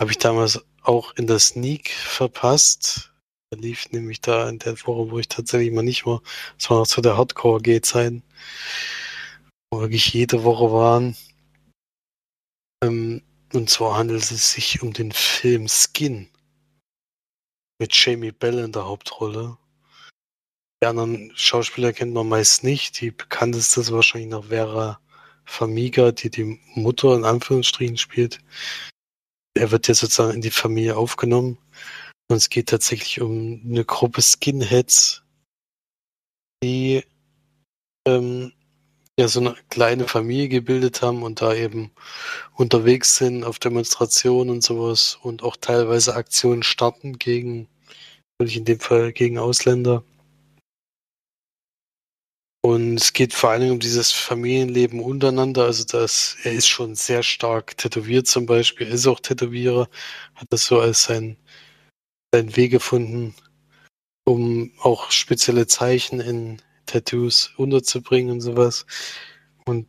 Habe 0.00 0.10
ich 0.10 0.18
damals 0.18 0.60
auch 0.82 1.14
in 1.14 1.28
der 1.28 1.38
Sneak 1.38 1.90
verpasst. 1.90 3.12
Der 3.52 3.60
lief 3.60 3.90
nämlich 3.92 4.20
da 4.20 4.48
in 4.48 4.58
der 4.58 4.74
Woche, 4.86 5.10
wo 5.12 5.18
ich 5.20 5.28
tatsächlich 5.28 5.72
mal 5.72 5.82
nicht 5.82 6.04
war. 6.04 6.20
Das 6.58 6.68
war 6.68 6.78
noch 6.78 6.86
zu 6.88 7.00
der 7.00 7.16
Hardcore-G-Zeiten, 7.16 8.24
wo 9.70 9.80
wirklich 9.80 10.12
jede 10.12 10.42
Woche 10.42 10.72
waren. 10.72 11.16
Ähm, 12.82 13.22
und 13.52 13.70
zwar 13.70 13.96
handelt 13.96 14.22
es 14.22 14.52
sich 14.52 14.82
um 14.82 14.92
den 14.92 15.12
Film 15.12 15.68
Skin 15.68 16.28
mit 17.78 17.94
Jamie 17.94 18.32
Bell 18.32 18.58
in 18.58 18.72
der 18.72 18.86
Hauptrolle. 18.86 19.56
Die 20.82 20.86
anderen 20.86 21.32
Schauspieler 21.34 21.92
kennt 21.92 22.12
man 22.12 22.28
meist 22.28 22.62
nicht. 22.62 23.00
Die 23.00 23.10
bekannteste 23.10 23.80
ist 23.80 23.92
wahrscheinlich 23.92 24.30
noch 24.30 24.46
Vera 24.46 25.00
Famiga, 25.46 26.12
die 26.12 26.28
die 26.28 26.60
Mutter 26.74 27.14
in 27.14 27.24
Anführungsstrichen 27.24 27.96
spielt. 27.96 28.40
Er 29.54 29.70
wird 29.70 29.88
jetzt 29.88 30.00
sozusagen 30.00 30.34
in 30.34 30.42
die 30.42 30.50
Familie 30.50 30.96
aufgenommen. 30.96 31.58
Und 32.28 32.36
es 32.36 32.50
geht 32.50 32.68
tatsächlich 32.68 33.20
um 33.20 33.62
eine 33.64 33.84
Gruppe 33.84 34.20
Skinheads, 34.20 35.22
die 36.62 37.04
ähm, 38.06 38.52
ja 39.18 39.28
so 39.28 39.40
eine 39.40 39.54
kleine 39.70 40.08
Familie 40.08 40.48
gebildet 40.48 41.00
haben 41.02 41.22
und 41.22 41.40
da 41.40 41.54
eben 41.54 41.92
unterwegs 42.54 43.16
sind 43.16 43.44
auf 43.44 43.58
Demonstrationen 43.58 44.50
und 44.50 44.62
sowas 44.62 45.18
und 45.22 45.42
auch 45.42 45.56
teilweise 45.56 46.16
Aktionen 46.16 46.62
starten 46.62 47.18
gegen, 47.18 47.68
in 48.40 48.64
dem 48.64 48.80
Fall 48.80 49.12
gegen 49.12 49.38
Ausländer. 49.38 50.04
Und 52.66 52.96
es 52.96 53.12
geht 53.12 53.32
vor 53.32 53.50
allem 53.50 53.70
um 53.70 53.78
dieses 53.78 54.10
Familienleben 54.10 54.98
untereinander. 54.98 55.66
Also 55.66 55.84
das, 55.84 56.36
er 56.42 56.52
ist 56.52 56.66
schon 56.66 56.96
sehr 56.96 57.22
stark 57.22 57.76
tätowiert 57.76 58.26
zum 58.26 58.44
Beispiel, 58.44 58.88
er 58.88 58.94
ist 58.94 59.06
auch 59.06 59.20
Tätowierer, 59.20 59.88
hat 60.34 60.48
das 60.50 60.66
so 60.66 60.80
als 60.80 61.04
sein, 61.04 61.36
sein 62.34 62.56
Weg 62.56 62.72
gefunden, 62.72 63.36
um 64.24 64.72
auch 64.80 65.12
spezielle 65.12 65.68
Zeichen 65.68 66.18
in 66.18 66.60
Tattoos 66.86 67.52
unterzubringen 67.56 68.32
und 68.32 68.40
sowas. 68.40 68.84
Und 69.64 69.86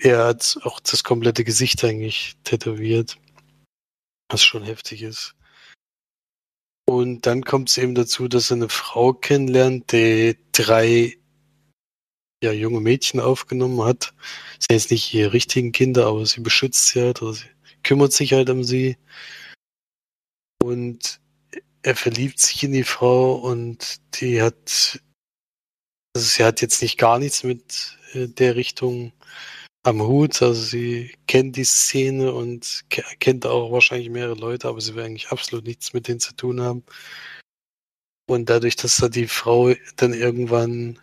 er 0.00 0.24
hat 0.24 0.58
auch 0.64 0.80
das 0.80 1.04
komplette 1.04 1.44
Gesicht 1.44 1.84
eigentlich 1.84 2.34
tätowiert, 2.42 3.18
was 4.28 4.42
schon 4.42 4.64
heftig 4.64 5.02
ist. 5.02 5.36
Und 6.86 7.24
dann 7.24 7.44
kommt 7.44 7.68
es 7.68 7.78
eben 7.78 7.94
dazu, 7.94 8.26
dass 8.26 8.50
er 8.50 8.56
eine 8.56 8.68
Frau 8.68 9.12
kennenlernt, 9.12 9.92
die 9.92 10.36
drei 10.50 11.20
ja, 12.42 12.52
junge 12.52 12.80
Mädchen 12.80 13.20
aufgenommen 13.20 13.82
hat. 13.82 14.14
Sie 14.58 14.66
sind 14.68 14.80
jetzt 14.80 14.90
nicht 14.90 15.14
ihre 15.14 15.32
richtigen 15.32 15.72
Kinder, 15.72 16.06
aber 16.06 16.26
sie 16.26 16.40
beschützt 16.40 16.88
sie 16.88 17.02
halt, 17.02 17.22
oder 17.22 17.34
sie 17.34 17.46
kümmert 17.82 18.12
sich 18.12 18.32
halt 18.32 18.50
um 18.50 18.64
sie. 18.64 18.96
Und 20.62 21.20
er 21.82 21.96
verliebt 21.96 22.40
sich 22.40 22.64
in 22.64 22.72
die 22.72 22.84
Frau 22.84 23.34
und 23.36 24.00
die 24.20 24.42
hat, 24.42 25.00
also 26.14 26.26
sie 26.26 26.44
hat 26.44 26.60
jetzt 26.60 26.82
nicht 26.82 26.98
gar 26.98 27.18
nichts 27.18 27.44
mit 27.44 27.96
äh, 28.12 28.26
der 28.26 28.56
Richtung 28.56 29.12
am 29.84 30.02
Hut. 30.02 30.42
Also 30.42 30.60
sie 30.60 31.14
kennt 31.26 31.56
die 31.56 31.64
Szene 31.64 32.32
und 32.32 32.84
kennt 33.20 33.46
auch 33.46 33.70
wahrscheinlich 33.72 34.10
mehrere 34.10 34.34
Leute, 34.34 34.68
aber 34.68 34.80
sie 34.80 34.94
will 34.94 35.04
eigentlich 35.04 35.28
absolut 35.30 35.64
nichts 35.64 35.92
mit 35.92 36.08
denen 36.08 36.20
zu 36.20 36.34
tun 36.34 36.60
haben. 36.60 36.84
Und 38.28 38.50
dadurch, 38.50 38.74
dass 38.76 38.96
da 38.96 39.08
die 39.08 39.28
Frau 39.28 39.72
dann 39.94 40.12
irgendwann, 40.12 40.98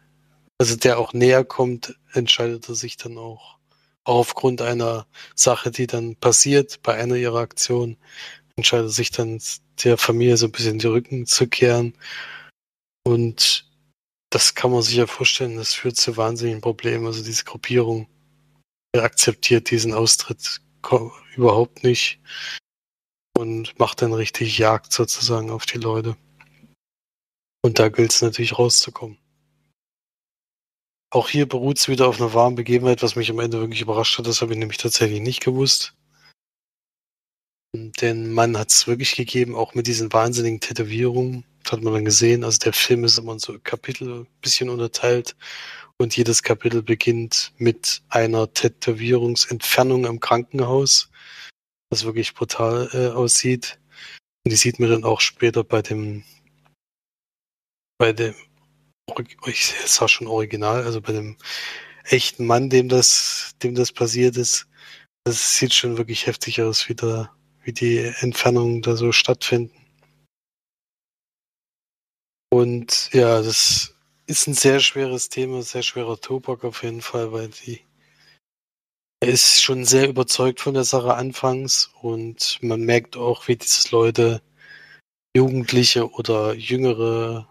also 0.64 0.78
der 0.78 0.97
auch 0.97 1.11
näher 1.11 1.43
kommt, 1.43 1.99
entscheidet 2.14 2.70
er 2.70 2.76
sich 2.76 2.95
dann 2.95 3.18
auch, 3.18 3.57
aufgrund 4.05 4.61
einer 4.61 5.07
Sache, 5.36 5.72
die 5.72 5.88
dann 5.88 6.16
passiert 6.16 6.82
bei 6.84 6.93
einer 6.93 7.16
ihrer 7.16 7.39
Aktionen, 7.39 7.97
entscheidet 8.55 8.91
sich 8.91 9.11
dann 9.11 9.41
der 9.84 9.97
Familie 9.97 10.38
so 10.38 10.45
ein 10.45 10.53
bisschen 10.53 10.80
die 10.80 10.88
Rücken 10.88 11.26
zu 11.26 11.47
kehren. 11.47 11.97
Und 13.05 13.70
das 14.30 14.55
kann 14.55 14.72
man 14.72 14.84
sich 14.84 14.95
ja 14.95 15.05
vorstellen, 15.05 15.57
das 15.57 15.74
führt 15.74 15.97
zu 15.97 16.16
wahnsinnigen 16.16 16.61
Problemen. 16.61 17.07
Also 17.07 17.26
diese 17.26 17.43
Gruppierung 17.43 18.07
akzeptiert 18.95 19.70
diesen 19.70 19.93
Austritt 19.93 20.61
überhaupt 21.36 21.84
nicht 21.84 22.22
und 23.38 23.78
macht 23.80 24.01
dann 24.01 24.14
richtig 24.14 24.57
Jagd 24.57 24.93
sozusagen 24.93 25.51
auf 25.51 25.66
die 25.66 25.78
Leute. 25.78 26.16
Und 27.66 27.80
da 27.80 27.89
gilt 27.89 28.14
es 28.14 28.22
natürlich 28.22 28.57
rauszukommen. 28.57 29.18
Auch 31.14 31.30
hier 31.30 31.47
beruht 31.47 31.78
es 31.78 31.88
wieder 31.88 32.07
auf 32.07 32.20
einer 32.20 32.34
warmen 32.34 32.55
Begebenheit, 32.55 33.03
was 33.03 33.16
mich 33.16 33.30
am 33.30 33.39
Ende 33.39 33.59
wirklich 33.59 33.82
überrascht 33.82 34.18
hat. 34.18 34.26
Das 34.26 34.41
habe 34.41 34.53
ich 34.53 34.57
nämlich 34.57 34.80
tatsächlich 34.80 35.22
nicht 35.22 35.43
gewusst. 35.43 35.93
Denn 37.76 38.32
man 38.32 38.57
hat 38.57 38.72
es 38.72 38.88
wirklich 38.88 39.16
gegeben, 39.16 39.55
auch 39.55 39.76
mit 39.76 39.86
diesen 39.86 40.11
wahnsinnigen 40.11 40.59
Tätowierungen. 40.59 41.45
Das 41.61 41.74
hat 41.74 41.84
man 41.84 41.93
dann 41.93 42.05
gesehen. 42.05 42.43
Also 42.43 42.57
der 42.57 42.74
Film 42.74 43.03
ist 43.03 43.20
immer 43.20 43.38
so 43.38 43.59
Kapitel 43.59 44.22
ein 44.22 44.28
bisschen 44.41 44.72
unterteilt. 44.72 45.36
Und 45.99 46.18
jedes 46.18 46.41
Kapitel 46.41 46.82
beginnt 46.82 47.53
mit 47.57 48.01
einer 48.09 48.51
Tätowierungsentfernung 48.51 50.05
im 50.05 50.20
Krankenhaus, 50.20 51.11
was 51.91 52.05
wirklich 52.05 52.34
brutal 52.34 52.89
äh, 52.91 53.09
aussieht. 53.09 53.80
Und 54.43 54.51
die 54.51 54.57
sieht 54.57 54.80
man 54.80 54.89
dann 54.89 55.03
auch 55.03 55.22
später 55.22 55.64
bei 55.64 55.84
dem, 55.84 56.24
bei 57.99 58.14
dem, 58.14 58.34
ich 59.45 59.73
sag 59.85 60.09
schon 60.09 60.27
original, 60.27 60.83
also 60.83 61.01
bei 61.01 61.13
dem 61.13 61.37
echten 62.05 62.45
Mann, 62.45 62.69
dem 62.69 62.89
das, 62.89 63.55
dem 63.63 63.75
das 63.75 63.91
passiert 63.91 64.37
ist. 64.37 64.67
Das 65.25 65.57
sieht 65.57 65.73
schon 65.73 65.97
wirklich 65.97 66.27
heftig 66.27 66.61
aus, 66.61 66.89
wie 66.89 66.95
da 66.95 67.33
wie 67.63 67.73
die 67.73 67.99
Entfernungen 68.19 68.81
da 68.81 68.95
so 68.95 69.11
stattfinden. 69.11 69.73
Und 72.51 73.09
ja, 73.13 73.41
das 73.41 73.95
ist 74.27 74.47
ein 74.47 74.53
sehr 74.53 74.79
schweres 74.79 75.29
Thema, 75.29 75.63
sehr 75.63 75.81
schwerer 75.81 76.19
Tobak 76.19 76.63
auf 76.63 76.83
jeden 76.83 77.01
Fall, 77.01 77.31
weil 77.31 77.49
die 77.49 77.81
er 79.21 79.29
ist 79.29 79.63
schon 79.63 79.85
sehr 79.85 80.09
überzeugt 80.09 80.59
von 80.59 80.73
der 80.73 80.83
Sache 80.83 81.13
anfangs 81.13 81.89
und 82.01 82.59
man 82.61 82.81
merkt 82.81 83.15
auch, 83.15 83.47
wie 83.47 83.55
diese 83.55 83.89
Leute, 83.91 84.41
Jugendliche 85.35 86.11
oder 86.11 86.53
jüngere, 86.53 87.47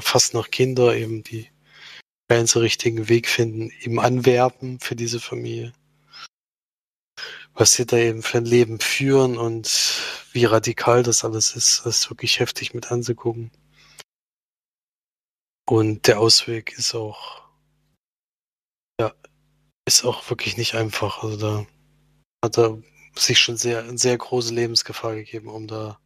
fast 0.00 0.34
noch 0.34 0.50
Kinder 0.50 0.96
eben, 0.96 1.22
die 1.22 1.48
keinen 2.28 2.46
so 2.46 2.60
richtigen 2.60 3.08
Weg 3.08 3.28
finden, 3.28 3.70
ihm 3.82 3.98
anwerben 3.98 4.80
für 4.80 4.96
diese 4.96 5.20
Familie 5.20 5.72
was 7.54 7.72
sie 7.74 7.86
da 7.86 7.96
eben 7.96 8.22
für 8.22 8.38
ein 8.38 8.44
Leben 8.44 8.80
führen 8.80 9.38
und 9.38 9.68
wie 10.32 10.44
radikal 10.44 11.02
das 11.02 11.24
alles 11.24 11.54
ist, 11.54 11.82
das 11.84 12.00
ist 12.00 12.10
wirklich 12.10 12.40
heftig 12.40 12.74
mit 12.74 12.90
anzugucken. 12.90 13.52
Und 15.66 16.06
der 16.08 16.18
Ausweg 16.20 16.76
ist 16.76 16.94
auch, 16.94 17.42
ja, 19.00 19.14
ist 19.86 20.04
auch 20.04 20.28
wirklich 20.28 20.56
nicht 20.56 20.74
einfach. 20.74 21.22
Also 21.22 21.36
da 21.36 21.66
hat 22.44 22.58
er 22.58 22.82
sich 23.16 23.38
schon 23.38 23.56
sehr, 23.56 23.96
sehr 23.96 24.18
große 24.18 24.52
Lebensgefahr 24.52 25.14
gegeben, 25.14 25.48
um 25.48 25.68
da 25.68 25.98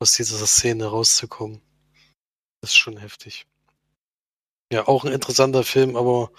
aus 0.00 0.14
dieser 0.14 0.44
Szene 0.46 0.86
rauszukommen. 0.86 1.60
Das 2.60 2.70
ist 2.70 2.76
schon 2.76 2.98
heftig. 2.98 3.46
Ja, 4.72 4.86
auch 4.86 5.04
ein 5.04 5.12
interessanter 5.12 5.64
Film, 5.64 5.96
aber 5.96 6.30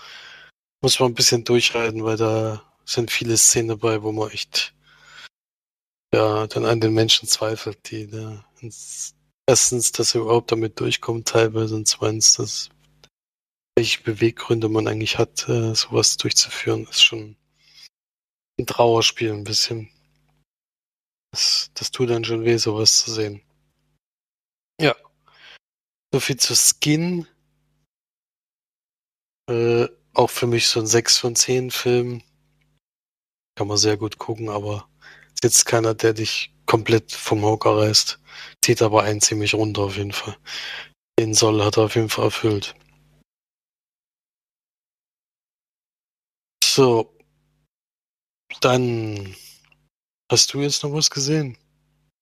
muss 0.82 1.00
man 1.00 1.12
ein 1.12 1.16
bisschen 1.16 1.44
durchhalten, 1.44 2.04
weil 2.04 2.18
da 2.18 2.64
sind 2.86 3.12
viele 3.12 3.38
Szenen 3.38 3.70
dabei, 3.70 4.04
wo 4.04 4.12
man 4.12 4.32
echt 4.32 4.74
ja 6.14 6.48
dann 6.48 6.66
an 6.66 6.82
den 6.82 6.94
Menschen 6.94 7.28
zweifelt, 7.28 7.92
die 7.92 8.08
da 8.08 8.46
erstens, 9.48 9.92
dass 9.92 10.16
er 10.16 10.22
überhaupt 10.22 10.52
damit 10.52 10.80
durchkommt, 10.80 11.28
teilweise 11.28 11.76
und 11.76 11.88
zweitens, 11.88 12.34
dass 12.34 12.70
welche 13.78 14.02
Beweggründe 14.04 14.70
man 14.70 14.88
eigentlich 14.88 15.18
hat, 15.18 15.48
äh, 15.50 15.74
sowas 15.74 16.18
durchzuführen, 16.18 16.88
ist 16.88 17.04
schon 17.04 17.36
ein 18.60 18.66
Trauerspiel 18.66 19.32
ein 19.32 19.44
bisschen. 19.44 19.90
Das, 21.32 21.72
das 21.74 21.92
tut 21.92 22.10
dann 22.10 22.26
schon 22.26 22.44
weh, 22.44 22.58
sowas 22.58 23.04
zu 23.04 23.12
sehen. 23.12 23.42
Ja. 24.80 24.96
So 26.14 26.20
viel 26.20 26.38
zu 26.38 26.56
Skin. 26.56 27.26
Äh, 29.50 29.88
auch 30.14 30.30
für 30.30 30.46
mich 30.46 30.68
so 30.68 30.82
ein 30.82 30.88
6 30.88 31.18
von 31.18 31.36
10 31.36 31.72
Film. 31.72 32.22
Kann 33.56 33.68
man 33.68 33.78
sehr 33.78 33.96
gut 33.96 34.18
gucken, 34.18 34.50
aber 34.50 34.90
ist 35.34 35.44
jetzt 35.44 35.66
keiner, 35.66 35.94
der 35.94 36.14
dich 36.14 36.54
komplett 36.66 37.12
vom 37.14 37.44
Hocker 37.44 37.78
reißt. 37.78 38.20
Zieht 38.64 38.82
aber 38.82 39.04
einen 39.04 39.22
ziemlich 39.22 39.54
runter 39.54 39.84
auf 39.84 39.98
jeden 39.98 40.12
Fall. 40.12 40.38
Den 41.18 41.34
Soll 41.34 41.64
hat 41.64 41.78
er 41.78 41.84
auf 41.86 41.96
jeden 41.96 42.10
Fall 42.10 42.26
erfüllt. 42.26 42.76
So. 46.64 47.14
Dann 48.60 49.36
hast 50.30 50.54
du 50.54 50.62
jetzt 50.62 50.84
noch 50.84 50.94
was 50.94 51.10
gesehen? 51.10 51.58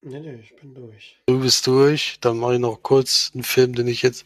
Nee, 0.02 0.20
nee, 0.20 0.40
ich 0.42 0.56
bin 0.56 0.74
durch. 0.74 1.20
Du 1.26 1.42
bist 1.42 1.68
durch. 1.68 2.20
Dann 2.22 2.38
mache 2.38 2.56
ich 2.56 2.60
noch 2.60 2.82
kurz 2.82 3.32
einen 3.34 3.44
Film, 3.44 3.76
den 3.76 3.88
ich 3.88 4.02
jetzt 4.02 4.26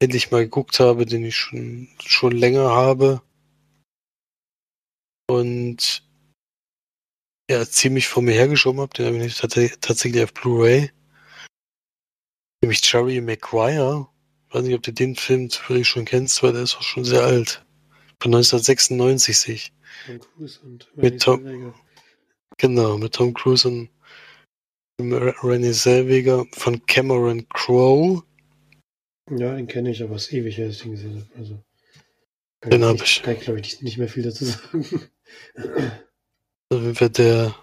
endlich 0.00 0.30
mal 0.30 0.44
geguckt 0.44 0.78
habe, 0.78 1.04
den 1.04 1.24
ich 1.24 1.36
schon, 1.36 1.88
schon 2.04 2.32
länger 2.32 2.70
habe 2.70 3.20
und 5.28 6.04
ja, 7.50 7.64
ziemlich 7.66 8.08
vor 8.08 8.22
mir 8.22 8.34
hergeschoben 8.34 8.80
habe. 8.80 8.94
Den 8.94 9.06
habe 9.06 9.24
ich 9.24 9.36
tatsächlich 9.36 10.22
auf 10.22 10.34
Blu-ray. 10.34 10.90
Nämlich 12.62 12.80
Jerry 12.92 13.20
Maguire. 13.20 14.08
Ich 14.48 14.54
weiß 14.54 14.62
nicht, 14.64 14.74
ob 14.74 14.82
du 14.82 14.92
den 14.92 15.16
Film 15.16 15.50
zufällig 15.50 15.88
schon 15.88 16.04
kennst, 16.04 16.42
weil 16.42 16.52
der 16.52 16.62
ist 16.62 16.76
auch 16.76 16.82
schon 16.82 17.04
sehr 17.04 17.22
alt. 17.22 17.64
Von 18.20 18.34
1996 18.34 19.38
sich. 19.38 19.72
Tom 20.06 20.20
Cruise 20.20 20.60
und 20.62 20.96
mit 20.96 21.22
Tom, 21.22 21.74
Genau, 22.56 22.98
mit 22.98 23.14
Tom 23.14 23.34
Cruise 23.34 23.68
und 23.68 23.88
Renée 25.00 25.72
Zellweger 25.72 26.44
von 26.52 26.84
Cameron 26.86 27.48
Crowe. 27.50 28.24
Ja, 29.30 29.54
den 29.54 29.68
kenne 29.68 29.90
ich, 29.90 30.02
aber 30.02 30.16
es 30.16 30.26
ist 30.26 30.32
ewig 30.32 30.56
her, 30.56 30.66
dass 30.66 30.76
ich 30.76 30.82
den 30.82 30.92
gesehen 30.92 31.14
habe. 31.16 31.38
Also, 31.38 31.64
den 32.64 32.84
habe 32.84 33.04
ich. 33.04 33.22
Kann 33.22 33.36
ich, 33.36 33.40
glaube 33.42 33.60
ich, 33.60 33.82
nicht 33.82 33.98
mehr 33.98 34.08
viel 34.08 34.24
dazu 34.24 34.44
sagen. 34.44 35.08
Also 36.70 37.00
wäre 37.00 37.10
der 37.10 37.54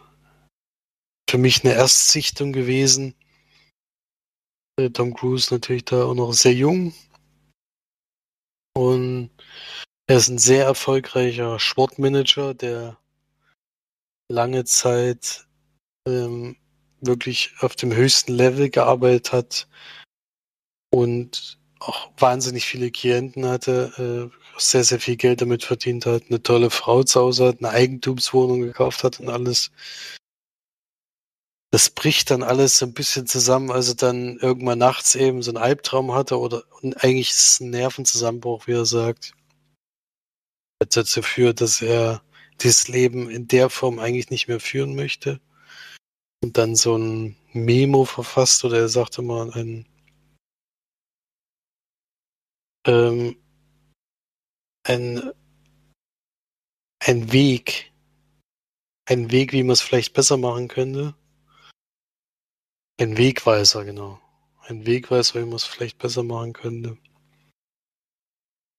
für 1.29 1.37
mich 1.37 1.63
eine 1.63 1.75
Erstsichtung 1.75 2.53
gewesen. 2.53 3.13
Tom 4.93 5.13
Cruise 5.13 5.53
natürlich 5.53 5.85
da 5.85 6.05
auch 6.05 6.15
noch 6.15 6.33
sehr 6.33 6.53
jung. 6.53 6.93
Und 8.73 9.29
er 10.07 10.17
ist 10.17 10.29
ein 10.29 10.39
sehr 10.39 10.65
erfolgreicher 10.65 11.59
Sportmanager, 11.59 12.55
der 12.55 12.99
lange 14.27 14.65
Zeit 14.65 15.47
ähm, 16.07 16.57
wirklich 17.01 17.53
auf 17.59 17.75
dem 17.75 17.93
höchsten 17.93 18.33
Level 18.33 18.69
gearbeitet 18.69 19.31
hat 19.31 19.67
und 20.91 21.59
auch 21.79 22.11
wahnsinnig 22.17 22.65
viele 22.65 22.91
Klienten 22.91 23.45
hatte, 23.45 24.31
äh, 24.31 24.59
sehr, 24.59 24.83
sehr 24.83 24.99
viel 24.99 25.17
Geld 25.17 25.41
damit 25.41 25.63
verdient 25.63 26.05
hat, 26.05 26.23
eine 26.29 26.41
tolle 26.41 26.69
Frau 26.69 27.03
zu 27.03 27.19
Hause 27.19 27.47
hat, 27.47 27.59
eine 27.59 27.69
Eigentumswohnung 27.69 28.61
gekauft 28.61 29.03
hat 29.03 29.19
und 29.19 29.29
alles. 29.29 29.71
Das 31.71 31.89
bricht 31.89 32.31
dann 32.31 32.43
alles 32.43 32.77
so 32.77 32.85
ein 32.85 32.93
bisschen 32.93 33.27
zusammen, 33.27 33.71
also 33.71 33.93
dann 33.93 34.37
irgendwann 34.37 34.79
nachts 34.79 35.15
eben 35.15 35.41
so 35.41 35.51
einen 35.51 35.57
Albtraum 35.57 36.13
hatte 36.13 36.39
oder 36.39 36.63
eigentlich 36.97 37.31
ist 37.31 37.47
es 37.47 37.59
ein 37.59 37.71
Nervenzusammenbruch, 37.71 38.67
wie 38.67 38.73
er 38.73 38.85
sagt. 38.85 39.33
Das 40.79 40.89
dazu 40.89 41.21
führt, 41.21 41.59
dass 41.61 41.81
er 41.81 42.21
dieses 42.61 42.87
Leben 42.87 43.29
in 43.29 43.47
der 43.47 43.69
Form 43.69 43.99
eigentlich 43.99 44.29
nicht 44.29 44.47
mehr 44.47 44.59
führen 44.61 44.95
möchte. 44.95 45.41
Dann 46.53 46.75
so 46.75 46.97
ein 46.97 47.35
Memo 47.53 48.05
verfasst 48.05 48.63
oder 48.65 48.79
er 48.79 48.89
sagte 48.89 49.21
mal 49.21 49.51
ein 49.53 49.87
ähm, 52.85 53.37
ein, 54.87 55.31
ein 56.99 57.31
Weg, 57.31 57.91
ein 59.05 59.31
Weg, 59.31 59.51
wie 59.51 59.63
man 59.63 59.71
es 59.71 59.81
vielleicht 59.81 60.13
besser 60.13 60.37
machen 60.37 60.67
könnte. 60.67 61.15
Ein 62.99 63.17
Wegweiser, 63.17 63.83
genau. 63.83 64.19
Ein 64.61 64.85
Wegweiser, 64.85 65.41
wie 65.41 65.45
man 65.45 65.55
es 65.55 65.65
vielleicht 65.65 65.97
besser 65.97 66.23
machen 66.23 66.53
könnte. 66.53 66.97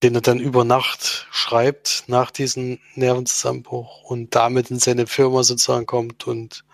Den 0.03 0.14
er 0.14 0.21
dann 0.21 0.39
über 0.39 0.64
Nacht 0.64 1.27
schreibt, 1.31 2.05
nach 2.07 2.31
diesem 2.31 2.79
Nervenzusammenbruch 2.95 4.03
und 4.03 4.35
damit 4.35 4.71
in 4.71 4.79
seine 4.79 5.07
Firma 5.07 5.43
sozusagen 5.43 5.87
kommt 5.87 6.27
und 6.27 6.64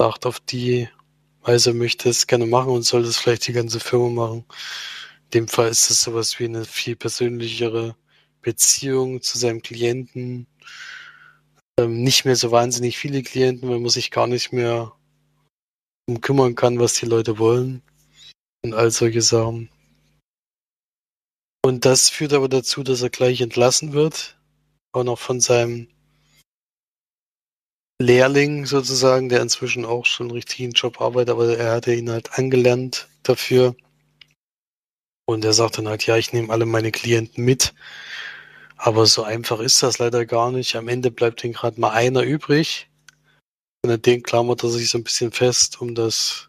sagt, 0.00 0.26
auf 0.26 0.40
die 0.40 0.88
Weise 1.42 1.74
möchte 1.74 2.08
es 2.08 2.26
gerne 2.26 2.46
machen 2.46 2.70
und 2.70 2.82
soll 2.82 3.02
das 3.02 3.16
vielleicht 3.16 3.46
die 3.48 3.52
ganze 3.52 3.80
Firma 3.80 4.08
machen. 4.28 4.44
In 5.24 5.30
dem 5.30 5.48
Fall 5.48 5.68
ist 5.68 5.90
es 5.90 6.02
sowas 6.02 6.38
wie 6.38 6.44
eine 6.44 6.64
viel 6.64 6.96
persönlichere 6.96 7.96
Beziehung 8.42 9.22
zu 9.22 9.38
seinem 9.38 9.62
Klienten. 9.62 10.46
Ähm, 11.78 12.02
nicht 12.02 12.24
mehr 12.24 12.36
so 12.36 12.50
wahnsinnig 12.50 12.98
viele 12.98 13.22
Klienten, 13.22 13.68
weil 13.68 13.80
man 13.80 13.90
sich 13.90 14.10
gar 14.10 14.26
nicht 14.26 14.52
mehr 14.52 14.92
um 16.08 16.20
kümmern 16.20 16.54
kann, 16.54 16.78
was 16.78 16.94
die 16.94 17.06
Leute 17.06 17.38
wollen 17.38 17.82
und 18.64 18.74
all 18.74 18.90
solche 18.90 19.22
Sachen. 19.22 19.68
Und 21.64 21.84
das 21.84 22.08
führt 22.08 22.32
aber 22.32 22.48
dazu, 22.48 22.82
dass 22.82 23.02
er 23.02 23.10
gleich 23.10 23.40
entlassen 23.40 23.92
wird, 23.92 24.38
auch 24.92 25.04
noch 25.04 25.18
von 25.18 25.40
seinem 25.40 25.88
Lehrling 28.00 28.64
sozusagen, 28.64 29.28
der 29.28 29.42
inzwischen 29.42 29.84
auch 29.84 30.06
schon 30.06 30.26
einen 30.26 30.36
richtigen 30.36 30.72
Job 30.72 31.00
arbeitet, 31.00 31.30
aber 31.30 31.56
er 31.56 31.72
hatte 31.72 31.92
ihn 31.94 32.10
halt 32.10 32.38
angelernt 32.38 33.08
dafür. 33.24 33.74
Und 35.26 35.44
er 35.44 35.52
sagt 35.52 35.78
dann 35.78 35.88
halt, 35.88 36.06
ja, 36.06 36.16
ich 36.16 36.32
nehme 36.32 36.52
alle 36.52 36.64
meine 36.64 36.92
Klienten 36.92 37.44
mit. 37.44 37.74
Aber 38.76 39.06
so 39.06 39.24
einfach 39.24 39.58
ist 39.60 39.82
das 39.82 39.98
leider 39.98 40.24
gar 40.24 40.52
nicht. 40.52 40.76
Am 40.76 40.88
Ende 40.88 41.10
bleibt 41.10 41.42
ihm 41.42 41.52
gerade 41.52 41.80
mal 41.80 41.90
einer 41.90 42.22
übrig. 42.22 42.88
Und 43.82 43.90
an 43.90 44.00
den 44.00 44.22
klammert 44.22 44.62
er 44.62 44.70
sich 44.70 44.88
so 44.88 44.98
ein 44.98 45.04
bisschen 45.04 45.32
fest, 45.32 45.80
um 45.80 45.94
das, 45.94 46.48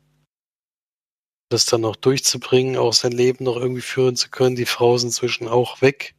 das 1.49 1.65
dann 1.65 1.81
noch 1.81 1.95
durchzubringen, 1.95 2.77
auch 2.77 2.93
sein 2.93 3.11
Leben 3.11 3.43
noch 3.43 3.57
irgendwie 3.57 3.81
führen 3.81 4.15
zu 4.15 4.29
können. 4.29 4.55
Die 4.55 4.65
Frau 4.65 4.95
ist 4.95 5.03
inzwischen 5.03 5.47
auch 5.47 5.81
weg. 5.81 6.15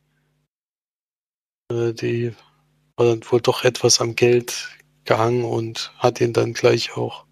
Äh, 1.72 1.92
die 1.92 2.34
war 2.96 3.06
dann 3.06 3.22
wohl 3.30 3.40
doch 3.40 3.64
etwas 3.64 4.00
am 4.00 4.16
Geld 4.16 4.79
gehangen 5.04 5.44
und 5.44 5.92
hat 5.98 6.20
ihn 6.20 6.32
dann 6.32 6.52
gleich 6.52 6.96
auch, 6.96 7.26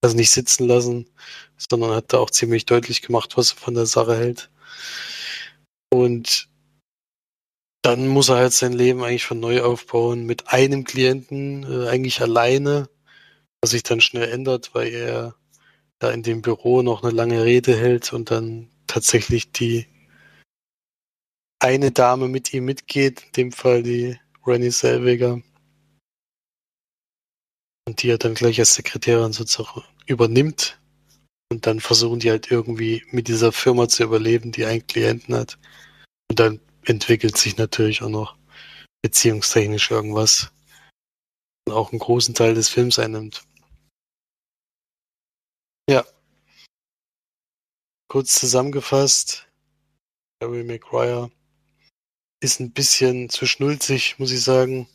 also 0.00 0.16
nicht 0.16 0.30
sitzen 0.30 0.66
lassen, 0.66 1.08
sondern 1.56 1.92
hat 1.92 2.12
da 2.12 2.18
auch 2.18 2.30
ziemlich 2.30 2.66
deutlich 2.66 3.02
gemacht, 3.02 3.36
was 3.36 3.52
er 3.52 3.56
von 3.56 3.74
der 3.74 3.86
Sache 3.86 4.16
hält. 4.16 4.50
Und 5.90 6.48
dann 7.82 8.06
muss 8.08 8.28
er 8.28 8.36
halt 8.36 8.52
sein 8.52 8.72
Leben 8.72 9.02
eigentlich 9.02 9.24
von 9.24 9.40
neu 9.40 9.62
aufbauen 9.62 10.24
mit 10.24 10.48
einem 10.48 10.84
Klienten, 10.84 11.64
äh, 11.64 11.88
eigentlich 11.88 12.20
alleine, 12.20 12.88
was 13.60 13.70
sich 13.70 13.82
dann 13.82 14.00
schnell 14.00 14.28
ändert, 14.30 14.74
weil 14.74 14.92
er 14.92 15.34
da 15.98 16.10
in 16.10 16.22
dem 16.22 16.42
Büro 16.42 16.82
noch 16.82 17.02
eine 17.02 17.12
lange 17.12 17.44
Rede 17.44 17.76
hält 17.76 18.12
und 18.12 18.30
dann 18.30 18.70
tatsächlich 18.86 19.52
die 19.52 19.86
eine 21.60 21.92
Dame 21.92 22.28
mit 22.28 22.52
ihm 22.52 22.64
mitgeht, 22.64 23.22
in 23.26 23.32
dem 23.32 23.52
Fall 23.52 23.82
die 23.82 24.18
Rennie 24.44 24.70
Selweger. 24.70 25.40
Und 27.86 28.02
die 28.02 28.10
er 28.10 28.18
dann 28.18 28.34
gleich 28.34 28.58
als 28.60 28.74
Sekretärin 28.74 29.32
sozusagen 29.32 29.82
übernimmt. 30.06 30.80
Und 31.50 31.66
dann 31.66 31.80
versuchen 31.80 32.20
die 32.20 32.30
halt 32.30 32.50
irgendwie 32.50 33.04
mit 33.10 33.28
dieser 33.28 33.52
Firma 33.52 33.88
zu 33.88 34.04
überleben, 34.04 34.52
die 34.52 34.64
einen 34.64 34.86
Klienten 34.86 35.34
hat. 35.34 35.58
Und 36.30 36.38
dann 36.38 36.60
entwickelt 36.84 37.36
sich 37.36 37.56
natürlich 37.56 38.02
auch 38.02 38.08
noch 38.08 38.36
beziehungstechnisch 39.02 39.90
irgendwas. 39.90 40.50
Und 41.66 41.74
auch 41.74 41.92
einen 41.92 41.98
großen 41.98 42.34
Teil 42.34 42.54
des 42.54 42.68
Films 42.68 42.98
einnimmt. 42.98 43.44
Ja. 45.88 46.04
Kurz 48.08 48.38
zusammengefasst, 48.38 49.48
Harry 50.42 50.64
Maguire 50.64 51.30
ist 52.40 52.60
ein 52.60 52.72
bisschen 52.72 53.28
zu 53.28 53.46
schnulzig, 53.46 54.18
muss 54.18 54.32
ich 54.32 54.42
sagen, 54.42 54.88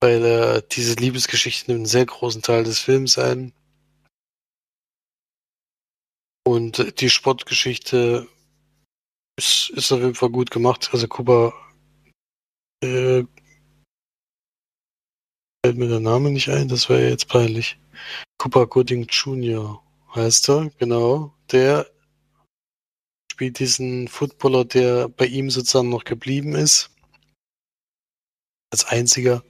weil 0.00 0.24
äh, 0.24 0.62
diese 0.70 0.94
Liebesgeschichte 0.94 1.70
nimmt 1.70 1.80
einen 1.80 1.86
sehr 1.86 2.06
großen 2.06 2.42
Teil 2.42 2.64
des 2.64 2.78
Films 2.78 3.18
ein. 3.18 3.52
Und 6.46 7.00
die 7.00 7.10
Sportgeschichte 7.10 8.26
ist, 9.38 9.70
ist 9.70 9.92
auf 9.92 10.00
jeden 10.00 10.14
Fall 10.14 10.30
gut 10.30 10.50
gemacht. 10.50 10.90
Also 10.92 11.06
Kuba 11.06 11.52
äh, 12.82 13.24
fällt 15.64 15.76
mir 15.76 15.88
der 15.88 16.00
Name 16.00 16.30
nicht 16.30 16.48
ein, 16.48 16.68
das 16.68 16.88
wäre 16.88 17.08
jetzt 17.08 17.28
peinlich. 17.28 17.78
Cooper 18.38 18.66
Gooding 18.66 19.06
Jr. 19.06 19.82
heißt 20.14 20.48
er, 20.48 20.70
genau. 20.78 21.34
Der 21.50 21.90
spielt 23.32 23.58
diesen 23.58 24.08
Footballer, 24.08 24.64
der 24.64 25.08
bei 25.08 25.26
ihm 25.26 25.50
sozusagen 25.50 25.90
noch 25.90 26.04
geblieben 26.04 26.54
ist. 26.54 26.90
Als 28.72 28.84
einziger. 28.84 29.42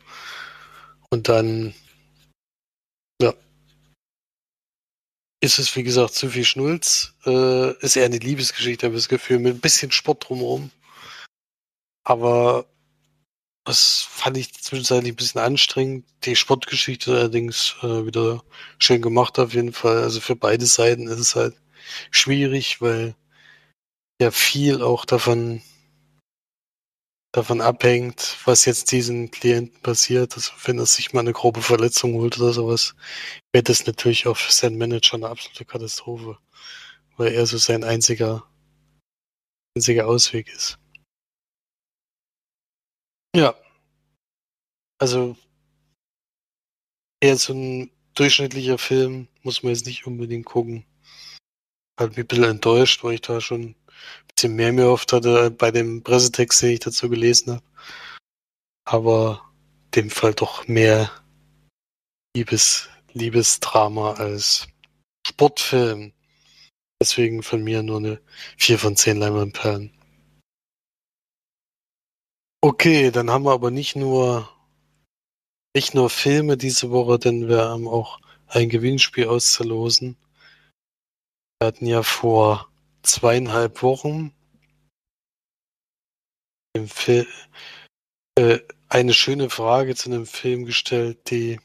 Und 1.10 1.28
dann, 1.28 1.74
ja, 3.20 3.34
ist 5.40 5.58
es, 5.58 5.74
wie 5.76 5.82
gesagt, 5.82 6.14
zu 6.14 6.28
viel 6.28 6.44
Schnulz. 6.44 7.14
Äh, 7.24 7.72
ist 7.84 7.96
eher 7.96 8.06
eine 8.06 8.18
Liebesgeschichte, 8.18 8.86
habe 8.86 8.96
ich 8.96 9.02
das 9.02 9.08
Gefühl, 9.08 9.38
mit 9.38 9.54
ein 9.56 9.60
bisschen 9.60 9.92
Sport 9.92 10.28
drumherum. 10.28 10.70
Aber 12.04 12.66
das 13.64 14.02
fand 14.02 14.38
ich 14.38 14.54
zwischenzeitlich 14.54 15.12
ein 15.12 15.16
bisschen 15.16 15.40
anstrengend. 15.40 16.06
Die 16.24 16.36
Sportgeschichte 16.36 17.12
allerdings 17.12 17.76
äh, 17.82 18.06
wieder 18.06 18.42
schön 18.78 19.02
gemacht 19.02 19.38
auf 19.38 19.52
jeden 19.54 19.72
Fall. 19.74 19.98
Also 19.98 20.20
für 20.20 20.36
beide 20.36 20.66
Seiten 20.66 21.06
ist 21.06 21.18
es 21.18 21.36
halt 21.36 21.54
schwierig, 22.10 22.80
weil 22.80 23.14
ja 24.20 24.30
viel 24.30 24.82
auch 24.82 25.04
davon 25.04 25.62
davon 27.38 27.60
abhängt, 27.60 28.36
was 28.44 28.64
jetzt 28.64 28.90
diesen 28.92 29.30
Klienten 29.30 29.80
passiert. 29.80 30.34
Also 30.34 30.52
wenn 30.64 30.78
er 30.78 30.86
sich 30.86 31.12
mal 31.12 31.20
eine 31.20 31.32
grobe 31.32 31.62
Verletzung 31.62 32.14
holt 32.14 32.38
oder 32.38 32.52
sowas, 32.52 32.94
wäre 33.52 33.62
das 33.62 33.86
natürlich 33.86 34.26
auch 34.26 34.36
für 34.36 34.52
seinen 34.52 34.76
Manager 34.78 35.14
eine 35.14 35.28
absolute 35.28 35.64
Katastrophe, 35.64 36.38
weil 37.16 37.32
er 37.32 37.46
so 37.46 37.56
sein 37.56 37.84
einziger, 37.84 38.44
einziger 39.76 40.08
Ausweg 40.08 40.48
ist. 40.48 40.78
Ja. 43.36 43.54
Also 45.00 45.36
eher 47.20 47.36
so 47.36 47.52
ein 47.52 47.90
durchschnittlicher 48.14 48.78
Film, 48.78 49.28
muss 49.42 49.62
man 49.62 49.72
jetzt 49.72 49.86
nicht 49.86 50.06
unbedingt 50.08 50.46
gucken. 50.46 50.84
Hat 51.96 52.10
mich 52.10 52.18
ein 52.18 52.26
bisschen 52.26 52.44
enttäuscht, 52.44 53.04
weil 53.04 53.14
ich 53.14 53.20
da 53.20 53.40
schon 53.40 53.76
bisschen 54.34 54.56
mehr 54.56 54.72
mir 54.72 54.88
oft 54.90 55.12
hatte 55.12 55.50
bei 55.50 55.70
dem 55.70 56.02
Pressetext, 56.02 56.62
den 56.62 56.70
ich 56.70 56.80
dazu 56.80 57.08
gelesen 57.08 57.54
habe. 57.54 57.62
Aber 58.84 59.42
in 59.86 60.02
dem 60.02 60.10
Fall 60.10 60.34
doch 60.34 60.66
mehr 60.68 61.10
Liebes, 62.36 62.88
Liebesdrama 63.12 64.14
als 64.14 64.68
Sportfilm. 65.26 66.12
Deswegen 67.00 67.42
von 67.42 67.62
mir 67.62 67.82
nur 67.82 67.98
eine 67.98 68.20
4 68.58 68.78
von 68.78 68.96
10 68.96 69.18
Leinwandperlen. 69.18 69.92
Okay, 72.60 73.10
dann 73.10 73.30
haben 73.30 73.44
wir 73.44 73.52
aber 73.52 73.70
nicht 73.70 73.94
nur 73.94 74.48
nicht 75.74 75.94
nur 75.94 76.10
Filme 76.10 76.56
diese 76.56 76.90
Woche, 76.90 77.18
denn 77.18 77.48
wir 77.48 77.68
haben 77.68 77.86
auch 77.86 78.20
ein 78.48 78.68
Gewinnspiel 78.68 79.28
auszulosen. 79.28 80.16
Wir 81.60 81.68
hatten 81.68 81.86
ja 81.86 82.02
vor 82.02 82.67
zweieinhalb 83.02 83.82
Wochen 83.82 84.32
äh, 88.36 88.58
eine 88.88 89.12
schöne 89.12 89.50
Frage 89.50 89.94
zu 89.94 90.10
einem 90.10 90.26
Film 90.26 90.64
gestellt, 90.64 91.30
die 91.30 91.58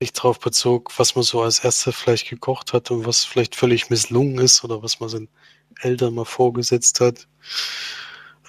sich 0.00 0.12
darauf 0.12 0.40
bezog, 0.40 0.98
was 0.98 1.14
man 1.14 1.22
so 1.22 1.42
als 1.42 1.60
erstes 1.60 1.94
vielleicht 1.94 2.28
gekocht 2.28 2.72
hat 2.72 2.90
und 2.90 3.06
was 3.06 3.24
vielleicht 3.24 3.54
völlig 3.54 3.90
misslungen 3.90 4.38
ist 4.38 4.64
oder 4.64 4.82
was 4.82 5.00
man 5.00 5.08
seinen 5.08 5.28
Eltern 5.80 6.14
mal 6.14 6.24
vorgesetzt 6.24 7.00
hat. 7.00 7.28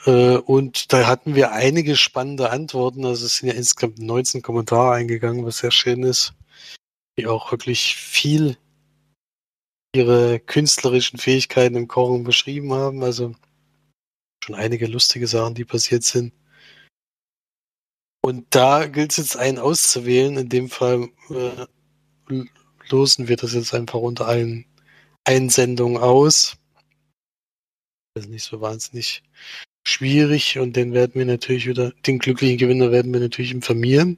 Äh, 0.05 0.37
und 0.37 0.91
da 0.91 1.07
hatten 1.07 1.35
wir 1.35 1.51
einige 1.51 1.95
spannende 1.95 2.49
Antworten. 2.49 3.05
Also 3.05 3.25
es 3.25 3.37
sind 3.37 3.49
ja 3.49 3.55
insgesamt 3.55 3.99
19 3.99 4.41
Kommentare 4.41 4.93
eingegangen, 4.93 5.45
was 5.45 5.59
sehr 5.59 5.71
schön 5.71 6.03
ist, 6.03 6.33
die 7.17 7.27
auch 7.27 7.51
wirklich 7.51 7.95
viel 7.95 8.57
ihre 9.95 10.39
künstlerischen 10.39 11.19
Fähigkeiten 11.19 11.75
im 11.75 11.87
Kochen 11.87 12.23
beschrieben 12.23 12.73
haben. 12.73 13.03
Also 13.03 13.35
schon 14.43 14.55
einige 14.55 14.87
lustige 14.87 15.27
Sachen, 15.27 15.55
die 15.55 15.65
passiert 15.65 16.03
sind. 16.03 16.33
Und 18.21 18.45
da 18.51 18.85
gilt 18.87 19.11
es 19.11 19.17
jetzt 19.17 19.37
einen 19.37 19.59
auszuwählen. 19.59 20.37
In 20.37 20.49
dem 20.49 20.69
Fall 20.69 21.09
äh, 21.29 21.65
losen 22.89 23.27
wir 23.27 23.35
das 23.35 23.53
jetzt 23.53 23.73
einfach 23.73 23.99
unter 23.99 24.27
allen 24.27 24.65
Einsendungen 25.25 25.97
aus. 25.97 26.57
Das 28.13 28.25
ist 28.25 28.31
nicht 28.31 28.43
so 28.43 28.61
wahnsinnig 28.61 29.23
schwierig 29.85 30.59
und 30.59 30.75
den 30.75 30.93
werden 30.93 31.15
wir 31.15 31.25
natürlich 31.25 31.67
wieder, 31.67 31.91
den 32.05 32.19
glücklichen 32.19 32.57
Gewinner 32.57 32.91
werden 32.91 33.11
wir 33.11 33.19
natürlich 33.19 33.51
informieren. 33.51 34.17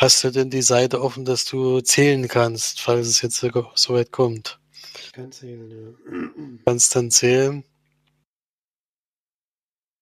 Hast 0.00 0.24
du 0.24 0.30
denn 0.30 0.50
die 0.50 0.62
Seite 0.62 1.00
offen, 1.00 1.24
dass 1.24 1.44
du 1.44 1.80
zählen 1.80 2.26
kannst, 2.26 2.80
falls 2.80 3.06
es 3.06 3.22
jetzt 3.22 3.36
so 3.36 3.70
so 3.74 3.94
weit 3.94 4.10
kommt? 4.10 4.58
Ich 4.98 5.12
kann 5.12 5.30
zählen, 5.30 5.70
ja. 5.70 6.58
Kannst 6.66 6.96
dann 6.96 7.10
zählen. 7.12 7.64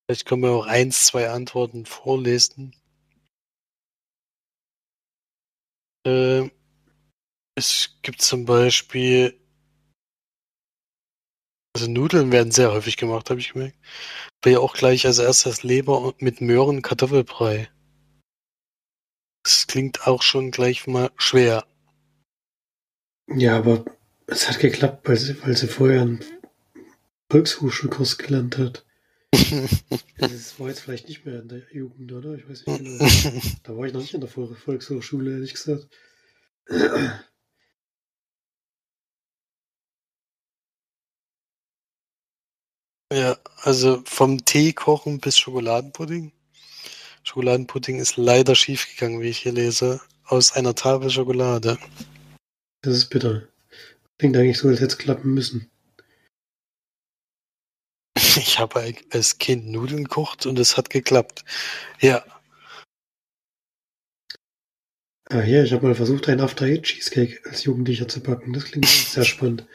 Vielleicht 0.07 0.27
können 0.27 0.43
wir 0.43 0.51
auch 0.51 0.67
eins, 0.67 1.05
zwei 1.05 1.29
Antworten 1.31 1.85
vorlesen. 1.85 2.75
Äh, 6.07 6.51
es 7.55 7.99
gibt 8.03 8.23
zum 8.23 8.47
Beispiel, 8.47 9.39
also 11.75 11.91
Nudeln 11.91 12.33
werden 12.33 12.51
sehr 12.51 12.73
häufig 12.73 12.97
gemacht, 12.97 13.29
habe 13.29 13.41
ich 13.41 13.53
gemerkt. 13.53 13.77
Aber 14.41 14.51
ja 14.51 14.59
auch 14.59 14.75
gleich 14.75 15.07
als 15.07 15.19
erstes 15.19 15.63
Leber 15.63 16.15
mit 16.19 16.41
Möhren 16.41 16.83
Kartoffelbrei. 16.83 17.71
Das 19.45 19.67
klingt 19.67 20.07
auch 20.07 20.23
schon 20.23 20.51
gleich 20.51 20.87
mal 20.87 21.11
schwer. 21.17 21.65
Ja, 23.29 23.57
aber 23.57 23.85
es 24.27 24.49
hat 24.49 24.59
geklappt, 24.61 25.09
weil 25.09 25.17
sie, 25.17 25.41
weil 25.43 25.57
sie 25.57 25.69
vorher 25.69 26.03
einen 26.03 26.21
Volkshochschulkurs 27.31 28.17
gelernt 28.19 28.59
hat. 28.59 28.87
Das 30.19 30.61
war 30.61 30.69
jetzt 30.69 30.81
vielleicht 30.81 31.09
nicht 31.09 31.27
mehr 31.27 31.41
in 31.41 31.49
der 31.49 31.63
Jugend, 31.73 32.13
oder? 32.13 32.35
Ich 32.35 32.49
weiß 32.49 32.65
nicht 32.65 32.79
genau. 32.79 33.05
Da 33.65 33.77
war 33.77 33.87
ich 33.87 33.93
noch 33.93 34.01
nicht 34.01 34.15
in 34.15 34.21
der 34.21 34.31
Vol- 34.31 34.55
Volkshochschule, 34.55 35.33
ehrlich 35.33 35.55
gesagt. 35.55 35.89
Ja, 43.13 43.39
also 43.59 44.03
vom 44.07 44.45
Tee 44.45 44.73
kochen 44.73 45.21
bis 45.21 45.39
Schokoladenpudding. 45.39 46.33
Schokoladenpudding 47.25 47.99
ist 47.99 48.17
leider 48.17 48.55
schiefgegangen, 48.55 49.21
wie 49.21 49.29
ich 49.29 49.39
hier 49.39 49.53
lese, 49.53 50.01
aus 50.25 50.53
einer 50.53 50.75
Tafel 50.75 51.11
Schokolade. 51.11 51.79
Das 52.83 52.97
ist 52.97 53.11
bitter. 53.11 53.49
Klingt 54.19 54.37
eigentlich 54.37 54.59
so, 54.59 54.69
als 54.69 54.81
hätte 54.81 54.93
es 54.93 54.99
klappen 54.99 55.35
müssen. 55.35 55.71
Ich 58.37 58.59
habe 58.59 58.95
als 59.11 59.39
Kind 59.39 59.67
Nudeln 59.67 60.05
gekocht 60.05 60.47
und 60.47 60.59
es 60.59 60.77
hat 60.77 60.89
geklappt. 60.89 61.45
Ja, 62.01 62.25
Ah, 65.33 65.41
hier, 65.41 65.65
ich 65.65 65.73
habe 65.73 65.87
mal 65.87 65.95
versucht, 65.95 66.29
einen 66.29 66.43
After-Eight-Cheesecake 66.43 67.41
als 67.49 67.65
Jugendlicher 67.65 68.07
zu 68.07 68.21
backen. 68.21 68.53
Das 68.53 68.65
klingt 68.65 68.87
sehr 68.87 69.25
spannend. 69.25 69.67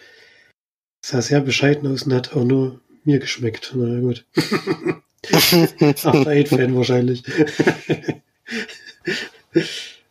Sah 1.03 1.21
sehr 1.23 1.41
bescheiden 1.41 1.91
aus 1.91 2.03
und 2.03 2.13
hat 2.13 2.33
auch 2.33 2.43
nur 2.43 2.79
mir 3.03 3.17
geschmeckt. 3.17 3.71
Na 3.75 3.87
ja, 3.87 3.99
gut. 3.99 4.25
After 5.79 6.27
Eight-Fan 6.27 6.75
wahrscheinlich. 6.75 7.23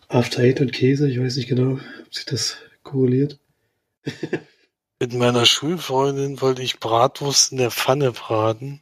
After 0.09 0.43
Eight 0.43 0.61
und 0.61 0.73
Käse, 0.73 1.09
ich 1.09 1.21
weiß 1.21 1.37
nicht 1.37 1.49
genau, 1.49 1.79
ob 2.05 2.15
sich 2.15 2.25
das 2.27 2.57
korreliert. 2.83 3.39
mit 5.01 5.13
meiner 5.15 5.47
Schulfreundin 5.47 6.41
wollte 6.41 6.63
ich 6.63 6.81
Bratwurst 6.81 7.53
in 7.53 7.59
der 7.59 7.71
Pfanne 7.71 8.13
braten. 8.13 8.81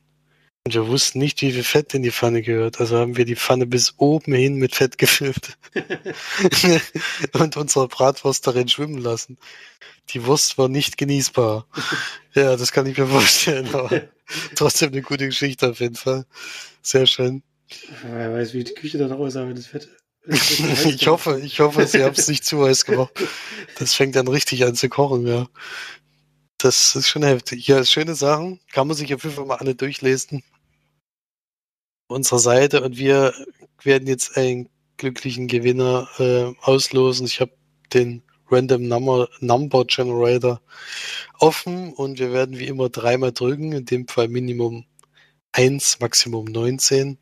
Und 0.66 0.74
wir 0.74 0.88
wussten 0.88 1.18
nicht, 1.18 1.42
wie 1.42 1.52
viel 1.52 1.62
Fett 1.62 1.92
in 1.92 2.02
die 2.02 2.10
Pfanne 2.10 2.40
gehört. 2.40 2.80
Also 2.80 2.96
haben 2.96 3.18
wir 3.18 3.26
die 3.26 3.36
Pfanne 3.36 3.66
bis 3.66 3.94
oben 3.98 4.32
hin 4.32 4.56
mit 4.56 4.74
Fett 4.74 4.96
gefüllt. 4.96 5.58
und 7.32 7.56
unsere 7.58 7.86
Bratwurst 7.88 8.46
darin 8.46 8.68
schwimmen 8.68 8.96
lassen. 8.98 9.36
Die 10.10 10.24
Wurst 10.24 10.56
war 10.56 10.68
nicht 10.68 10.96
genießbar. 10.96 11.66
Ja, 12.34 12.56
das 12.56 12.72
kann 12.72 12.86
ich 12.86 12.96
mir 12.96 13.06
vorstellen, 13.06 13.74
aber 13.74 14.08
trotzdem 14.54 14.92
eine 14.92 15.02
gute 15.02 15.26
Geschichte 15.26 15.70
auf 15.70 15.80
jeden 15.80 15.96
Fall. 15.96 16.26
Sehr 16.82 17.06
schön. 17.06 17.42
Wer 18.02 18.32
weiß, 18.32 18.54
wie 18.54 18.64
die 18.64 18.74
Küche 18.74 18.98
dann 18.98 19.12
aussah, 19.12 19.46
wenn 19.46 19.56
das 19.56 19.66
Fett. 19.66 19.88
Ich 20.26 21.06
hoffe, 21.06 21.40
ich 21.40 21.60
hoffe, 21.60 21.86
sie 21.86 22.02
haben 22.02 22.14
es 22.16 22.28
nicht 22.28 22.44
zu 22.44 22.64
heiß 22.64 22.84
gemacht. 22.84 23.12
Das 23.78 23.94
fängt 23.94 24.14
dann 24.14 24.28
richtig 24.28 24.64
an 24.64 24.76
zu 24.76 24.88
kochen, 24.88 25.26
ja. 25.26 25.48
Das 26.58 26.94
ist 26.94 27.08
schon 27.08 27.24
heftig. 27.24 27.66
Ja, 27.66 27.84
schöne 27.84 28.14
Sachen. 28.14 28.60
Kann 28.72 28.86
man 28.86 28.96
sich 28.96 29.12
auf 29.12 29.24
jeden 29.24 29.34
Fall 29.34 29.46
mal 29.46 29.56
alle 29.56 29.74
durchlesen. 29.74 30.44
Unserer 32.06 32.38
Seite 32.38 32.82
und 32.82 32.96
wir 32.96 33.34
werden 33.82 34.06
jetzt 34.06 34.36
einen 34.36 34.68
glücklichen 34.96 35.48
Gewinner 35.48 36.08
äh, 36.18 36.52
auslosen. 36.60 37.26
Ich 37.26 37.40
habe 37.40 37.52
den 37.92 38.22
Random 38.50 38.86
Number, 38.88 39.28
Number 39.40 39.84
Generator 39.86 40.60
offen 41.38 41.92
und 41.92 42.18
wir 42.18 42.32
werden 42.32 42.58
wie 42.58 42.66
immer 42.66 42.88
dreimal 42.90 43.32
drücken, 43.32 43.72
in 43.72 43.84
dem 43.86 44.06
Fall 44.08 44.28
Minimum 44.28 44.84
1, 45.52 46.00
Maximum 46.00 46.44
19. 46.46 47.18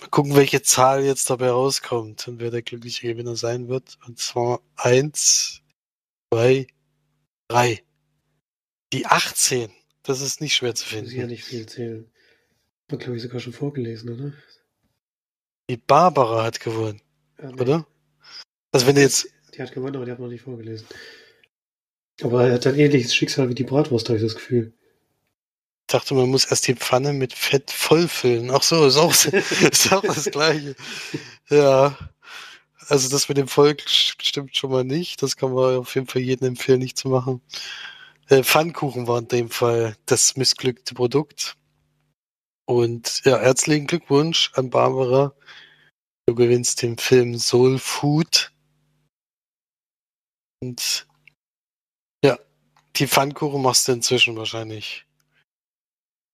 Mal 0.00 0.08
gucken, 0.10 0.34
welche 0.36 0.62
Zahl 0.62 1.04
jetzt 1.04 1.30
dabei 1.30 1.50
rauskommt 1.50 2.28
und 2.28 2.40
wer 2.40 2.50
der 2.50 2.62
glückliche 2.62 3.08
Gewinner 3.08 3.36
sein 3.36 3.68
wird. 3.68 3.96
Und 4.06 4.18
zwar 4.18 4.60
1, 4.76 5.62
2, 6.32 6.66
3. 7.48 7.82
Die 8.92 9.06
18. 9.06 9.70
Das 10.02 10.20
ist 10.20 10.40
nicht 10.40 10.54
schwer 10.54 10.74
zu 10.74 10.84
Muss 10.84 10.92
ich 10.92 10.98
ja 11.00 11.20
finden. 11.20 11.28
nicht 11.28 11.44
viel 11.44 11.66
zählen. 11.66 12.10
Hat, 12.92 13.00
glaube 13.00 13.16
ich, 13.16 13.22
sogar 13.22 13.40
schon 13.40 13.54
vorgelesen, 13.54 14.10
oder? 14.10 14.32
Die 15.70 15.78
Barbara 15.78 16.44
hat 16.44 16.60
gewonnen, 16.60 17.00
Ja, 17.40 17.50
nee. 17.50 17.60
oder? 17.62 17.86
Also 18.72 18.86
wenn 18.86 18.96
du 18.96 19.00
jetzt, 19.00 19.26
Die 19.54 19.62
hat 19.62 19.72
gewonnen, 19.72 19.96
aber 19.96 20.04
die 20.04 20.12
hat 20.12 20.18
noch 20.18 20.28
nicht 20.28 20.42
vorgelesen. 20.42 20.86
Aber 22.22 22.46
er 22.46 22.54
hat 22.54 22.66
ein 22.66 22.78
ähnliches 22.78 23.14
Schicksal 23.14 23.48
wie 23.48 23.54
die 23.54 23.64
Bratwurst, 23.64 24.08
habe 24.08 24.18
ich 24.18 24.24
das 24.24 24.34
Gefühl. 24.34 24.72
dachte, 25.86 26.14
man 26.14 26.28
muss 26.30 26.44
erst 26.46 26.66
die 26.68 26.74
Pfanne 26.74 27.12
mit 27.12 27.32
Fett 27.32 27.70
vollfüllen. 27.70 28.50
Ach 28.50 28.62
so, 28.62 28.86
ist 28.86 28.96
auch, 28.96 29.12
ist 29.70 29.92
auch 29.92 30.02
das 30.02 30.30
Gleiche. 30.30 30.74
Ja. 31.50 31.96
Also 32.88 33.08
das 33.08 33.28
mit 33.28 33.38
dem 33.38 33.48
Volk 33.48 33.82
stimmt 33.88 34.56
schon 34.56 34.70
mal 34.70 34.84
nicht. 34.84 35.22
Das 35.22 35.36
kann 35.36 35.52
man 35.52 35.76
auf 35.76 35.94
jeden 35.94 36.06
Fall 36.06 36.22
jedem 36.22 36.48
empfehlen, 36.48 36.80
nicht 36.80 36.98
zu 36.98 37.08
machen. 37.08 37.40
Äh, 38.28 38.42
Pfannkuchen 38.42 39.06
war 39.06 39.18
in 39.18 39.28
dem 39.28 39.50
Fall 39.50 39.96
das 40.06 40.36
missglückte 40.36 40.94
Produkt. 40.94 41.56
Und 42.66 43.22
ja, 43.24 43.38
herzlichen 43.38 43.86
Glückwunsch 43.86 44.50
an 44.54 44.70
Barbara. 44.70 45.34
Du 46.26 46.34
gewinnst 46.34 46.82
den 46.82 46.96
Film 46.96 47.38
Soul 47.38 47.78
Food. 47.78 48.53
Und 50.60 51.06
ja, 52.24 52.38
die 52.96 53.06
Pfannkuchen 53.06 53.62
machst 53.62 53.88
du 53.88 53.92
inzwischen 53.92 54.36
wahrscheinlich 54.36 55.06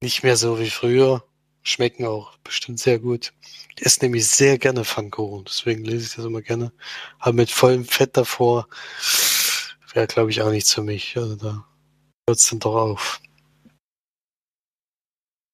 nicht 0.03 0.23
mehr 0.23 0.37
so 0.37 0.59
wie 0.59 0.71
früher. 0.71 1.25
Schmecken 1.63 2.07
auch 2.07 2.39
bestimmt 2.39 2.81
sehr 2.81 2.99
gut. 2.99 3.35
Ich 3.77 3.85
esse 3.85 4.01
nämlich 4.01 4.27
sehr 4.27 4.59
gerne 4.59 4.85
Pfannkuchen, 4.85 5.45
deswegen 5.45 5.85
lese 5.85 6.07
ich 6.07 6.15
das 6.15 6.25
immer 6.25 6.41
gerne. 6.41 6.73
Aber 7.19 7.35
mit 7.35 7.51
vollem 7.51 7.85
Fett 7.85 8.17
davor 8.17 8.67
wäre, 9.93 10.07
glaube 10.07 10.31
ich, 10.31 10.41
auch 10.43 10.51
nichts 10.51 10.73
für 10.73 10.83
mich. 10.83 11.17
Also 11.17 11.37
da 11.37 11.67
hört 12.27 12.39
es 12.39 12.49
dann 12.49 12.61
doch 12.61 12.75
auf. 12.77 13.21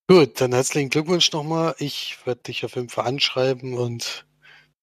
Gut, 0.08 0.40
dann 0.40 0.52
herzlichen 0.52 0.90
Glückwunsch 0.90 1.32
nochmal. 1.32 1.74
Ich 1.78 2.18
werde 2.24 2.42
dich 2.42 2.64
auf 2.64 2.76
jeden 2.76 2.88
Fall 2.88 3.06
anschreiben 3.06 3.74
und 3.74 4.24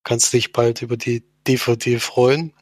kannst 0.04 0.34
dich 0.34 0.52
bald 0.52 0.82
über 0.82 0.98
die 0.98 1.24
DVD 1.48 2.00
freuen. 2.00 2.54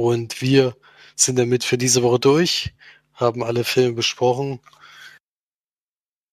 Und 0.00 0.40
wir 0.40 0.78
sind 1.14 1.38
damit 1.38 1.62
für 1.62 1.76
diese 1.76 2.02
Woche 2.02 2.18
durch, 2.18 2.72
haben 3.12 3.44
alle 3.44 3.64
Filme 3.64 3.96
besprochen. 3.96 4.58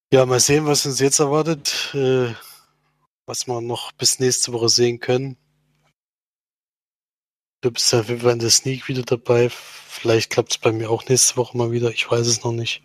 Ja, 0.10 0.26
mal 0.26 0.40
sehen, 0.40 0.66
was 0.66 0.86
uns 0.86 1.02
jetzt 1.02 1.20
erwartet, 1.20 1.94
äh, 1.94 2.34
was 3.26 3.46
wir 3.46 3.60
noch 3.60 3.92
bis 3.92 4.20
nächste 4.20 4.54
Woche 4.54 4.70
sehen 4.70 5.02
können. 5.02 5.36
Du 7.60 7.72
bist 7.72 7.92
ja 7.92 8.00
in 8.00 8.40
der 8.40 8.50
Sneak 8.50 8.88
wieder 8.88 9.04
dabei. 9.04 9.50
Vielleicht 9.50 10.30
klappt 10.30 10.52
es 10.52 10.58
bei 10.60 10.72
mir 10.72 10.90
auch 10.90 11.06
nächste 11.10 11.36
Woche 11.36 11.58
mal 11.58 11.72
wieder. 11.72 11.92
Ich 11.92 12.10
weiß 12.10 12.26
es 12.26 12.46
noch 12.46 12.54
nicht. 12.54 12.84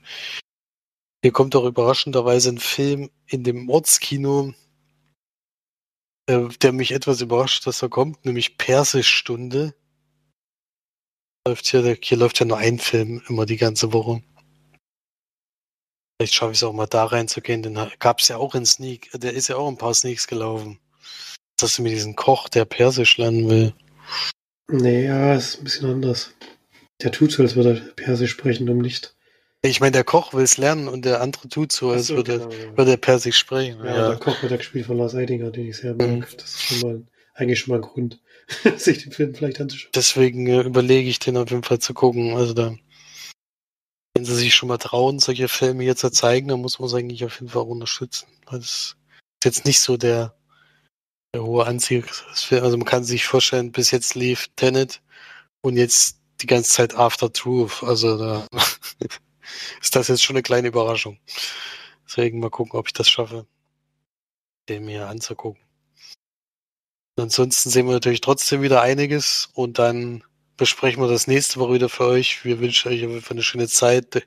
Hier 1.22 1.30
kommt 1.30 1.54
auch 1.54 1.64
überraschenderweise 1.64 2.48
ein 2.48 2.58
Film 2.58 3.08
in 3.26 3.44
dem 3.44 3.70
Ortskino, 3.70 4.52
äh, 6.26 6.48
der 6.60 6.72
mich 6.72 6.90
etwas 6.90 7.20
überrascht, 7.20 7.68
dass 7.68 7.82
er 7.82 7.88
kommt, 7.88 8.24
nämlich 8.24 8.58
Persischstunde. 8.58 9.76
Läuft 11.46 11.66
hier, 11.66 11.96
hier 12.00 12.18
läuft 12.18 12.38
ja 12.38 12.46
nur 12.46 12.58
ein 12.58 12.78
Film 12.78 13.20
immer 13.28 13.46
die 13.46 13.56
ganze 13.56 13.92
Woche. 13.92 14.22
Vielleicht 16.16 16.34
schaffe 16.34 16.52
ich 16.52 16.58
es 16.58 16.62
auch 16.62 16.72
mal 16.72 16.86
da 16.86 17.04
reinzugehen. 17.04 17.64
Den 17.64 17.78
gab 17.98 18.20
es 18.20 18.28
ja 18.28 18.36
auch 18.36 18.54
in 18.54 18.64
Sneak. 18.64 19.10
Der 19.12 19.32
ist 19.32 19.48
ja 19.48 19.56
auch 19.56 19.66
ein 19.66 19.76
paar 19.76 19.92
Sneaks 19.92 20.28
gelaufen. 20.28 20.78
Dass 21.58 21.74
du 21.74 21.82
mir 21.82 21.90
diesen 21.90 22.14
Koch, 22.14 22.48
der 22.48 22.64
Persisch 22.64 23.18
lernen 23.18 23.48
will. 23.48 23.74
Nee, 24.70 25.06
ja, 25.06 25.34
ist 25.34 25.58
ein 25.58 25.64
bisschen 25.64 25.90
anders. 25.90 26.32
Der 27.02 27.10
tut 27.10 27.32
so, 27.32 27.42
als 27.42 27.56
würde 27.56 27.70
er 27.70 27.92
Persisch 27.94 28.30
sprechen, 28.30 28.68
um 28.68 28.78
nicht. 28.78 29.16
Ich 29.62 29.80
meine, 29.80 29.92
der 29.92 30.04
Koch 30.04 30.34
will 30.34 30.44
es 30.44 30.58
lernen 30.58 30.86
und 30.86 31.04
der 31.04 31.20
andere 31.20 31.48
tut 31.48 31.72
so, 31.72 31.90
als 31.90 32.06
so, 32.06 32.16
würde, 32.16 32.38
genau, 32.38 32.50
ja. 32.52 32.76
würde 32.76 32.90
er 32.92 32.96
Persisch 32.96 33.36
sprechen. 33.36 33.78
Ja, 33.80 33.96
Ja, 33.96 34.08
der 34.10 34.18
Koch 34.18 34.40
wird 34.42 34.52
ja 34.52 34.58
gespielt 34.58 34.86
von 34.86 34.98
Lars 34.98 35.16
Eidinger, 35.16 35.50
den 35.50 35.68
ich 35.68 35.76
sehr 35.76 35.94
mag. 35.94 36.08
Mhm. 36.08 36.24
Das 36.36 36.50
ist 36.50 36.62
schon 36.62 36.80
mal 36.80 37.02
eigentlich 37.34 37.58
schon 37.58 37.72
mal 37.72 37.78
ein 37.78 37.88
Grund, 37.88 38.20
sich 38.76 39.02
den 39.02 39.12
Film 39.12 39.34
vielleicht 39.34 39.60
anzuschauen. 39.60 39.92
Deswegen 39.94 40.46
äh, 40.46 40.62
überlege 40.62 41.08
ich 41.08 41.18
den 41.18 41.36
auf 41.36 41.50
jeden 41.50 41.62
Fall 41.62 41.78
zu 41.78 41.94
gucken. 41.94 42.36
Also 42.36 42.54
da, 42.54 42.74
wenn 44.14 44.24
sie 44.24 44.34
sich 44.34 44.54
schon 44.54 44.68
mal 44.68 44.78
trauen, 44.78 45.18
solche 45.18 45.48
Filme 45.48 45.84
hier 45.84 45.96
zu 45.96 46.10
zeigen, 46.10 46.48
dann 46.48 46.60
muss 46.60 46.78
man 46.78 46.88
es 46.88 46.94
eigentlich 46.94 47.24
auf 47.24 47.34
jeden 47.40 47.48
Fall 47.48 47.62
auch 47.62 47.68
unterstützen. 47.68 48.26
Das 48.50 48.64
ist 48.64 48.96
jetzt 49.44 49.64
nicht 49.64 49.80
so 49.80 49.96
der 49.96 50.34
der 51.34 51.44
hohe 51.44 51.66
Anziehung. 51.66 52.04
Also 52.50 52.76
man 52.76 52.84
kann 52.84 53.04
sich 53.04 53.24
vorstellen, 53.24 53.72
bis 53.72 53.90
jetzt 53.90 54.14
lief 54.14 54.48
Tenet 54.56 55.00
und 55.62 55.76
jetzt 55.76 56.18
die 56.40 56.46
ganze 56.46 56.70
Zeit 56.70 56.94
After 56.94 57.32
Truth. 57.32 57.82
Also 57.82 58.18
da 58.18 58.46
ist 59.80 59.96
das 59.96 60.08
jetzt 60.08 60.22
schon 60.22 60.36
eine 60.36 60.42
kleine 60.42 60.68
Überraschung. 60.68 61.18
Deswegen 62.06 62.40
mal 62.40 62.50
gucken, 62.50 62.78
ob 62.78 62.88
ich 62.88 62.92
das 62.92 63.08
schaffe, 63.08 63.46
den 64.68 64.84
mir 64.84 65.08
anzugucken. 65.08 65.62
Ansonsten 67.16 67.70
sehen 67.70 67.86
wir 67.86 67.92
natürlich 67.92 68.22
trotzdem 68.22 68.62
wieder 68.62 68.80
einiges 68.82 69.50
und 69.54 69.78
dann 69.78 70.24
besprechen 70.56 71.02
wir 71.02 71.08
das 71.08 71.26
nächste 71.26 71.60
Woche 71.60 71.74
wieder 71.74 71.88
für 71.88 72.06
euch. 72.06 72.44
Wir 72.44 72.60
wünschen 72.60 72.90
euch 72.90 73.04
auf 73.04 73.10
jeden 73.10 73.22
Fall 73.22 73.36
eine 73.36 73.42
schöne 73.42 73.68
Zeit. 73.68 74.26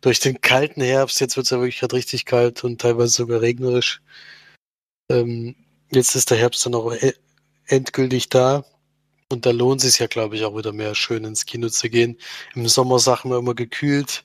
Durch 0.00 0.20
den 0.20 0.40
kalten 0.40 0.82
Herbst, 0.82 1.20
jetzt 1.20 1.36
wird 1.36 1.44
es 1.44 1.50
ja 1.50 1.58
wirklich 1.58 1.80
gerade 1.80 1.96
richtig 1.96 2.24
kalt 2.26 2.62
und 2.64 2.80
teilweise 2.80 3.12
sogar 3.12 3.40
regnerisch. 3.40 4.02
Ähm, 5.10 5.56
jetzt 5.90 6.14
ist 6.14 6.30
der 6.30 6.38
Herbst 6.38 6.64
dann 6.66 6.74
auch 6.74 6.92
e-, 6.92 7.14
endgültig 7.66 8.28
da. 8.28 8.64
Und 9.30 9.46
da 9.46 9.52
lohnt 9.52 9.84
es 9.84 9.92
sich 9.92 10.00
ja, 10.00 10.06
glaube 10.08 10.36
ich, 10.36 10.44
auch 10.44 10.56
wieder 10.56 10.72
mehr 10.72 10.94
schön 10.94 11.24
ins 11.24 11.46
Kino 11.46 11.68
zu 11.68 11.88
gehen. 11.88 12.18
Im 12.54 12.66
Sommer 12.68 12.98
sagen 12.98 13.30
wir 13.30 13.38
immer 13.38 13.54
gekühlt, 13.54 14.24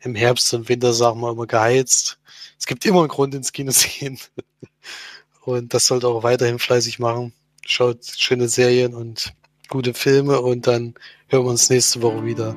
im 0.00 0.14
Herbst 0.14 0.52
und 0.54 0.68
Winter 0.68 0.94
sagen 0.94 1.20
wir 1.20 1.30
immer 1.30 1.46
geheizt. 1.46 2.18
Es 2.58 2.66
gibt 2.66 2.84
immer 2.86 3.00
einen 3.00 3.08
Grund, 3.08 3.34
ins 3.34 3.52
Kino 3.52 3.72
zu 3.72 3.88
gehen. 3.88 4.18
Und 5.46 5.72
das 5.72 5.86
sollte 5.86 6.08
auch 6.08 6.24
weiterhin 6.24 6.58
fleißig 6.58 6.98
machen. 6.98 7.32
Schaut 7.64 8.04
schöne 8.04 8.48
Serien 8.48 8.94
und 8.94 9.32
gute 9.68 9.94
Filme 9.94 10.40
und 10.40 10.66
dann 10.66 10.94
hören 11.28 11.44
wir 11.44 11.50
uns 11.50 11.70
nächste 11.70 12.02
Woche 12.02 12.24
wieder. 12.24 12.56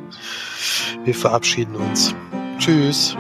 Wir 1.05 1.15
verabschieden 1.15 1.75
uns. 1.75 2.13
Tschüss. 2.57 3.15